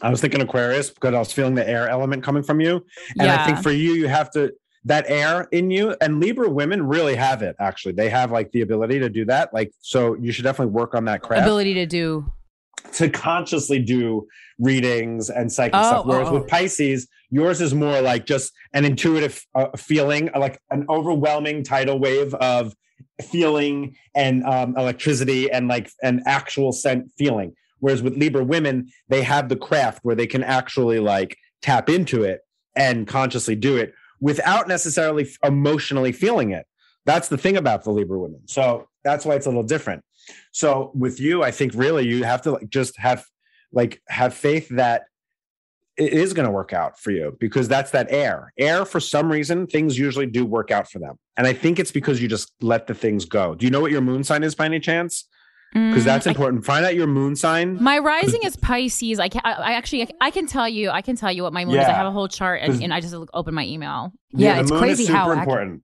[0.01, 2.85] I was thinking Aquarius because I was feeling the air element coming from you.
[3.17, 4.51] And I think for you, you have to
[4.85, 7.93] that air in you and Libra women really have it actually.
[7.93, 9.53] They have like the ability to do that.
[9.53, 12.31] Like so you should definitely work on that craft Ability to do.
[12.93, 14.27] to consciously do
[14.57, 16.05] readings and psychic Oh, stuff.
[16.05, 16.33] Whereas oh, oh.
[16.39, 21.99] with Pisces, yours is more like just an intuitive uh, feeling, like an overwhelming tidal
[21.99, 22.73] wave of
[23.21, 27.53] feeling and um, electricity and like an actual scent feeling.
[27.79, 32.23] Whereas with Libra women, they have the craft where they can actually like tap into
[32.23, 32.41] it
[32.75, 36.65] and consciously do it without necessarily emotionally feeling it.
[37.05, 38.41] That's the thing about the Libra women.
[38.47, 40.03] So that's why it's a little different.
[40.51, 43.25] So with you, I think really you have to like just have
[43.71, 45.03] like have faith that
[45.97, 48.53] it is going to work out for you because that's that air.
[48.57, 51.17] Air, for some reason, things usually do work out for them.
[51.35, 53.53] And I think it's because you just let the things go.
[53.53, 55.25] Do you know what your moon sign is by any chance?
[55.73, 56.65] Because that's Mm, I- important.
[56.65, 57.81] Find out your moon sign.
[57.81, 59.19] My rising is Pisces.
[59.19, 61.63] I can I, I actually I can tell you I can tell you what my
[61.65, 61.85] moon is.
[61.85, 64.11] I have a whole chart and, 'Cause- and I just open my email.
[64.31, 65.83] Yeah, the moon is super important.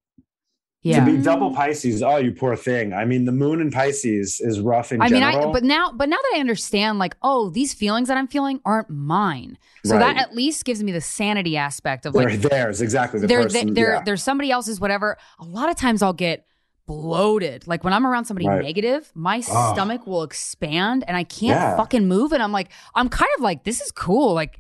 [0.82, 1.04] Yeah.
[1.04, 2.94] To be double Pisces, oh, you poor thing.
[2.94, 5.50] I mean, the moon in Pisces is rough in I mean, general.
[5.50, 8.60] I but now but now that I understand, like, oh, these feelings that I'm feeling
[8.66, 9.58] aren't mine.
[9.84, 10.00] So Right.
[10.16, 13.20] that at least gives me the sanity aspect of they're theirs, exactly.
[13.20, 14.02] The they're person, they're yeah.
[14.06, 15.18] they're somebody else's whatever.
[15.40, 16.46] A lot of times I'll get
[16.88, 17.68] bloated.
[17.68, 18.64] Like when I'm around somebody Right.
[18.64, 19.74] negative, my Ah.
[19.74, 21.76] stomach will expand and I can't Yeah.
[21.78, 22.32] fucking move.
[22.32, 24.34] And I'm like, I'm kind of like, this is cool.
[24.34, 24.60] Like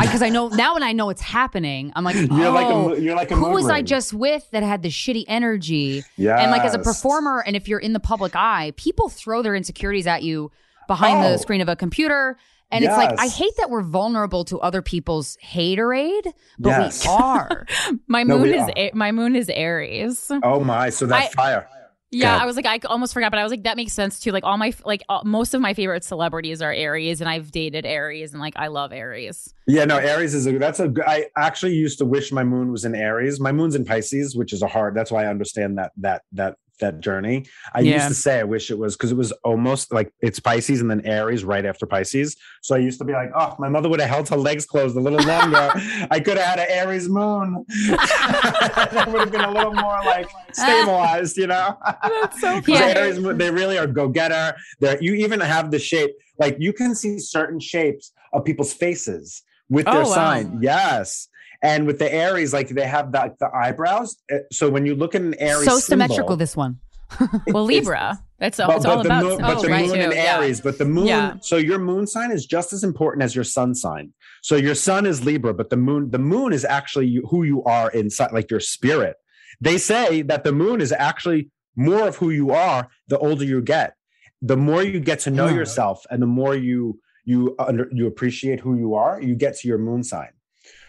[0.00, 3.02] because I know now when I know it's happening, I'm like, You're oh, like a
[3.02, 6.02] you're like a who was I just with that had the shitty energy?
[6.16, 6.38] Yeah.
[6.40, 9.54] And like as a performer, and if you're in the public eye, people throw their
[9.54, 10.50] insecurities at you
[10.86, 11.32] behind Oh.
[11.32, 12.36] the screen of a computer.
[12.72, 17.04] And it's like, I hate that we're vulnerable to other people's haterade, but Yes.
[17.04, 17.66] we are.
[18.06, 18.72] My No, moon we is are.
[18.76, 20.30] A- my moon is Aries.
[20.42, 20.90] Oh my!
[20.90, 21.68] So that's I- fire.
[22.12, 24.32] Yeah, I was like, I almost forgot, but I was like, that makes sense too.
[24.32, 27.86] Like all my like all, most of my favorite celebrities are Aries, and I've dated
[27.86, 29.54] Aries, and like I love Aries.
[29.68, 30.92] Yeah, no, Aries is a that's a.
[31.06, 33.38] I actually used to wish my moon was in Aries.
[33.38, 34.96] My moon's in Pisces, which is a hard.
[34.96, 37.46] That's why I understand that that that that journey.
[37.74, 37.94] I Yeah.
[37.94, 40.90] used to say I wish it was because it was almost like it's Pisces and
[40.90, 42.36] then Aries right after Pisces.
[42.62, 44.96] So I used to be like, oh, my mother would have held her legs closed
[44.96, 45.70] a little longer.
[46.10, 47.64] I could have had an Aries moon.
[47.88, 51.76] that would have been a little more like stabilized, you know.
[52.02, 52.78] That's so funny.
[52.78, 54.56] Aries, they really are go getter.
[54.80, 56.10] There, you even have the shape.
[56.38, 60.14] Like you can see certain shapes of people's faces with oh, their Oh, wow.
[60.14, 60.58] sign.
[60.60, 61.28] Yes.
[61.62, 64.16] And with the Aries, like they have the, the eyebrows.
[64.32, 66.78] Uh, So when you look at an Aries, so symmetrical, symbol- this one.
[67.48, 68.18] Well, Libra.
[68.38, 69.24] That's all, it's all the about.
[69.24, 70.00] moon, but oh, the right, moon too.
[70.00, 70.38] in yeah.
[70.38, 71.06] Aries, but the moon.
[71.06, 71.34] Yeah.
[71.42, 74.12] So your moon sign is just as important as your sun sign.
[74.42, 77.90] So your sun is Libra, but the moon, the moon is actually who you are
[77.90, 79.16] inside, like your spirit.
[79.60, 83.60] They say that the moon is actually more of who you are the older you
[83.60, 83.94] get.
[84.40, 85.56] The more you get to know Hmm.
[85.56, 89.68] yourself, and the more you you under you appreciate who you are, you get to
[89.68, 90.30] your moon sign.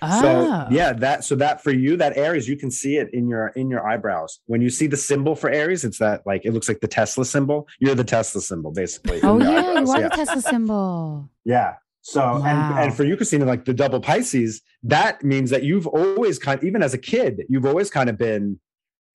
[0.02, 0.20] Ah.
[0.22, 3.48] So yeah, that so that for you, that Aries, you can see it in your
[3.50, 4.40] in your eyebrows.
[4.48, 7.26] When you see the symbol for Aries, it's that like it looks like the Tesla
[7.26, 7.68] symbol.
[7.80, 9.20] You're the Tesla symbol, basically.
[9.22, 9.90] Oh yeah, you eyebrows.
[9.92, 11.30] are the Tesla symbol.
[11.46, 11.76] Yeah.
[12.04, 12.44] So Wow.
[12.46, 16.64] and and for you, Krystyna, like the double Pisces, that means that you've always kind,
[16.64, 18.60] even as a kid, you've always kind of been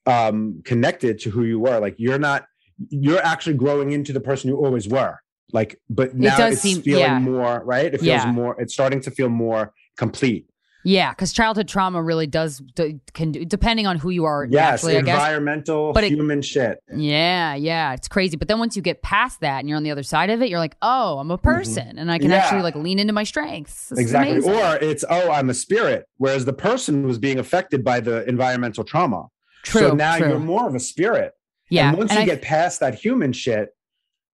[0.06, 1.80] um connected to who you were.
[1.80, 2.46] Like you're not,
[2.90, 5.18] you're actually growing into the person you always were.
[5.52, 7.18] Like, but now does it's seem- feeling yeah.
[7.18, 7.86] more right.
[7.86, 8.30] It feels Yeah.
[8.32, 8.60] more.
[8.60, 10.48] It's starting to feel more complete.
[10.88, 14.84] Yeah, because childhood trauma really does d- can do, depending on who you are Yes,
[14.84, 15.14] naturally, I guess.
[15.16, 16.78] environmental, But it- human shit.
[16.94, 18.36] Yeah, yeah, it's crazy.
[18.36, 20.48] But then once you get past that and you're on the other side of it,
[20.48, 22.32] you're like, oh, I'm a person, and I can Mm-hmm.
[22.34, 22.38] Yeah.
[22.38, 23.88] actually like lean into my strengths.
[23.88, 24.38] This exactly.
[24.48, 28.84] Or it's oh, I'm a spirit, whereas the person was being affected by the environmental
[28.84, 29.26] trauma.
[29.64, 29.80] True.
[29.80, 30.28] so now true.
[30.28, 31.32] you're more of a spirit.
[31.68, 33.70] Yeah, And once and you I- get past that human shit,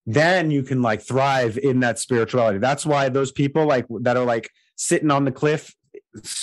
[0.05, 2.59] then you can like thrive in that spirituality.
[2.59, 5.75] That's why those people like that are like sitting on the cliff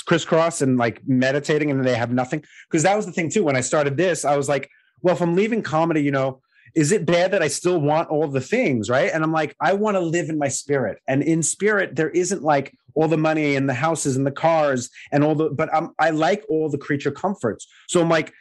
[0.06, 2.44] crisscross and like meditating and they have nothing.
[2.70, 3.44] Because that was the thing too.
[3.44, 4.70] When I started this, I was like,
[5.02, 6.42] well, if I'm leaving comedy, you know,
[6.76, 9.12] is it bad that I still want all the things, right?
[9.12, 11.00] And I'm like, I want to live in my spirit.
[11.08, 14.90] And in spirit, there isn't like all the money and the houses and the cars
[15.12, 17.68] and all the, but I'm, I like all the creature comforts.
[17.88, 18.34] So I'm like,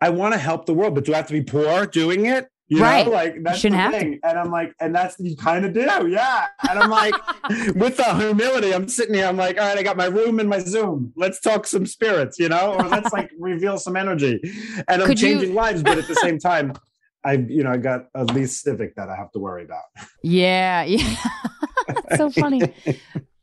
[0.00, 2.48] I want to help the world, but do I have to be poor doing it?
[2.72, 3.04] You Right.
[3.04, 4.04] know, like that's shouldn't the to.
[4.04, 4.20] thing.
[4.22, 6.46] And I'm like, and that's you kind of do, yeah.
[6.70, 7.14] And I'm like,
[7.74, 9.26] with the humility, I'm sitting here.
[9.26, 11.12] I'm like, all right, I got my room and my Zoom.
[11.16, 14.40] Let's talk some spirits, you know, or let's like reveal some energy.
[14.86, 16.72] And I'm Could you- changing lives, but at the same time,
[17.24, 19.82] I, you know, I got a leased civic that I have to worry about.
[20.22, 21.16] Yeah, yeah.
[22.16, 22.62] so funny.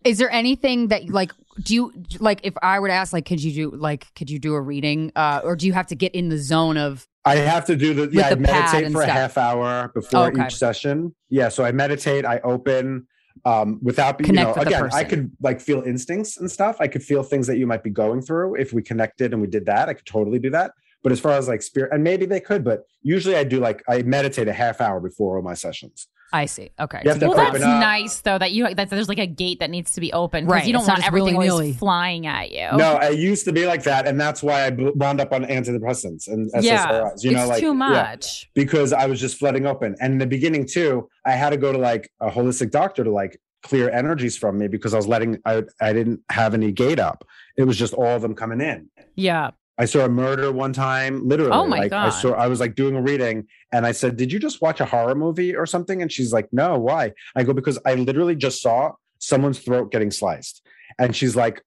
[0.04, 1.32] Is there anything that like
[1.62, 4.40] do you like if I were to ask like could you do like could you
[4.40, 7.36] do a reading uh or do you have to get in the zone of I
[7.36, 8.30] have to do the With yeah.
[8.34, 10.46] the I meditate for a half hour before Okay.
[10.46, 11.16] each session.
[11.30, 12.26] Yeah, so I meditate.
[12.26, 13.08] I open
[13.46, 14.62] um, without you Connect know.
[14.62, 16.78] Again, I could like feel instincts and stuff.
[16.80, 18.56] I could feel things that you might be going through.
[18.56, 20.72] If we connected and we did that, I could totally do that.
[21.04, 23.84] But as far as like spirit, and maybe they could, but usually I do like
[23.88, 26.08] I meditate a half hour before all my sessions.
[26.34, 26.72] I see.
[26.80, 27.02] Okay.
[27.06, 27.80] You have to well, open that's up.
[27.80, 30.54] nice though that you that there's like a gate that needs to be open because
[30.60, 31.62] Right, you don't it's want everything willy-nilly.
[31.68, 32.68] always flying at you.
[32.78, 36.28] No, I used to be like that, and that's why I wound up on antidepressants
[36.28, 37.24] and Yeah, SSRIs.
[37.24, 37.74] You know, it's like too yeah.
[37.74, 38.50] much.
[38.54, 39.96] because I was just flooding open.
[40.02, 43.12] And in the beginning too, I had to go to like a holistic doctor to
[43.12, 47.00] like clear energies from me because I was letting I I didn't have any gate
[47.00, 47.26] up.
[47.58, 48.90] It was just all of them coming in.
[49.16, 49.52] Yeah.
[49.78, 51.52] I saw a murder one time, literally.
[51.54, 54.32] Oh my like, I saw I was like doing a reading and I said, Did
[54.32, 56.02] you just watch a horror movie or something?
[56.02, 57.14] And she's like, No, why?
[57.36, 60.66] I go, Because I literally just saw someone's throat getting sliced.
[60.98, 61.62] And she's like,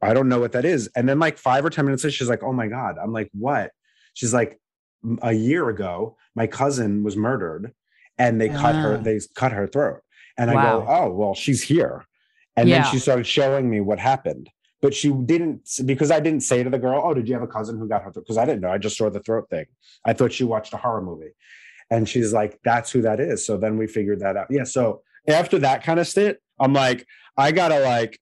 [0.00, 0.88] I don't know what that is.
[0.96, 2.96] And then like five or 10 minutes later, she's like, Oh my God.
[3.00, 3.70] I'm like, what?
[4.14, 4.58] She's like,
[5.22, 7.72] a year ago, my cousin was murdered
[8.18, 9.02] and they cut her, Ah.
[9.02, 10.00] they cut her throat.
[10.36, 10.80] And I Wow.
[10.80, 12.04] go, Oh, well, she's here.
[12.56, 12.82] And Yeah.
[12.82, 14.50] then she started showing me what happened.
[14.82, 17.46] But she didn't because I didn't say to the girl, "Oh, did you have a
[17.46, 18.70] cousin who got her throat?" Because I didn't know.
[18.70, 19.66] I just saw the throat thing.
[20.04, 21.30] I thought she watched a horror movie,
[21.90, 24.48] and she's like, "That's who that is." So then we figured that out.
[24.50, 24.64] Yeah.
[24.64, 27.06] So after that kind of stint, I'm like,
[27.36, 28.18] I gotta like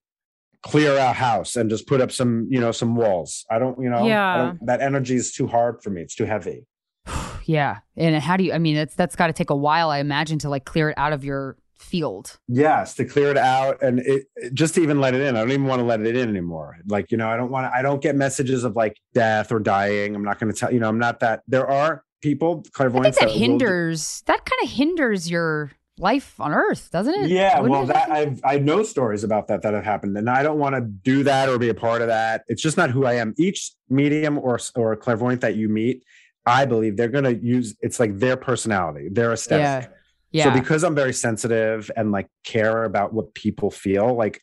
[0.61, 3.43] clear our house and just put up some, you know, some walls.
[3.49, 4.53] I don't, you know, Yeah.
[4.61, 6.03] that energy is too hard for me.
[6.03, 6.67] It's too heavy.
[7.45, 7.79] yeah.
[7.97, 10.37] And how do you I mean that's that's got to take a while I imagine
[10.39, 12.39] to like clear it out of your field.
[12.47, 15.35] Yes, to clear it out and it, it- just to even let it in.
[15.35, 16.77] I don't even want to let it in anymore.
[16.87, 19.59] Like, you know, I don't want to, I don't get messages of like death or
[19.59, 20.15] dying.
[20.15, 21.41] I'm not going to tell, you know, I'm not that.
[21.47, 26.39] There are people, I think clairvoyants that do- hinders that kind of hinders your life
[26.39, 27.29] on earth, doesn't it?
[27.29, 27.93] Yeah, Wouldn't well, it?
[27.93, 30.81] that I've I know stories about that that have happened, and I don't want to
[30.81, 32.43] do that or be a part of that.
[32.47, 33.33] It's just not who I am.
[33.37, 36.03] Each medium or or clairvoyant that you meet,
[36.45, 37.75] I believe they're going to use.
[37.81, 39.89] It's like their personality, their aesthetic.
[39.91, 39.95] Yeah.
[40.33, 44.41] So because I'm very sensitive and like care about what people feel, like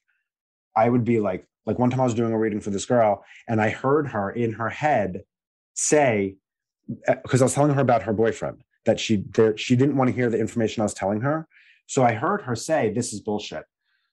[0.76, 3.24] I would be like, like one time I was doing a reading for this girl,
[3.46, 5.22] and I heard her in her head
[5.74, 6.36] say,
[7.06, 10.08] uh, because I was telling her about her boyfriend that she there, she didn't want
[10.08, 11.46] to hear the information I was telling her.
[11.86, 13.64] So I heard her say, "This is bullshit."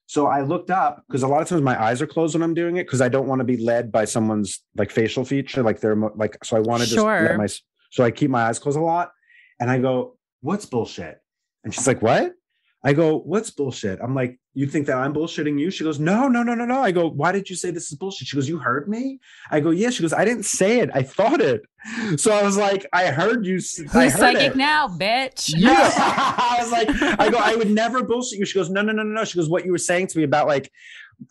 [0.07, 2.53] So I looked up because a lot of times my eyes are closed when I'm
[2.53, 5.80] doing it because I don't want to be led by someone's like facial feature, like
[5.80, 6.38] they're like.
[6.43, 7.22] So I want to just Sure.
[7.23, 7.47] let my
[7.89, 9.11] so I keep my eyes closed a lot,
[9.60, 11.22] and I go, "What's bullshit?"
[11.65, 12.31] And she's like, "What?"
[12.83, 16.27] I go, "What's bullshit?" I'm like, "You think that I'm bullshitting you?" She goes, "No,
[16.27, 18.47] no, no, no, no." I go, "Why did you say this is bullshit?" She goes,
[18.47, 19.19] "You heard me."
[19.49, 20.89] I go, "Yeah." She goes, "I didn't say it.
[20.93, 21.63] I thought it."
[22.17, 24.55] So I was like, "I heard you." Who's psychic it.
[24.55, 25.51] now, bitch?
[25.57, 25.91] Yeah.
[25.97, 26.89] I was like,
[27.19, 28.45] I go, I would never bullshit you.
[28.45, 29.25] She goes, no, no, no, no, no.
[29.25, 30.71] She goes, what you were saying to me about like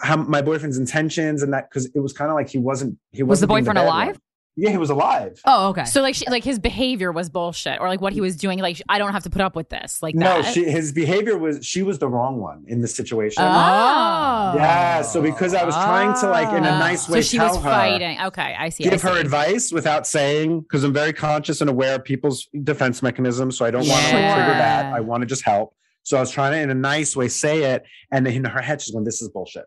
[0.01, 3.23] how my boyfriend's intentions and that because it was kind of like he wasn't he
[3.23, 4.07] Was the wasn't boyfriend bad alive?
[4.09, 4.21] one.
[4.57, 5.41] Yeah, he was alive.
[5.45, 5.85] Oh, okay.
[5.85, 8.61] So like, she, like his behavior was bullshit, or like what he was doing.
[8.61, 10.01] Like, I don't have to put up with this.
[10.01, 10.55] Like no, that.
[10.55, 13.43] she, his behavior was she was the wrong one in the situation.
[13.43, 14.53] Oh.
[14.57, 16.79] Yeah, so because I was trying to like in a Oh.
[16.79, 18.21] nice way So she tell was her, fighting.
[18.21, 18.87] Okay, I see.
[18.87, 19.09] I give see.
[19.09, 23.59] her advice without saying because I'm very conscious and aware of people's defense mechanisms.
[23.59, 24.93] So I don't want to like, trigger that.
[24.95, 25.75] I want to just help.
[26.05, 27.83] So I was trying to in a nice way say it,
[28.13, 29.65] and then in her head she's going, "This is bullshit,"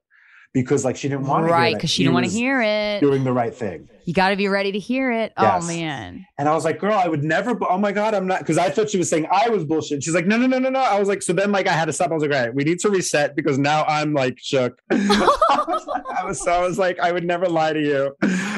[0.53, 2.61] because like she didn't want to Right, hear because that she didn't want to hear
[2.61, 3.01] it.
[3.01, 3.89] doing the right thing.
[4.07, 5.33] You got to be ready to hear it.
[5.35, 5.63] Oh, yes.
[5.65, 6.25] Oh man.
[6.37, 7.53] And I was like, girl, I would never.
[7.53, 8.39] bu- Oh my God, I'm not.
[8.39, 10.01] Because I thought she was saying I was bullshit.
[10.01, 10.79] She's like, no, no, no, no, no.
[10.79, 12.11] I was like, so then like I had to stop.
[12.11, 14.79] I was like, all right, we need to reset because now I'm like shook.
[14.91, 18.15] I was so I was like, I would never lie to you,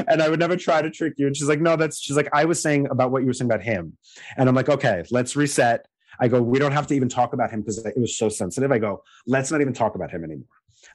[0.08, 1.26] and I would never try to trick you.
[1.26, 2.00] And she's like, no, that's.
[2.00, 3.98] She's like, I was saying about what you were saying about him,
[4.38, 5.88] and I'm like, okay, let's reset.
[6.22, 8.72] I go, we don't have to even talk about him because it was so sensitive.
[8.72, 10.46] I go, let's not even talk about him anymore.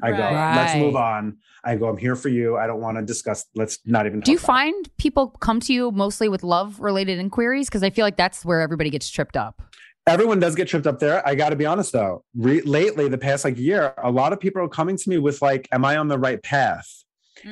[0.03, 1.39] I go, let's move on.
[1.65, 2.57] I go, I'm here for you.
[2.57, 3.47] I don't want to discuss.
[3.55, 4.21] Let's not even.
[4.21, 7.69] Do you about it." find people come to you mostly with love related inquiries?
[7.69, 9.63] Because I feel like that's where everybody gets tripped up.
[10.07, 11.27] everyone does get tripped up there.
[11.27, 12.25] I got to be honest though.
[12.37, 15.41] Re- lately, the past like year, a lot of people are coming to me with
[15.41, 17.04] like, "Am I on the right path?"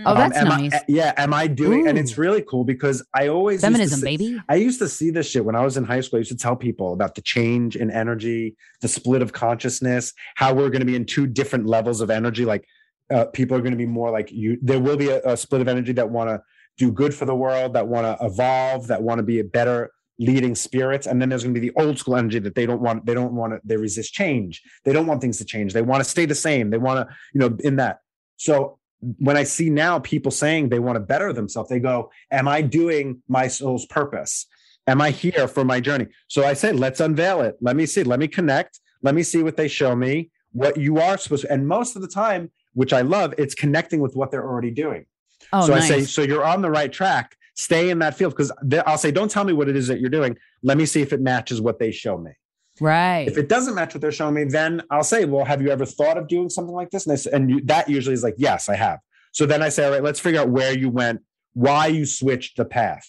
[0.06, 0.80] Oh, that's am I- nice.
[0.88, 1.86] yeah, am I doing?
[1.88, 4.40] And it's really cool because I always Feminism, see- baby.
[4.48, 6.18] I used to see this shit when I was in high school.
[6.18, 10.54] I used to tell people about the change in energy, the split of consciousness, how
[10.54, 12.44] we're going to be in two different levels of energy.
[12.44, 12.66] Like
[13.10, 14.58] uh, people are going to be more like you.
[14.62, 16.42] There will be a, a split of energy that want to
[16.78, 19.90] do good for the world, that want to evolve, that want to be a better
[20.18, 22.82] leading spirits and then there's going to be the old school energy that they don't
[22.82, 25.80] want they don't want to they resist change they don't want things to change they
[25.82, 28.00] want to stay the same they want to you know in that
[28.36, 28.78] so
[29.18, 32.62] when i see now people saying they want to better themselves they go am i
[32.62, 34.46] doing my soul's purpose?
[34.86, 36.06] Am i here for my journey?
[36.28, 37.56] So i say let's unveil it.
[37.60, 38.02] Let me see.
[38.02, 38.80] Let me connect.
[39.02, 42.02] Let me see what they show me what you are supposed to and most of
[42.02, 45.06] the time which i love it's connecting with what they're already doing.
[45.52, 47.36] Oh, so I say, so you're on the right track.
[47.54, 48.32] Stay in that field.
[48.34, 48.52] Because
[48.86, 50.36] I'll say, don't tell me what it is that you're doing.
[50.62, 52.32] Let me see if it matches what they show me.
[52.82, 53.28] Right.
[53.28, 55.86] If it doesn't match what they're showing me, then I'll say, well, have you ever
[55.86, 57.06] thought of doing something like this?
[57.06, 58.98] And, say, and you, that usually is like, yes, I have.
[59.30, 61.20] So then I say, all right, let's figure out where you went,
[61.54, 63.08] why you switched the path.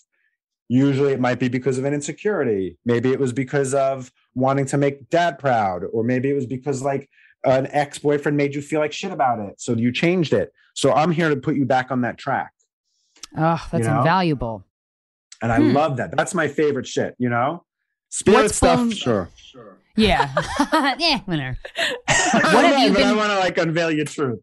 [0.70, 2.78] Usually it might be because of an insecurity.
[2.86, 6.82] Maybe it was because of wanting to make dad proud, or maybe it was because
[6.84, 7.10] like
[7.44, 9.60] an ex boyfriend made you feel like shit about it.
[9.60, 10.54] So you changed it.
[10.76, 12.52] So I'm here to put you back on that track.
[13.36, 13.98] Oh, that's You know?
[13.98, 14.66] invaluable.
[15.42, 15.74] And I Hmm.
[15.74, 16.16] love that.
[16.16, 17.66] That's my favorite shit, you know?
[18.16, 19.30] Spirit What's stuff, blown- sure.
[19.96, 20.32] Yeah.
[21.00, 21.58] yeah, whatever.
[22.34, 24.40] What have you I been- want to like unveil your truth.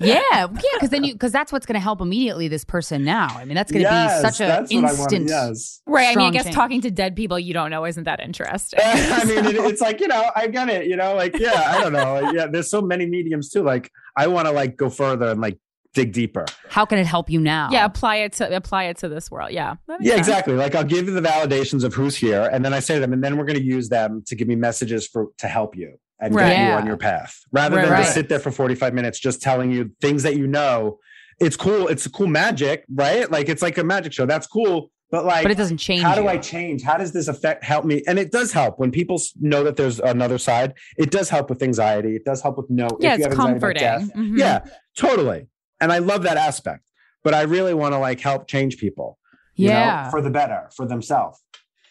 [0.00, 3.26] Yeah, yeah, because then you because that's what's going to help immediately this person now.
[3.30, 5.28] I mean, that's going to Yes, be such an that's what I wanted, instant.
[5.28, 5.80] yes.
[5.86, 6.04] Right.
[6.04, 6.54] I mean, I strong guess change.
[6.54, 8.78] talking to dead people you don't know isn't that interesting.
[8.84, 11.80] I mean, it, it's like, you know, I get it, you know, like, yeah, I
[11.80, 12.20] don't know.
[12.20, 13.64] Like, yeah, there's so many mediums too.
[13.64, 15.58] Like, I want to like go further and like
[15.94, 16.44] dig deeper.
[16.68, 17.68] How can it help you now?
[17.72, 19.50] Yeah, apply it to apply it to this world.
[19.52, 19.76] Yeah.
[20.00, 20.18] Yeah, sense.
[20.28, 20.54] exactly.
[20.54, 22.48] Like, I'll give you the validations of who's here.
[22.52, 24.48] And then I say to them, and then we're going to use them to give
[24.48, 26.50] me messages for to help you and Right.
[26.54, 28.02] get you on your path rather Right, than right.
[28.02, 30.98] just sit there for 45 minutes just telling you things that you know.
[31.40, 31.86] It's cool.
[31.88, 33.30] It's a cool magic, right?
[33.30, 34.26] Like, it's like a magic show.
[34.26, 34.90] That's cool.
[35.10, 36.28] But like, But it doesn't change How do you.
[36.28, 36.82] I change?
[36.82, 38.02] How does this affect help me?
[38.06, 40.74] And it does help when people know that there's another side.
[40.98, 42.14] It does help with anxiety.
[42.14, 42.88] It does help with no.
[43.00, 43.80] Yeah, if you it's have comforting.
[43.80, 44.10] death.
[44.14, 44.36] Mhm.
[44.38, 44.60] Yeah,
[44.98, 45.46] totally.
[45.80, 46.84] And I love that aspect.
[47.24, 49.18] But I really want to like help change people.
[49.56, 50.08] you know, Yeah.
[50.10, 51.42] for the better, for themselves.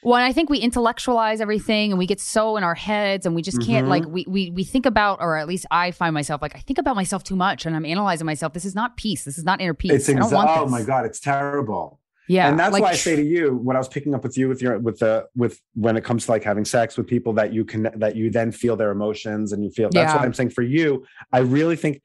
[0.02, 3.36] Well, and I think we intellectualize everything and we get so in our heads and
[3.36, 3.90] we just can't Mhm.
[3.90, 6.78] like we, we we think about or at least I find myself like I think
[6.80, 8.54] about myself too much and I'm analyzing myself.
[8.54, 9.26] This is not peace.
[9.26, 9.92] This is not inner peace.
[9.92, 10.72] It's I don't exa- oh this.
[10.72, 12.00] my god, it's terrible.
[12.30, 12.48] Yeah.
[12.50, 14.48] and that's like, why I say to you when I was picking up with you
[14.48, 17.52] with your with the with when it comes to like having sex with people that
[17.54, 20.16] you can that you then feel their emotions and you feel that's Yeah.
[20.16, 21.06] what I'm saying for you.
[21.34, 22.02] I really think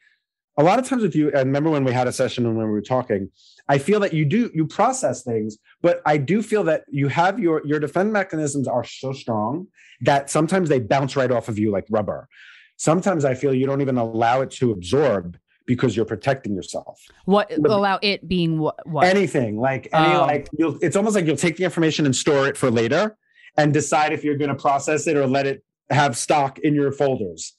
[0.59, 2.67] a lot of times with you, and remember when we had a session and when
[2.67, 3.31] we were talking,
[3.69, 7.39] I feel that you do you process things, but I do feel that you have
[7.39, 9.69] your your defense mechanisms are so strong
[10.03, 12.29] that sometimes they bounce right off of you like rubber.
[12.77, 17.51] Sometimes I feel you don't even allow it to absorb because you're protecting yourself what
[17.53, 19.07] allow it being what, what?
[19.07, 20.23] anything like any Oh.
[20.23, 23.17] like you'll it's almost like you'll take the information and store it for later
[23.57, 26.91] and decide if you're going to process it or let it have stock in your
[26.91, 27.55] folders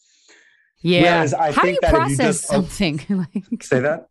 [0.83, 1.27] yeah.
[1.51, 3.01] how do you that if you process just- oh, something?
[3.33, 4.09] like say that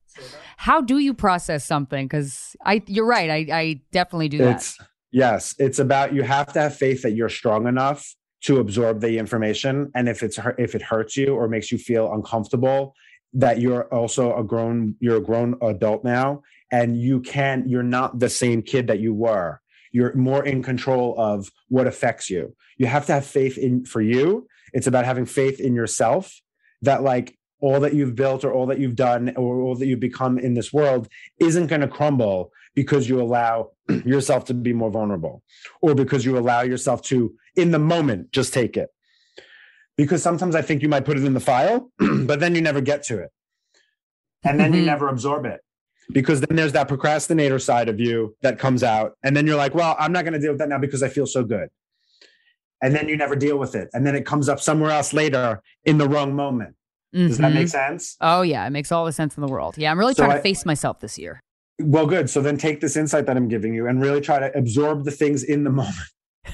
[0.56, 2.06] how do you process something?
[2.06, 3.28] Because I you're right.
[3.30, 4.72] I I definitely do that.
[5.10, 9.18] yes it's about you have to have faith that you're strong enough to absorb the
[9.18, 12.94] information and if it's if it hurts you or makes you feel uncomfortable
[13.34, 18.18] that you're also a grown you're a grown adult now and you can you're not
[18.18, 19.60] the same kid that you were
[19.92, 24.00] you're more in control of what affects you you have to have faith in for
[24.00, 26.40] you it's about having faith in yourself
[26.82, 30.00] that like all that you've built or all that you've done or all that you've
[30.00, 33.70] become in this world isn't going to crumble because you allow
[34.04, 35.42] yourself to be more vulnerable
[35.80, 38.88] or because you allow yourself to in the moment just take it.
[39.96, 42.80] Because sometimes i think you might put it in the file but then you never
[42.80, 43.30] get to it.
[44.44, 44.86] And then you mm-hmm.
[44.86, 45.60] never absorb it.
[46.10, 49.74] Because then there's that procrastinator side of you that comes out and then you're like
[49.74, 51.68] well i'm not going to deal with that now because i feel so good
[52.82, 53.88] and then you never deal with it.
[53.94, 56.74] And then it comes up somewhere else later in the wrong moment.
[57.14, 57.70] Does that make Mhm.
[57.70, 58.16] sense?
[58.20, 59.76] Oh yeah, it makes all the sense in the world.
[59.78, 61.40] Yeah, I'm really So trying to I- face myself this year.
[61.80, 62.28] well good.
[62.30, 65.10] So then take this insight that i'm giving you and really try to absorb the
[65.10, 65.96] things in the moment.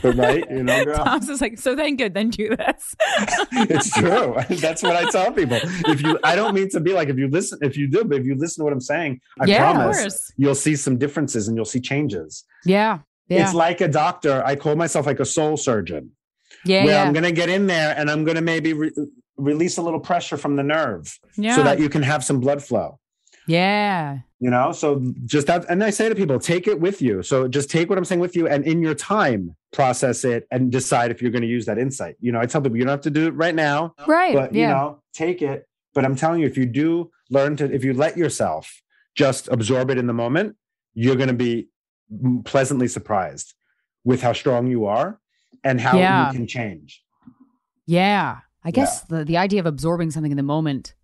[0.03, 1.03] But right you know girl.
[1.05, 2.95] Tom's just like, so then good, then do this.
[3.53, 4.35] it's true.
[4.57, 5.59] That's what i tell people.
[5.63, 8.19] If you i don't mean to be like if you listen if you do but
[8.21, 11.57] if you listen to what i'm saying i Yeah, promise you'll see some differences and
[11.57, 12.45] you'll see changes.
[12.65, 12.99] Yeah,
[13.29, 14.43] yeah, it's like a doctor.
[14.45, 16.11] I call myself like a soul surgeon
[16.65, 17.03] yeah, where yeah.
[17.05, 18.93] I'm going to get in there and I'm going to maybe re-
[19.37, 21.55] release a little pressure from the nerve Yeah.
[21.57, 22.99] so that you can have some blood flow.
[23.47, 24.19] yeah.
[24.41, 27.25] You know, so just that, and I say to people, take it with you.
[27.25, 30.71] So just take what I'm saying with you, and in your time, process it and
[30.71, 32.15] decide if you're going to use that insight.
[32.21, 34.55] You know, I tell people you don't have to do it right now, Right, But
[34.55, 35.67] you know, take it.
[35.93, 38.81] But I'm telling you, if you do learn to, if you let yourself
[39.17, 40.55] just absorb it in the moment,
[40.95, 41.67] you're going to be
[42.45, 43.55] pleasantly surprised
[44.05, 45.19] with how strong you are
[45.65, 46.29] and how Yeah.
[46.31, 47.03] you can change.
[47.87, 48.39] Yeah.
[48.65, 50.95] I guess the, the idea of absorbing something in the moment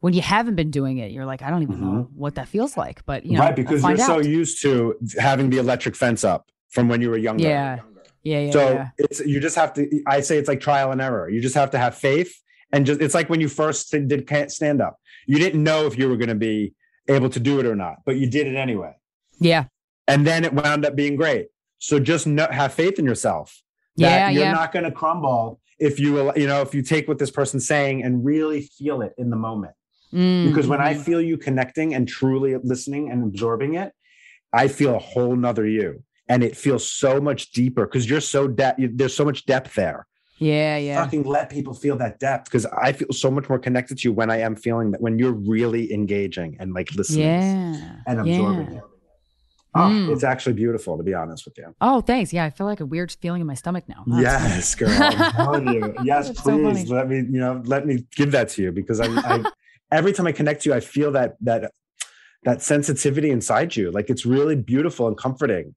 [0.00, 2.76] when you haven't been doing it, you're like, I don't even know what that feels
[2.76, 3.04] like.
[3.06, 3.46] But you know, Mm-hmm.
[3.46, 7.10] right, because you're find so used to having the electric fence up from when you
[7.10, 7.44] were younger.
[7.44, 7.78] Yeah.
[8.24, 8.40] Yeah.
[8.40, 8.50] Yeah.
[8.52, 8.88] so yeah.
[8.98, 10.02] it's you just have to.
[10.06, 11.28] I say it's like trial and error.
[11.28, 12.32] You just have to have faith,
[12.72, 14.96] and just it's like when you first did can't stand up.
[15.26, 16.74] You didn't know if you were going to be
[17.08, 18.92] able to do it or not, but you did it anyway,
[19.38, 19.64] Yeah.
[20.08, 21.46] and then it wound up being great.
[21.78, 23.61] So just know, have faith in yourself.
[23.96, 24.52] That Yeah, you're yeah.
[24.52, 27.66] not going to crumble if you will- you know if you take what this person's
[27.66, 29.74] saying and really feel it in the moment.
[30.12, 31.00] Mm, Because when I mhm.
[31.00, 33.92] feel you connecting and truly listening and absorbing it,
[34.52, 36.02] I feel a whole nother you.
[36.28, 38.78] And it feels so much deeper because you're so depth.
[38.94, 40.06] There's so much depth there.
[40.38, 40.76] Yeah.
[40.76, 41.02] Yeah.
[41.04, 44.12] Fucking let people feel that depth because I feel so much more connected to you
[44.12, 47.96] when I am feeling that when you're really engaging and like listening Yeah.
[48.06, 48.78] and absorbing yeah.
[48.78, 48.84] it.
[49.74, 50.12] Oh, mm.
[50.12, 51.74] it's actually beautiful to be honest with you.
[51.80, 52.32] Oh, thanks.
[52.32, 54.04] Yeah, I feel like a weird feeling in my stomach now.
[54.06, 54.90] That's Yes, girl.
[54.90, 55.94] I'm telling you.
[56.02, 56.84] Yes, so please funny.
[56.86, 59.44] let me, you know, let me give that to you because I, I
[59.90, 61.72] every time I connect to you, I feel that that
[62.44, 63.90] that sensitivity inside you.
[63.90, 65.74] Like it's really beautiful and comforting.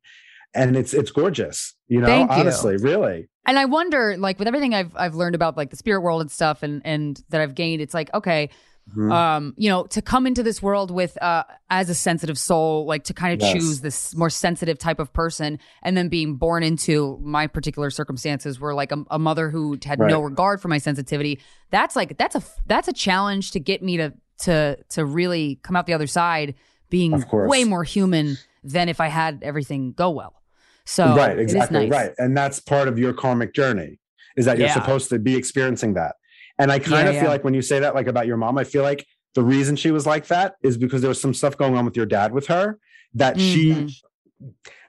[0.54, 2.38] And it's it's gorgeous, you know, Thank you.
[2.38, 3.28] honestly, really.
[3.46, 6.32] And I wonder, like, with everything I've I've learned about like the spirit world and
[6.32, 8.50] stuff, and and that I've gained, it's like okay,
[8.96, 9.12] Mhm.
[9.12, 13.04] um, you know, to come into this world with uh as a sensitive soul, like
[13.06, 13.54] to kind of Yes.
[13.54, 18.60] choose this more sensitive type of person, and then being born into my particular circumstances,
[18.60, 21.40] where like a, a mother who had no regard for my sensitivity.
[21.72, 24.14] That's like that's a that's a challenge to get me to
[24.44, 26.54] to to really come out the other side
[26.92, 30.42] being way more human than if I had everything go well.
[30.86, 31.88] So right, exactly.
[31.88, 31.92] nice.
[31.92, 32.12] Right.
[32.20, 34.00] And that's part of your karmic journey
[34.38, 34.74] is that you're Yeah.
[34.76, 36.16] supposed to be experiencing that.
[36.58, 37.22] And I kind Yeah, of yeah.
[37.22, 39.76] feel like when you say that, like about your mom, I feel like the reason
[39.76, 42.32] she was like that is because there was some stuff going on with your dad
[42.32, 42.80] with her
[43.14, 43.88] that Mm-hmm.
[43.88, 44.02] she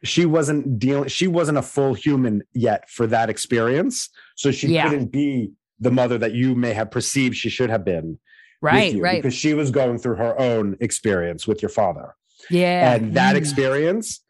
[0.03, 4.09] she wasn't dealing she wasn't a full human yet for that experience.
[4.37, 4.89] So she Yeah.
[4.89, 8.19] couldn't be the mother that you may have perceived she should have been.
[8.63, 9.23] Right, right.
[9.23, 12.15] Because she was going through her own experience with your father
[12.51, 12.95] Yeah.
[12.95, 14.23] and that experience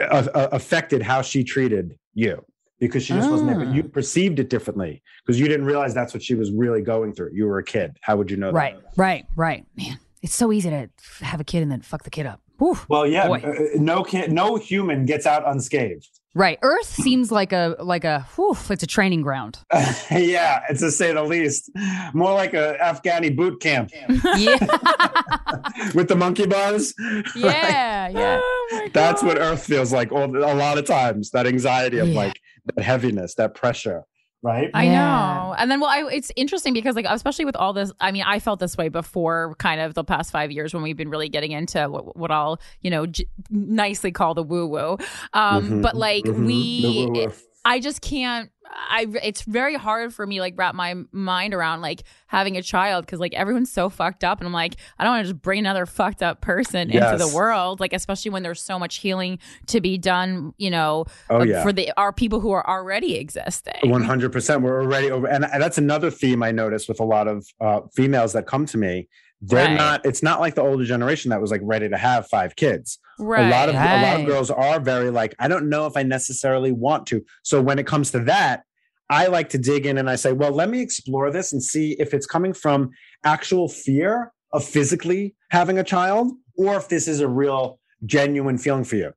[0.00, 2.44] uh, uh, affected how she treated you
[2.78, 3.92] because she just wasn't there but you Ah.
[3.92, 7.46] perceived it differently because you didn't realize that's what she was really going through you
[7.46, 9.64] were a kid how would you know Right, that right, right.
[9.76, 10.88] Man, it's so easy to
[11.24, 12.40] have a kid and then fuck the kid up.
[12.88, 13.42] Well yeah Boy.
[13.44, 16.58] uh, uh, no kid no human gets out unscathed Right.
[16.60, 19.58] Earth seems like a like a whew, it's a training ground.
[20.10, 21.70] yeah it's to say the least
[22.12, 23.90] more like a afghani boot camp
[24.36, 24.58] yeah.
[25.94, 26.92] with the monkey bars
[27.34, 28.40] Yeah, yeah.
[28.72, 32.16] Oh that's what earth feels like all, a lot of times that anxiety of Yeah.
[32.22, 32.40] like
[32.74, 34.02] that heaviness that pressure
[34.46, 35.54] right I know.
[35.58, 38.38] And then, well, I, it's interesting because, like, especially with all this, I mean, I
[38.38, 41.52] felt this way before kind of the past five years when we've been really getting
[41.52, 44.96] into what, what I'll, you know, j- nicely call the woo woo.
[45.32, 47.32] Um, Mhm, But, like, mhm, we, the.
[47.64, 48.50] I just can't.
[48.70, 53.04] I it's very hard for me like wrap my mind around like having a child
[53.06, 55.58] because like everyone's so fucked up and I'm like I don't want to just bring
[55.60, 59.80] another fucked up person into the world like especially when there's so much healing to
[59.80, 61.62] be done you know Oh, uh, yeah.
[61.62, 64.62] for the our people who are already existing One hundred percent.
[64.62, 67.80] We're already over, and and that's another theme I noticed with a lot of uh,
[67.94, 69.08] females that come to me.
[69.42, 69.76] They're Right.
[69.76, 70.06] not.
[70.06, 72.98] It's not like the older generation that was like ready to have five kids.
[73.18, 73.68] A lot Right.
[73.68, 77.06] of a lot of girls are very like, I don't know if I necessarily want
[77.08, 77.24] to.
[77.42, 78.62] So when it comes to that,
[79.08, 81.92] I like to dig in and I say, well, let me explore this and see
[81.98, 82.90] if it's coming from
[83.24, 88.84] actual fear of physically having a child or if this is a real genuine feeling
[88.84, 89.12] for you.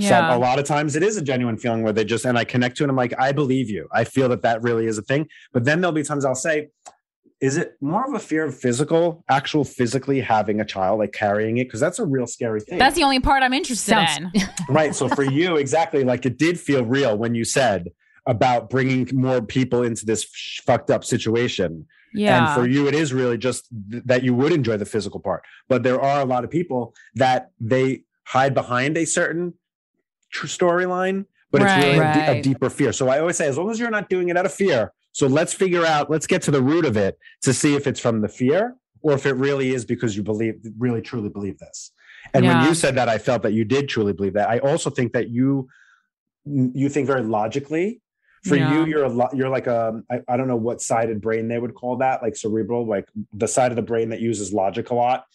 [0.00, 0.36] So Yeah.
[0.36, 2.76] a lot of times it is a genuine feeling where they just, and I connect
[2.78, 2.86] to it.
[2.86, 3.88] And I'm like, I believe you.
[3.92, 5.28] I feel that that really is a thing.
[5.52, 6.68] But then there'll be times I'll say,
[7.44, 11.58] is it more of a fear of physical, actual physically having a child, like carrying
[11.58, 11.64] it?
[11.64, 12.78] Because that's a real scary thing.
[12.78, 14.42] That's the only part I'm interested Sounds- in.
[14.74, 14.94] right.
[14.94, 17.90] So for you, exactly, like it did feel real when you said
[18.26, 21.86] about bringing more people into this sh- fucked up situation.
[22.14, 22.46] Yeah.
[22.46, 25.42] And for you, it is really just th- that you would enjoy the physical part.
[25.68, 29.52] But there are a lot of people that they hide behind a certain
[30.30, 32.42] tr- storyline, but it's really a, de- a Right.
[32.42, 32.92] deeper fear.
[32.94, 35.28] So I always say, as long as you're not doing it out of fear, so
[35.28, 38.20] let's figure out, let's get to the root of it to see if it's from
[38.20, 41.92] the fear or if it really is because you believe, really truly believe this.
[42.34, 44.50] And when you said that, I felt that you did truly believe that.
[44.50, 45.68] I also think that you
[46.44, 48.00] you think very logically.
[48.42, 48.72] For Yeah.
[48.72, 49.34] you, you're a lot.
[49.36, 52.34] You're like a I, I don't know what sided brain they would call that, like
[52.34, 55.26] cerebral, like the side of the brain that uses logic a lot.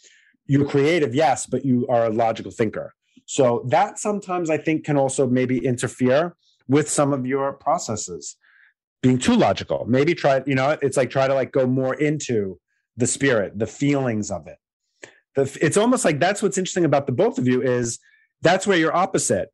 [0.45, 2.93] You're creative, yes, but you are a logical thinker.
[3.25, 6.35] So that sometimes I think can also maybe interfere
[6.67, 8.35] with some of your processes
[9.01, 9.85] being too logical.
[9.87, 12.59] Maybe try, you know, it's like try to like go more into
[12.97, 14.57] the spirit, the feelings of it.
[15.35, 17.99] The, it's almost like that's what's interesting about the both of you is
[18.41, 19.49] that's where you're opposite.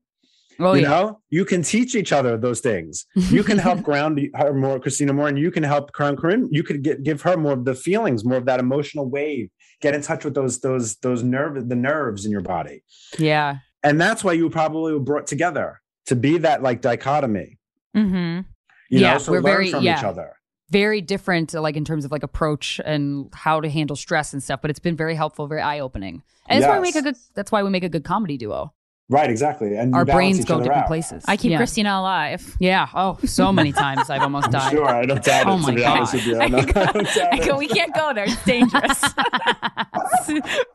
[0.58, 0.88] Oh, you yeah.
[0.90, 3.06] know, you can teach each other those things.
[3.16, 6.48] You can help ground her more, Krystyna more, and you can help ground Corinne.
[6.50, 9.50] You could get give her more of the feelings, more of that emotional wave.
[9.82, 12.84] Get in touch with those those those nerve the nerves in your body,
[13.20, 13.58] Yeah.
[13.84, 17.58] and that's why you probably were brought together to be that like dichotomy.
[17.96, 18.42] Mm-hmm.
[18.90, 19.98] You Yeah, know, so we're learn very- from yeah.
[19.98, 20.34] each other.
[20.72, 24.42] Very different, uh, like in terms of like approach and how to handle stress and
[24.42, 24.62] stuff.
[24.62, 27.16] But it's been very helpful, very eye opening, and that's why we make a good.
[27.36, 28.74] That's why we make a good comedy duo.
[29.08, 29.76] Right, exactly.
[29.78, 30.88] And Our brains go other different out.
[30.88, 31.24] places.
[31.28, 31.62] I keep Yeah.
[31.62, 32.56] Krystyna alive.
[32.60, 32.88] Yeah.
[32.94, 34.72] Oh, so many times I've almost I'm died.
[34.72, 35.98] sure, I don't doubt it, Oh to my be god.
[35.98, 36.40] honest with you.
[36.42, 38.26] I don't- I don't I go, we can't go there.
[38.28, 39.04] It's dangerous.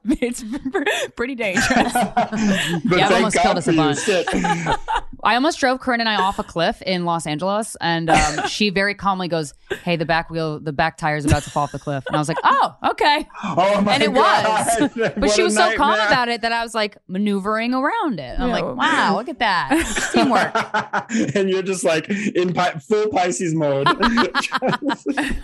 [0.04, 1.92] it's pr- pretty dangerous.
[1.92, 1.98] But
[2.32, 3.98] Yeah, I've thank almost God killed us a bunch.
[4.00, 4.26] Shit.
[5.22, 8.70] I almost drove Corinne and I off a cliff in Los Angeles, and um, she
[8.70, 9.52] very calmly goes,
[9.84, 12.16] "Hey, the back wheel, the back tire is about to fall off the cliff." And
[12.16, 14.80] I was like, "Oh, okay." Oh my and it God.
[14.80, 17.74] was, but What she a was so calm about it that I was like maneuvering
[17.74, 18.38] around it.
[18.38, 18.54] I'm Yeah.
[18.60, 19.70] like, "Wow, look at that
[20.12, 23.86] teamwork!" and you're just like in pi- full Pisces mode.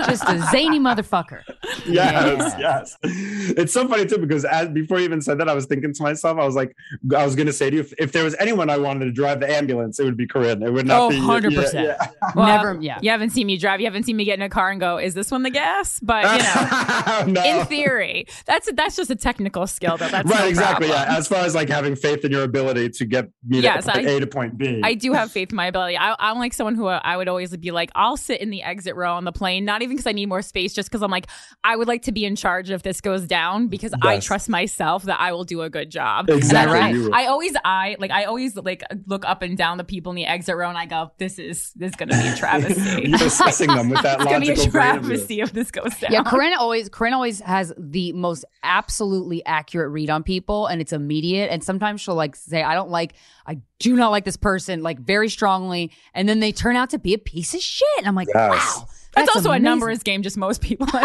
[0.07, 1.43] Just a zany motherfucker.
[1.86, 2.97] yes, yes.
[3.03, 6.03] It's so funny too because as before you even said that, I was thinking to
[6.03, 6.77] myself, I was like,
[7.16, 9.12] I was going to say to you, if, if there was anyone I wanted to
[9.12, 10.62] drive the ambulance, it would be Corinne.
[10.62, 11.73] It would not Oh, be 100%.
[11.74, 12.07] Yeah, yeah.
[12.35, 12.98] Well, Never- yeah.
[13.03, 13.81] You haven't seen me drive.
[13.81, 15.98] You haven't seen me get in a car and go, "Is this one the gas?"
[16.01, 17.44] But you know, No.
[17.61, 20.09] in theory, that's that's just a technical skill, though.
[20.09, 20.89] That's right, no exactly.
[20.89, 21.09] problem.
[21.11, 21.16] Yeah.
[21.19, 24.07] As far as like having faith in your ability to get me Yes, to point
[24.07, 24.81] I- A to point B.
[24.85, 25.97] I do have faith in my ability.
[25.97, 28.95] I, I'm like someone who I would always be like, I'll sit in the exit
[28.97, 31.27] row on the plane, not even because I need more space, just because I'm like,
[31.65, 35.05] I would like to be in charge if this goes down because I trust myself
[35.05, 36.29] that I will do a good job.
[36.31, 37.11] Exactly, And I, you.
[37.13, 40.27] I always, I like, I always like look up and down the people in the
[40.27, 43.09] exit row, and I go, this is this is going to be a travesty.
[43.09, 45.97] You're assessing them with that it's going to be a of travesty if this goes
[45.99, 46.13] down.
[46.13, 50.93] Yeah, Corinne always Corinne always has the most absolutely accurate read on people and it's
[50.93, 51.51] immediate.
[51.51, 53.15] And sometimes she'll like say, I don't like
[53.47, 56.99] I do not like this person, like very strongly, and then they turn out to
[56.99, 57.87] be a piece of shit.
[57.99, 58.51] And I'm like, Yes.
[58.51, 58.89] wow.
[59.15, 59.66] That's, That's also amazing.
[59.66, 60.87] a numbers game, just most people.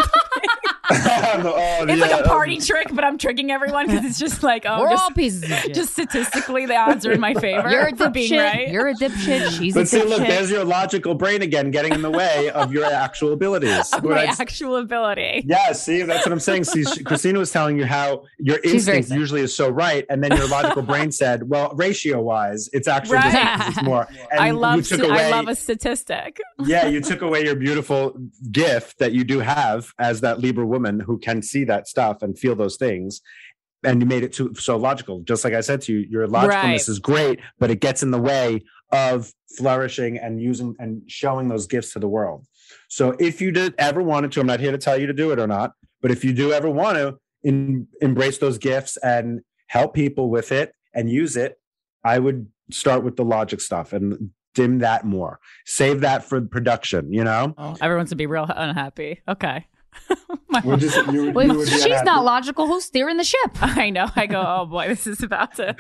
[1.44, 4.66] Oh, it's like a um, party trick, but I'm tricking everyone because it's just like,
[4.68, 5.74] oh, We're just, all pieces of shit.
[5.74, 7.70] just statistically, the odds are in my favor.
[7.70, 8.44] You're a for being dipshit.
[8.44, 8.70] right.
[8.70, 9.58] You're a dipshit.
[9.58, 12.72] She's a But see, look, there's your logical brain again getting in the way of
[12.74, 13.92] your actual abilities.
[13.94, 15.44] of my I- actual ability.
[15.48, 16.66] Yeah, see, that's what I'm saying.
[16.66, 20.36] See, she- Krystyna was telling you how your instinct usually is so right, and then
[20.36, 23.58] your logical brain said, "Well, ratio-wise, it's actually Right.
[23.60, 26.40] this, it's more." And I you love took st- away, I love a statistic.
[26.66, 28.16] yeah, you took away your beautiful
[28.52, 32.38] gift that you do have as that Libra woman who can see that stuff and
[32.38, 33.22] feel those things.
[33.84, 35.22] And you made it too so logical.
[35.22, 36.88] Just like I said to you, your logicalness Right.
[36.88, 41.66] is great, but it gets in the way of flourishing and using and showing those
[41.66, 42.46] gifts to the world.
[42.90, 45.32] So if you did ever wanted to, I'm not here to tell you to do
[45.32, 49.42] it or not, but if you do ever want to in, embrace those gifts and
[49.68, 51.58] help people with it and use it,
[52.04, 55.40] I would start with the logic stuff and dim that more.
[55.66, 57.54] Save that for production, you know?
[57.58, 59.22] Oh, everyone's to be real unhappy.
[59.28, 59.66] Okay.
[60.64, 62.06] We're just- you would- Well, you she's unhappy.
[62.06, 62.68] not logical.
[62.68, 63.52] Who's steering the ship?
[63.62, 64.10] I know.
[64.16, 65.76] I go, oh boy, this is about to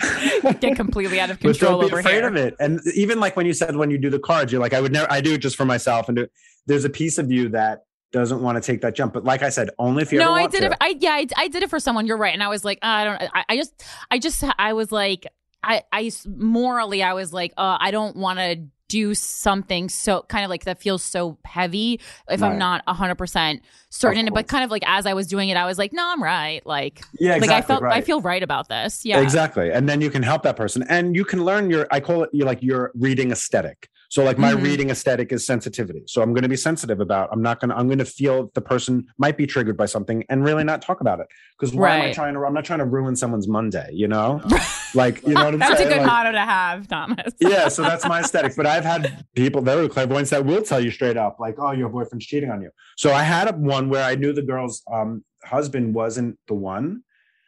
[0.59, 2.27] get completely out of But control don't be over afraid here.
[2.27, 2.55] of it.
[2.59, 4.91] And even like when you said when you do the cards, you're like, I would
[4.91, 6.07] never I do it just for myself.
[6.09, 6.27] And do,
[6.67, 9.13] there's a piece of you that doesn't want to take that jump.
[9.13, 10.65] But like I said, only if you no, ever I want did to.
[10.67, 10.77] it.
[10.81, 12.05] I yeah, I, I did it for someone.
[12.07, 13.21] You're right, and I was like, I don't.
[13.33, 15.27] I, I just, I just, I was like,
[15.63, 18.61] I, I morally, I was like, uh, I don't want to
[18.91, 21.99] do something so kind of like that feels so heavy
[22.29, 22.57] if I'm Right.
[22.57, 24.29] not 100% certain.
[24.33, 26.65] But kind of like as I was doing it, I was like, no, I'm right.
[26.65, 29.05] Like, Yeah, like I exactly, felt, I feel right about this.
[29.05, 29.21] Yeah.
[29.21, 29.71] Exactly.
[29.71, 30.83] And then you can help that person.
[30.89, 33.87] And you can learn your, I call it you like your reading aesthetic.
[34.11, 34.63] So like my Mhm.
[34.63, 36.03] reading aesthetic is sensitivity.
[36.05, 38.51] So I'm going to be sensitive about, I'm not going to, I'm going to feel
[38.55, 41.27] the person might be triggered by something and really not talk about it.
[41.57, 42.41] Because why am I trying to?
[42.45, 44.41] I'm not trying to ruin someone's Monday, you know?
[44.95, 45.89] like, you know what I'm That's a saying?
[45.91, 47.33] good Like- motto to have, Thomas.
[47.39, 48.57] yeah, so that's my aesthetic.
[48.57, 51.71] But I've had people that are clairvoyants that will tell you straight up, like, "Oh,
[51.71, 54.83] your boyfriend's cheating on you." So I had a one where I knew the girl's
[54.91, 57.03] um, husband wasn't the one,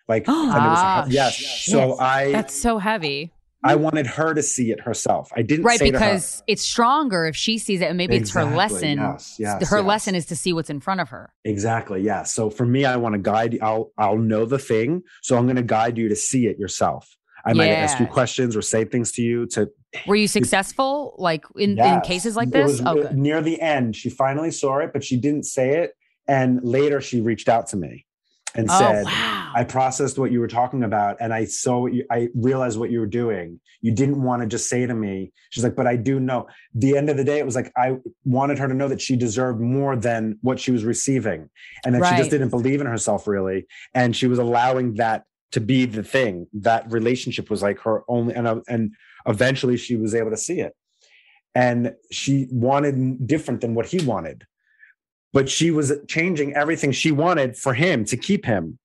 [0.07, 1.35] like, was Ah, yes.
[1.65, 1.99] So shit.
[1.99, 3.33] I That's so heavy.
[3.63, 5.31] I wanted her to see it herself.
[5.35, 8.15] I didn't Right, say to her- because it's stronger if she sees it, and maybe
[8.15, 8.97] it's her lesson.
[8.99, 9.85] yes, yes, her yes.
[9.85, 11.31] lesson is to see what's in front of her.
[11.45, 12.01] Exactly.
[12.01, 12.23] Yeah.
[12.23, 13.57] So for me, I want to guide.
[13.61, 17.15] I'll I'll know the thing, so I'm going to guide you to see it yourself.
[17.45, 19.69] I might ask you questions or say things to you to
[20.07, 22.79] Were you successful, like in, in cases like this?
[22.79, 25.91] was, oh, near the end, she finally saw it, but she didn't say it.
[26.25, 28.05] And later, she reached out to me
[28.55, 32.05] and Oh, said, "I processed what you were talking about, and I saw what you.
[32.11, 33.59] I realized what you were doing.
[33.81, 36.97] You didn't want to just say to me." She's like, "But I do know." The
[36.97, 39.59] end of the day, it was like I wanted her to know that she deserved
[39.59, 41.49] more than what she was receiving,
[41.85, 45.61] and that she just didn't believe in herself really, and she was allowing that to
[45.61, 46.47] be the thing.
[46.53, 48.93] That relationship was like her only, and uh, and
[49.25, 50.75] eventually she was able to see it
[51.55, 54.45] and she wanted different than what he wanted
[55.33, 58.79] but she was changing everything she wanted for him to keep him.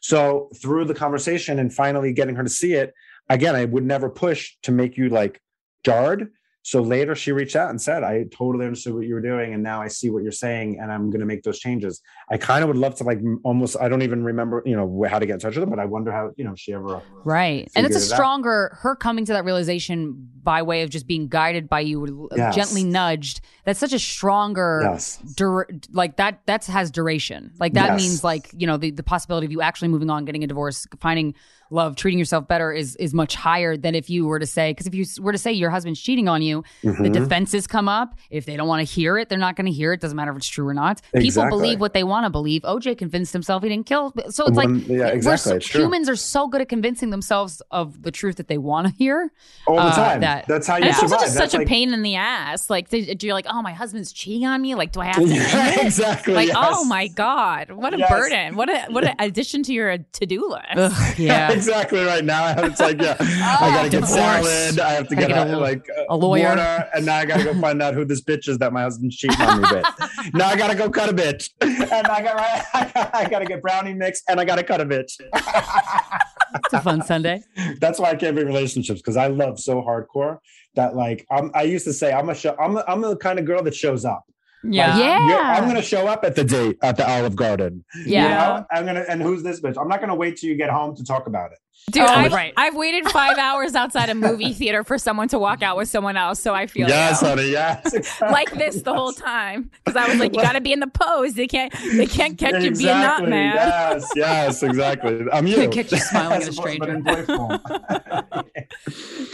[0.00, 2.92] So through the conversation and finally getting her to see it
[3.28, 5.40] again i would never push to make you like
[5.84, 6.30] jarred
[6.64, 9.62] so later she reached out and said i totally understood what you were doing and
[9.62, 12.62] now i see what you're saying and i'm going to make those changes i kind
[12.62, 15.34] of would love to like almost i don't even remember you know how to get
[15.34, 17.70] in touch with her but i wonder how you know if she ever Right.
[17.76, 18.16] And it's a it out.
[18.16, 22.52] stronger, her coming to that realization by way of just being guided by you, Yes.
[22.56, 23.40] gently nudged.
[23.64, 25.18] That's such a stronger, Yes.
[25.36, 27.52] dur- like that, that has duration.
[27.60, 28.00] Like that Yes.
[28.00, 30.84] means like, you know, the, the possibility of you actually moving on, getting a divorce,
[30.98, 31.34] finding
[31.72, 34.86] love, treating yourself better is, is much higher than if you were to say, because
[34.86, 37.12] if you were to say your husband's cheating on you, the Mhm.
[37.12, 38.14] defenses come up.
[38.30, 40.00] If they don't want to hear it, they're not going to hear it.
[40.00, 41.00] Doesn't matter if it's true or not.
[41.14, 42.62] People believe what they want to believe.
[42.62, 44.12] OJ convinced himself he didn't kill.
[44.30, 45.50] So it's One- like, yeah, exactly.
[45.50, 48.86] so- It's humans are so good at convincing themselves of the truth that they want
[48.88, 49.32] to hear
[49.66, 51.64] all the uh, time that- that's how you And it's also just That's such a
[51.64, 52.68] pain in the ass.
[52.68, 54.74] Like, did, you're like, oh, my husband's cheating on me.
[54.74, 55.22] Like, do I have to?
[55.32, 56.56] Yeah, exactly, Like, yes.
[56.58, 58.10] oh my god, what a Yes.
[58.10, 58.56] burden.
[58.56, 61.18] What a what an addition to your to do list.
[61.66, 62.54] exactly right now.
[62.64, 64.80] It's like, yeah, I gotta get salad.
[64.80, 66.48] I have to get, get a, like a lawyer.
[66.48, 69.16] water, and now I gotta go find out who this bitch is that my husband's
[69.16, 70.34] cheating on me with.
[70.34, 72.36] now I gotta go cut a bitch, and I got
[73.14, 75.20] I gotta get brownie mix, and I gotta cut a bitch.
[75.20, 77.42] it's a fun Sunday.
[77.80, 80.38] That's why I can't be in relationships because I love so hardcore
[80.74, 83.38] that like I'm, I used to say I'm a show I'm a, I'm the kind
[83.38, 84.24] of girl that shows up.
[84.64, 84.90] Yeah.
[84.94, 85.26] Like, Yeah.
[85.28, 87.84] you're- I'm gonna show up at the date at the Olive Garden.
[87.94, 88.28] You Yeah.
[88.28, 88.66] know?
[88.70, 89.76] I'm gonna and who's this bitch?
[89.80, 91.58] I'm not gonna wait till you get home to talk about it.
[91.90, 92.54] Dude, Oh, I've, right.
[92.56, 96.16] I've waited five hours outside a movie theater for someone to walk out with someone
[96.16, 97.28] else, so I feel yes, you.
[97.28, 97.50] honey.
[97.50, 98.20] Yes.
[98.20, 100.86] like this the whole time because I was like, you got to be in the
[100.86, 101.34] pose.
[101.34, 103.30] They can't, they can't catch you being not Exactly.
[103.30, 103.54] mad.
[103.56, 105.24] Yes, yes, exactly.
[105.32, 105.56] I'm you.
[105.56, 106.94] can Catch you smiling at a As opposed- but stranger.
[106.94, 107.60] in boy form.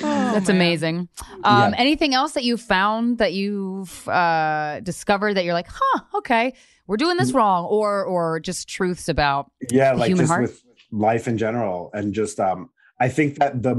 [0.00, 1.08] That's amazing.
[1.44, 1.78] Um, Yeah.
[1.78, 6.54] Anything else that you found that you've uh, discovered that you're like, huh, okay,
[6.86, 10.42] we're doing this wrong, or or just truths about yeah the like human just heart?
[10.42, 11.90] with life in general.
[11.94, 12.70] And just um
[13.00, 13.74] i think that the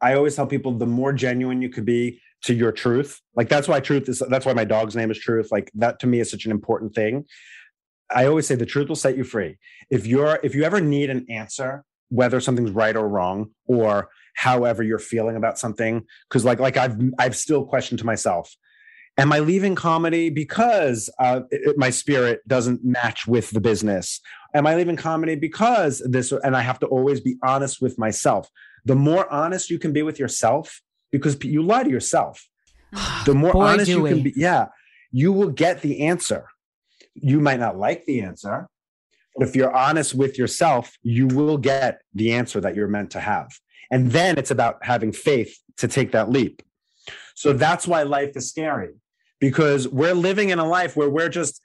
[0.00, 3.66] i always tell people the more genuine you could be to your truth like that's
[3.66, 5.48] why truth is that's why my dog's name is truth.
[5.50, 7.24] Like that to me is such an important thing.
[8.14, 9.58] I always say the truth will set you free.
[9.90, 14.82] If you're if you ever need an answer whether something's right or wrong or however
[14.82, 18.54] you're feeling about something because like like i've i've still questioned to myself
[19.18, 24.20] am i leaving comedy because uh, it- my spirit doesn't match with the business
[24.54, 25.34] am i leaving comedy?
[25.34, 28.50] Because this and i have to always be honest with myself.
[28.84, 32.46] The more honest you can be with yourself because you lie to yourself.
[32.94, 34.10] Ah, the more Boy, honest you we.
[34.10, 34.66] can be yeah
[35.12, 36.46] you will get the answer.
[37.14, 38.68] You might not like the answer
[39.36, 43.20] but if you're honest with yourself you will get the answer that you're meant to
[43.20, 43.48] have.
[43.90, 46.62] And then it's about having faith to take that leap.
[47.34, 48.94] So that's why life is scary
[49.40, 51.60] because we're living in a life where we're just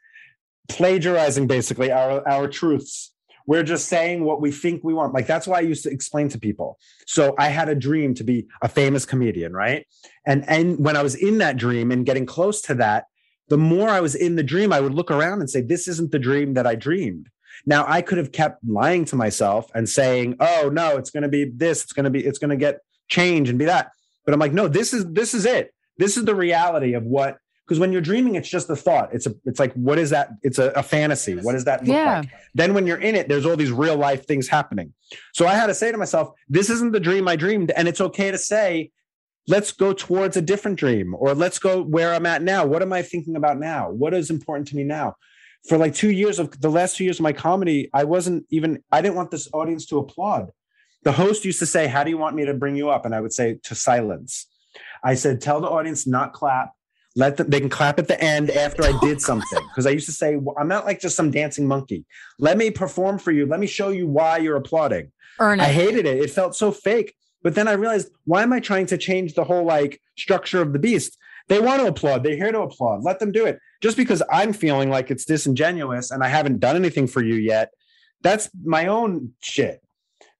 [0.76, 3.14] plagiarizing basically our, our truths.
[3.48, 5.14] We're just saying what we think we want.
[5.14, 6.78] Like that's why I used to explain to people.
[7.08, 9.86] So I had a dream to be a famous comedian, right?
[10.26, 13.06] And and when I was in that dream and getting close to that,
[13.50, 16.12] the more I was in the dream, I would look around and say, This isn't
[16.12, 17.30] the dream that I dreamed.
[17.66, 21.46] Now I could have kept lying to myself and saying, Oh no, it's gonna be
[21.46, 22.80] this, it's gonna be, it's gonna get
[23.10, 23.92] change and be that.
[24.26, 25.74] But I'm like, no, this is this is it.
[25.98, 27.38] this is the reality of what
[27.72, 29.14] because when you're dreaming, it's just a thought.
[29.14, 30.32] It's a it's like what is that?
[30.42, 31.36] It's a, a fantasy.
[31.36, 32.20] What does that look Yeah.
[32.20, 32.30] like?
[32.54, 34.92] Then when you're in it, there's all these real life things happening.
[35.34, 38.02] So I had to say to myself, this isn't the dream I dreamed, and it's
[38.02, 38.92] okay to say.
[39.48, 42.66] Let's go towards a different dream, or let's go where I'm at now.
[42.66, 43.90] What am I thinking about now?
[43.90, 45.16] What is important to me now?
[45.70, 48.84] For like two years of the last two years of my comedy, I wasn't even,
[48.92, 50.52] I didn't want this audience to applaud.
[51.04, 53.06] The host used to say, How do you want me to bring you up?
[53.06, 54.48] And I would say, To silence.
[55.04, 56.74] I said, Tell the audience not clap.
[57.16, 59.60] Let them, they can clap at the end after I did something.
[59.70, 62.06] Because I used to say, "Well, I'm not like just some dancing monkey.
[62.40, 63.46] Let me perform for you.
[63.46, 65.12] Let me show you why you're applauding.
[65.40, 66.18] Earn I hated it.
[66.18, 67.16] It felt so fake.
[67.44, 70.74] But then I realized, why am I trying to change the whole like structure of
[70.74, 71.18] the beast?
[71.48, 72.24] They want to applaud.
[72.24, 73.04] They're here to applaud.
[73.04, 73.60] Let them do it.
[73.82, 77.72] Just because I'm feeling like it's disingenuous and I haven't done anything for you yet,
[78.22, 79.82] that's my own shit.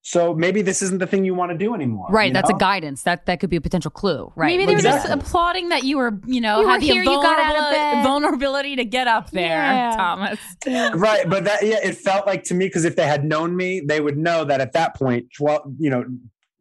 [0.04, 2.08] So maybe this isn't the thing you want to do anymore.
[2.10, 2.56] Right, that's know?
[2.56, 3.04] a guidance.
[3.04, 4.34] That that could be a potential clue.
[4.36, 4.48] Right.
[4.48, 7.04] Maybe they were just applauding that you were, you know, You were had the here,
[7.04, 8.04] you got out of bed.
[8.04, 9.96] vulnerability to get up there, Yeah.
[9.96, 10.40] Thomas.
[10.96, 13.82] right but that yeah it felt like to me because if they had known me
[13.86, 16.04] they would know that at that point 12 you know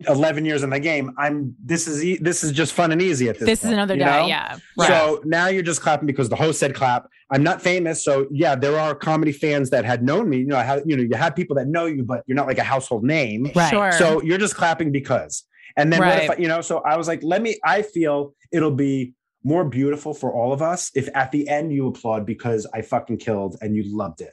[0.09, 3.29] 11 years in the game i'm this is e- this is just fun and easy
[3.29, 4.27] at this This is another day, know?
[4.27, 4.59] yeah.
[4.79, 8.55] so now you're just clapping because the host said clap i'm not famous so yeah
[8.55, 11.15] there are comedy fans that had known me you know I had, you know you
[11.17, 13.71] have people that know you but you're not like a household name Right.
[13.71, 13.93] Sure.
[13.93, 15.45] so you're just clapping because
[15.77, 18.35] and then what if I, you know so i was like let me i feel
[18.53, 19.13] it'll be
[19.45, 23.19] more beautiful for all of us if at the end you applaud because i fucking
[23.19, 24.33] killed and you loved it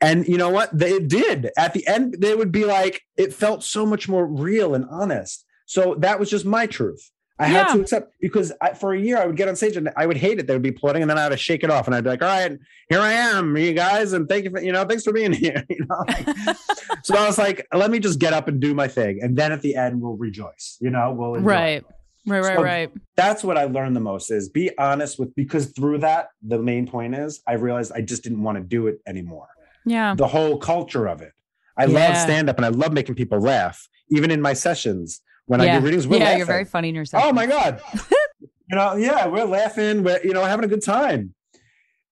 [0.00, 0.76] and you know what?
[0.76, 1.50] They did.
[1.56, 5.44] At the end, they would be like, it felt so much more real and honest.
[5.66, 7.10] So that was just my truth.
[7.40, 9.90] I had to accept because I, for a year I would get on stage and
[9.96, 10.48] I would hate it.
[10.48, 12.10] They would be applauding, and then I had to shake it off, and I'd be
[12.10, 12.58] like, "All right,
[12.88, 15.64] here I am, you guys, and thank you for you know, thanks for being here."
[15.68, 16.26] You know, like,
[17.04, 19.52] so I was like, "Let me just get up and do my thing, and then
[19.52, 21.48] at the end we'll rejoice." You know, we'll enjoy.
[21.48, 21.84] Right.
[22.26, 22.90] Right, right, So right.
[23.16, 26.86] That's what I learned the most is be honest with because through that, the main
[26.86, 29.48] point is I realized I just didn't want to do it anymore
[29.86, 30.14] Yeah.
[30.14, 31.32] the whole culture of it.
[31.76, 35.60] I love stand up and I love making people laugh, even in my sessions when
[35.60, 36.06] I do readings.
[36.06, 36.38] We're yeah, laughing.
[36.38, 37.30] you're very funny in your sessions.
[37.30, 37.80] Oh my god!
[38.40, 40.02] you know, yeah, we're laughing.
[40.02, 41.34] We're you know having a good time.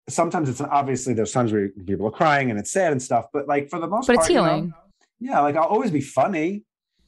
[0.09, 3.48] Sometimes it's obviously there's times where people are crying and it's sad and stuff, but
[3.48, 4.74] like for the most But it's part, you know, healing.
[5.18, 6.62] yeah, like I'll always be funny.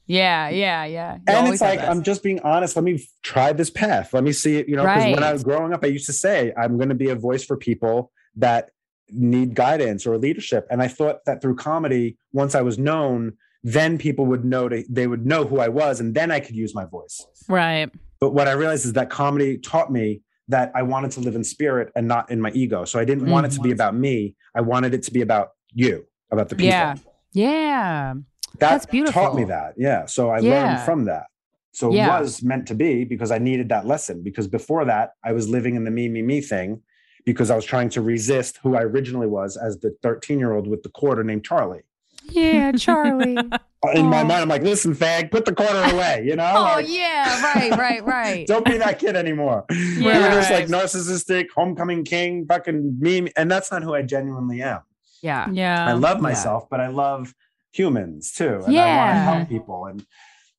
[0.08, 1.16] Yeah, yeah, yeah.
[1.16, 1.80] You and it's like.
[1.80, 2.74] I'm just being honest.
[2.74, 4.14] Let me try this path.
[4.14, 4.68] Let me see it.
[4.68, 6.94] You know, because when I was growing up, I used to say I'm going to
[6.94, 8.70] be a voice for people that
[9.10, 10.66] need guidance or leadership.
[10.70, 14.84] And I thought that through comedy, once I was known, then people would know to,
[14.88, 17.26] they would know who I was, and then I could use my voice.
[17.48, 17.90] Right.
[18.20, 21.44] But what I realized is that comedy taught me that I wanted to live in
[21.44, 22.84] spirit and not in my ego.
[22.84, 23.74] So I didn't want it to be mm.
[23.74, 24.34] about me.
[24.54, 26.70] I wanted it to be about you, about the people.
[26.70, 26.94] Yeah.
[27.32, 28.14] Yeah.
[28.58, 29.22] That That's beautiful.
[29.22, 29.74] taught me that.
[29.76, 30.06] Yeah.
[30.06, 30.50] So I Yeah.
[30.50, 31.26] learned from that.
[31.72, 32.16] So Yeah.
[32.16, 34.22] it was meant to be because I needed that lesson.
[34.22, 36.82] Because before that, I was living in the me, me, me thing
[37.24, 40.66] because I was trying to resist who I originally was as the 13 year old
[40.66, 41.82] with the quarter named Charlie.
[42.30, 43.36] Yeah, Charlie.
[43.86, 46.50] Uh, in my mind, I'm like, listen, fag, put the quarter away, you know?
[46.52, 48.44] oh Like, yeah, right, right, right.
[48.48, 49.64] Don't be that kid anymore.
[49.70, 53.28] You're just like narcissistic, homecoming king, fucking meme.
[53.36, 54.80] And that's not who I genuinely am.
[55.22, 55.48] yeah.
[55.52, 55.86] Yeah.
[55.86, 56.22] I love Yeah.
[56.22, 57.32] myself, but I love
[57.70, 58.62] humans too.
[58.66, 59.86] And I want to help people.
[59.86, 60.04] And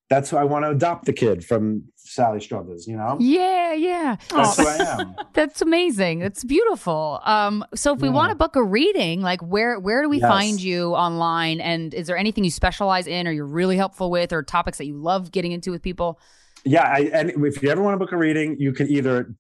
[0.10, 3.18] that's who I want to adopt the kid from Sally Struthers, you know?
[3.20, 4.16] Yeah, yeah.
[4.36, 5.16] That's Oh, who I am.
[5.34, 6.22] That's amazing.
[6.22, 7.22] It's beautiful.
[7.24, 8.16] Um, so if we Yeah.
[8.16, 10.28] want to book a reading, like where where do we Yes.
[10.28, 11.62] find you online?
[11.62, 14.86] And is there anything you specialize in, or you're really helpful with, or topics that
[14.88, 16.20] you love getting into with people?
[16.66, 16.84] Yeah.
[16.92, 19.36] I, and if you ever want to book a reading, you can either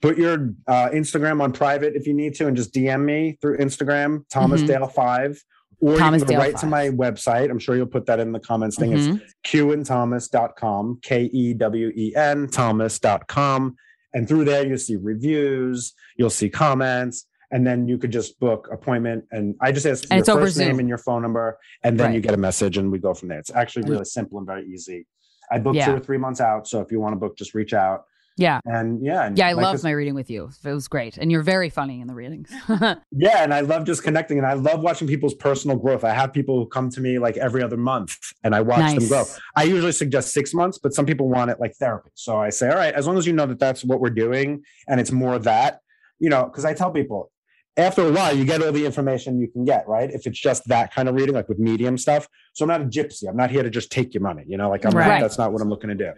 [0.00, 3.58] put your uh, Instagram on private if you need to and just DM me through
[3.58, 4.66] Instagram, Thomas Mhm.
[4.68, 5.44] Dale 5.
[5.84, 7.50] Or Thomas you can Dale go right to my website.
[7.50, 8.92] I'm sure you'll put that in the comments thing.
[8.92, 9.20] Mhm.
[9.20, 13.76] It's kewenthomas.com, K E W E N, Thomas.com.
[14.14, 18.68] And through there, you'll see reviews, you'll see comments, and then you could just book
[18.72, 19.24] appointment.
[19.32, 22.20] And I just ask And your first name and your phone number, and then you
[22.20, 23.38] get a message, and we go from there.
[23.38, 25.06] It's actually really simple and very easy.
[25.50, 25.86] I book Yeah.
[25.86, 28.04] two or three months out, so if you want to book, just reach out.
[28.36, 28.60] Yeah.
[28.64, 30.50] And yeah, and Yeah, I like love this- my reading with you.
[30.64, 32.50] It was great, and you're very funny in the readings.
[33.16, 36.02] Yeah, and I love just connecting, and I love watching people's personal growth.
[36.04, 39.06] I have people who come to me like every other month, and I watch them
[39.08, 39.24] grow.
[39.56, 42.10] I usually suggest six months, but some people want it like therapy.
[42.14, 44.62] So I say, all right, as long as you know that that's what we're doing,
[44.88, 45.80] and it's more that,
[46.18, 47.30] you know, because I tell people
[47.76, 50.10] after a while you get all the information you can get, right?
[50.10, 52.28] If it's just that kind of reading, like with medium stuff.
[52.52, 53.28] So I'm not a gypsy.
[53.28, 54.44] I'm not here to just take your money.
[54.46, 55.08] You know, like I'm Right.
[55.08, 55.20] not.
[55.20, 56.12] That's not what I'm looking to do.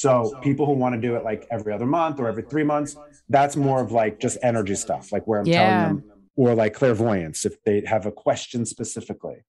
[0.00, 2.96] So people who want to do it like every other month or every three months,
[3.28, 5.62] that's more of like just energy stuff, like where I'm Yeah.
[5.62, 6.04] telling them,
[6.36, 9.44] or like clairvoyance if they have a question specifically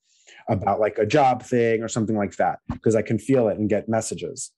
[0.50, 3.70] about like a job thing or something like that, because I can feel it and
[3.70, 4.52] get messages.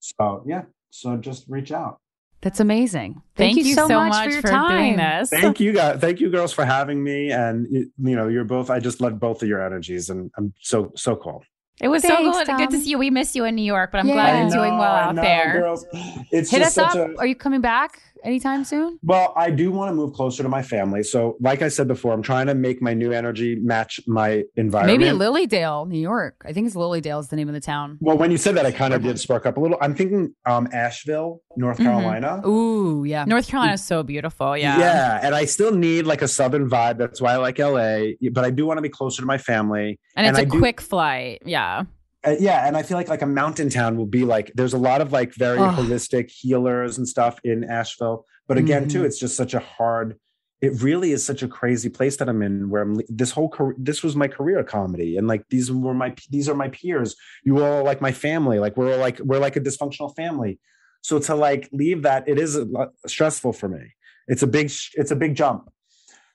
[0.00, 1.98] So yeah, so just reach out.
[2.40, 3.14] That's amazing.
[3.34, 4.78] Thank Thank, you you so, so much, much for your for time.
[4.78, 5.30] doing this.
[5.30, 5.98] Thank you guys.
[5.98, 7.32] Thank you girls for having me.
[7.32, 8.70] And you, you know, you're both.
[8.70, 11.42] I just love both of your energies, and I'm so so cool.
[11.80, 12.98] It was so good, good to see you.
[12.98, 14.14] We miss you in New York, but I'm Yeah.
[14.14, 15.60] glad you're doing well out know, there.
[15.60, 15.84] girls.
[16.30, 17.08] It's Hit us just up.
[17.10, 18.98] a Are you coming back anytime soon?
[19.02, 21.02] Well, I do want to move closer to my family.
[21.02, 25.00] So, like I said before, I'm trying to make my new energy match my environment.
[25.00, 26.42] Maybe Lily Dale, New York.
[26.44, 27.98] I think it's Lily Dale is the name of the town.
[28.00, 29.78] Well, when you said that, I kind of did spark up a little.
[29.80, 31.84] I'm thinking um, Asheville, North Mhm.
[31.84, 32.42] Carolina.
[32.46, 33.24] Ooh, yeah.
[33.24, 34.56] North Carolina is so beautiful.
[34.56, 34.78] Yeah.
[34.78, 36.98] Yeah, and I still need like a southern vibe.
[36.98, 38.14] That's why I like LA.
[38.32, 39.98] But I do want to be closer to my family.
[40.16, 41.42] And it's a a quick flight.
[41.44, 41.84] Yeah.
[42.28, 44.78] Uh, yeah, and I feel like like a mountain town will be like there's a
[44.78, 45.70] lot of like very Oh.
[45.78, 48.26] holistic healers and stuff in Asheville.
[48.46, 49.06] But again, too, Mhm.
[49.06, 50.16] it's just such a hard.
[50.60, 52.68] It really is such a crazy place that I'm in.
[52.70, 56.14] Where I'm this whole career, this was my career comedy, and like these were my
[56.30, 57.14] these are my peers.
[57.44, 58.58] You all like my family.
[58.58, 60.58] Like we're all like we're like a dysfunctional family.
[61.02, 62.58] So to like leave that, it is
[63.06, 63.94] stressful for me.
[64.26, 64.66] It's a big
[65.00, 65.70] it's a big jump.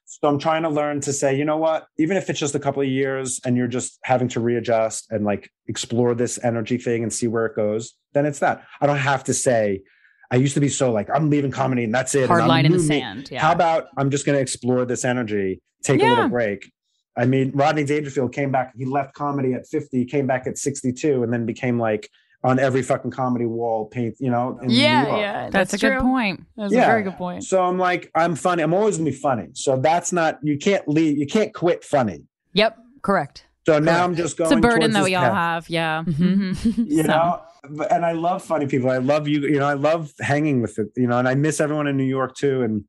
[0.05, 2.59] So I'm trying to learn to say, you know what, even if it's just a
[2.59, 7.03] couple of years and you're just having to readjust and like explore this energy thing
[7.03, 8.63] and see where it goes, then it's that.
[8.79, 9.81] I don't have to say,
[10.29, 12.27] I used to be so like, I'm leaving comedy and that's it.
[12.27, 13.41] Hard and I'm in the sand, yeah.
[13.41, 16.71] How about I'm just going to explore this energy, take a little break.
[17.15, 21.23] I mean, Rodney Dangerfield came back, he left comedy at 50, came back at 62,
[21.23, 22.09] and then became like
[22.43, 24.59] on every fucking comedy wall paint, you know?
[24.61, 25.19] in New Yeah, York.
[25.19, 25.49] yeah.
[25.49, 26.43] That's, a good point.
[26.57, 27.43] That's a very good point.
[27.45, 28.63] So I'm like, I'm funny.
[28.63, 29.47] I'm always gonna be funny.
[29.53, 31.17] So that's not you can't leave.
[31.17, 32.23] You can't quit funny.
[32.53, 33.45] Yep, correct.
[33.65, 34.51] So now I'm just going.
[34.51, 35.69] It's a burden that we all path, have.
[35.69, 36.03] Yeah.
[36.05, 36.87] Mhm.
[36.89, 37.41] You So- know,
[37.89, 38.89] and I love funny people.
[38.89, 39.39] I love you.
[39.41, 40.87] You know, I love hanging with it.
[40.97, 42.61] You know, and I miss everyone in New York too.
[42.61, 42.83] And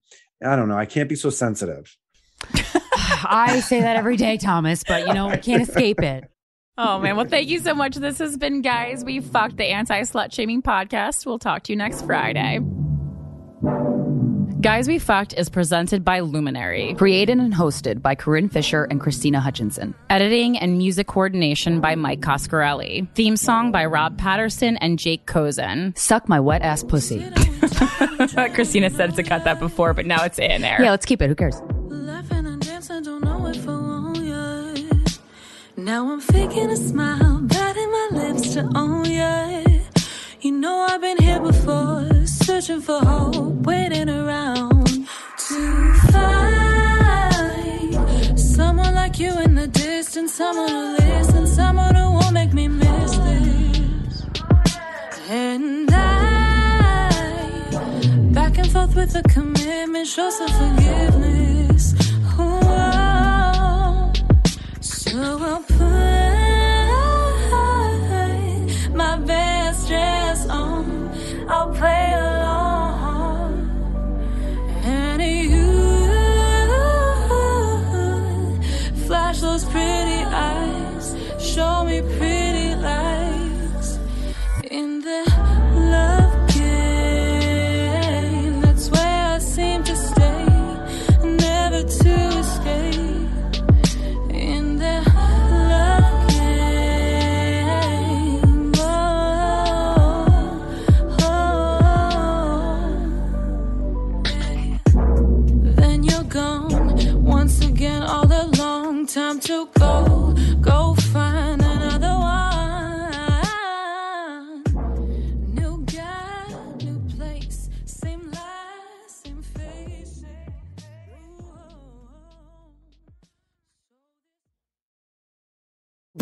[0.44, 0.76] I don't know.
[0.76, 1.96] I can't be so sensitive.
[3.26, 6.24] I say that every day, Thomas, but you know, I can't escape it.
[6.76, 7.94] Oh man, well thank you so much.
[7.94, 11.24] This has been guys, we fucked the anti slut shaming podcast.
[11.24, 12.58] We'll talk to you next Friday.
[14.60, 16.94] Guys We Fucked is presented by Luminary.
[16.94, 19.94] Created and hosted by Corinne Fisher and Krystyna Hutchinson.
[20.08, 23.06] Editing and music coordination by Mike Coscarelli.
[23.14, 25.94] Theme song by Rob Patterson and Jake Cozen.
[25.96, 27.20] Suck my wet ass pussy.
[27.20, 30.80] Krystyna said to cut that before, but now it's in there.
[30.80, 31.28] Yeah, let's keep it.
[31.28, 31.60] Who cares?
[35.84, 39.62] Now I'm faking a smile, biting my lips to own ya.
[40.40, 47.20] You know I've been here before, searching for hope, waiting around to find
[48.40, 53.18] someone like you in the distance, someone who listens, someone who won't make me miss
[53.18, 54.24] this.
[55.28, 57.10] And I,
[58.32, 61.53] back and forth with a commitment, show some forgiveness.
[65.16, 65.84] I'll put
[68.94, 71.10] my best dress on.
[71.48, 71.93] I'll play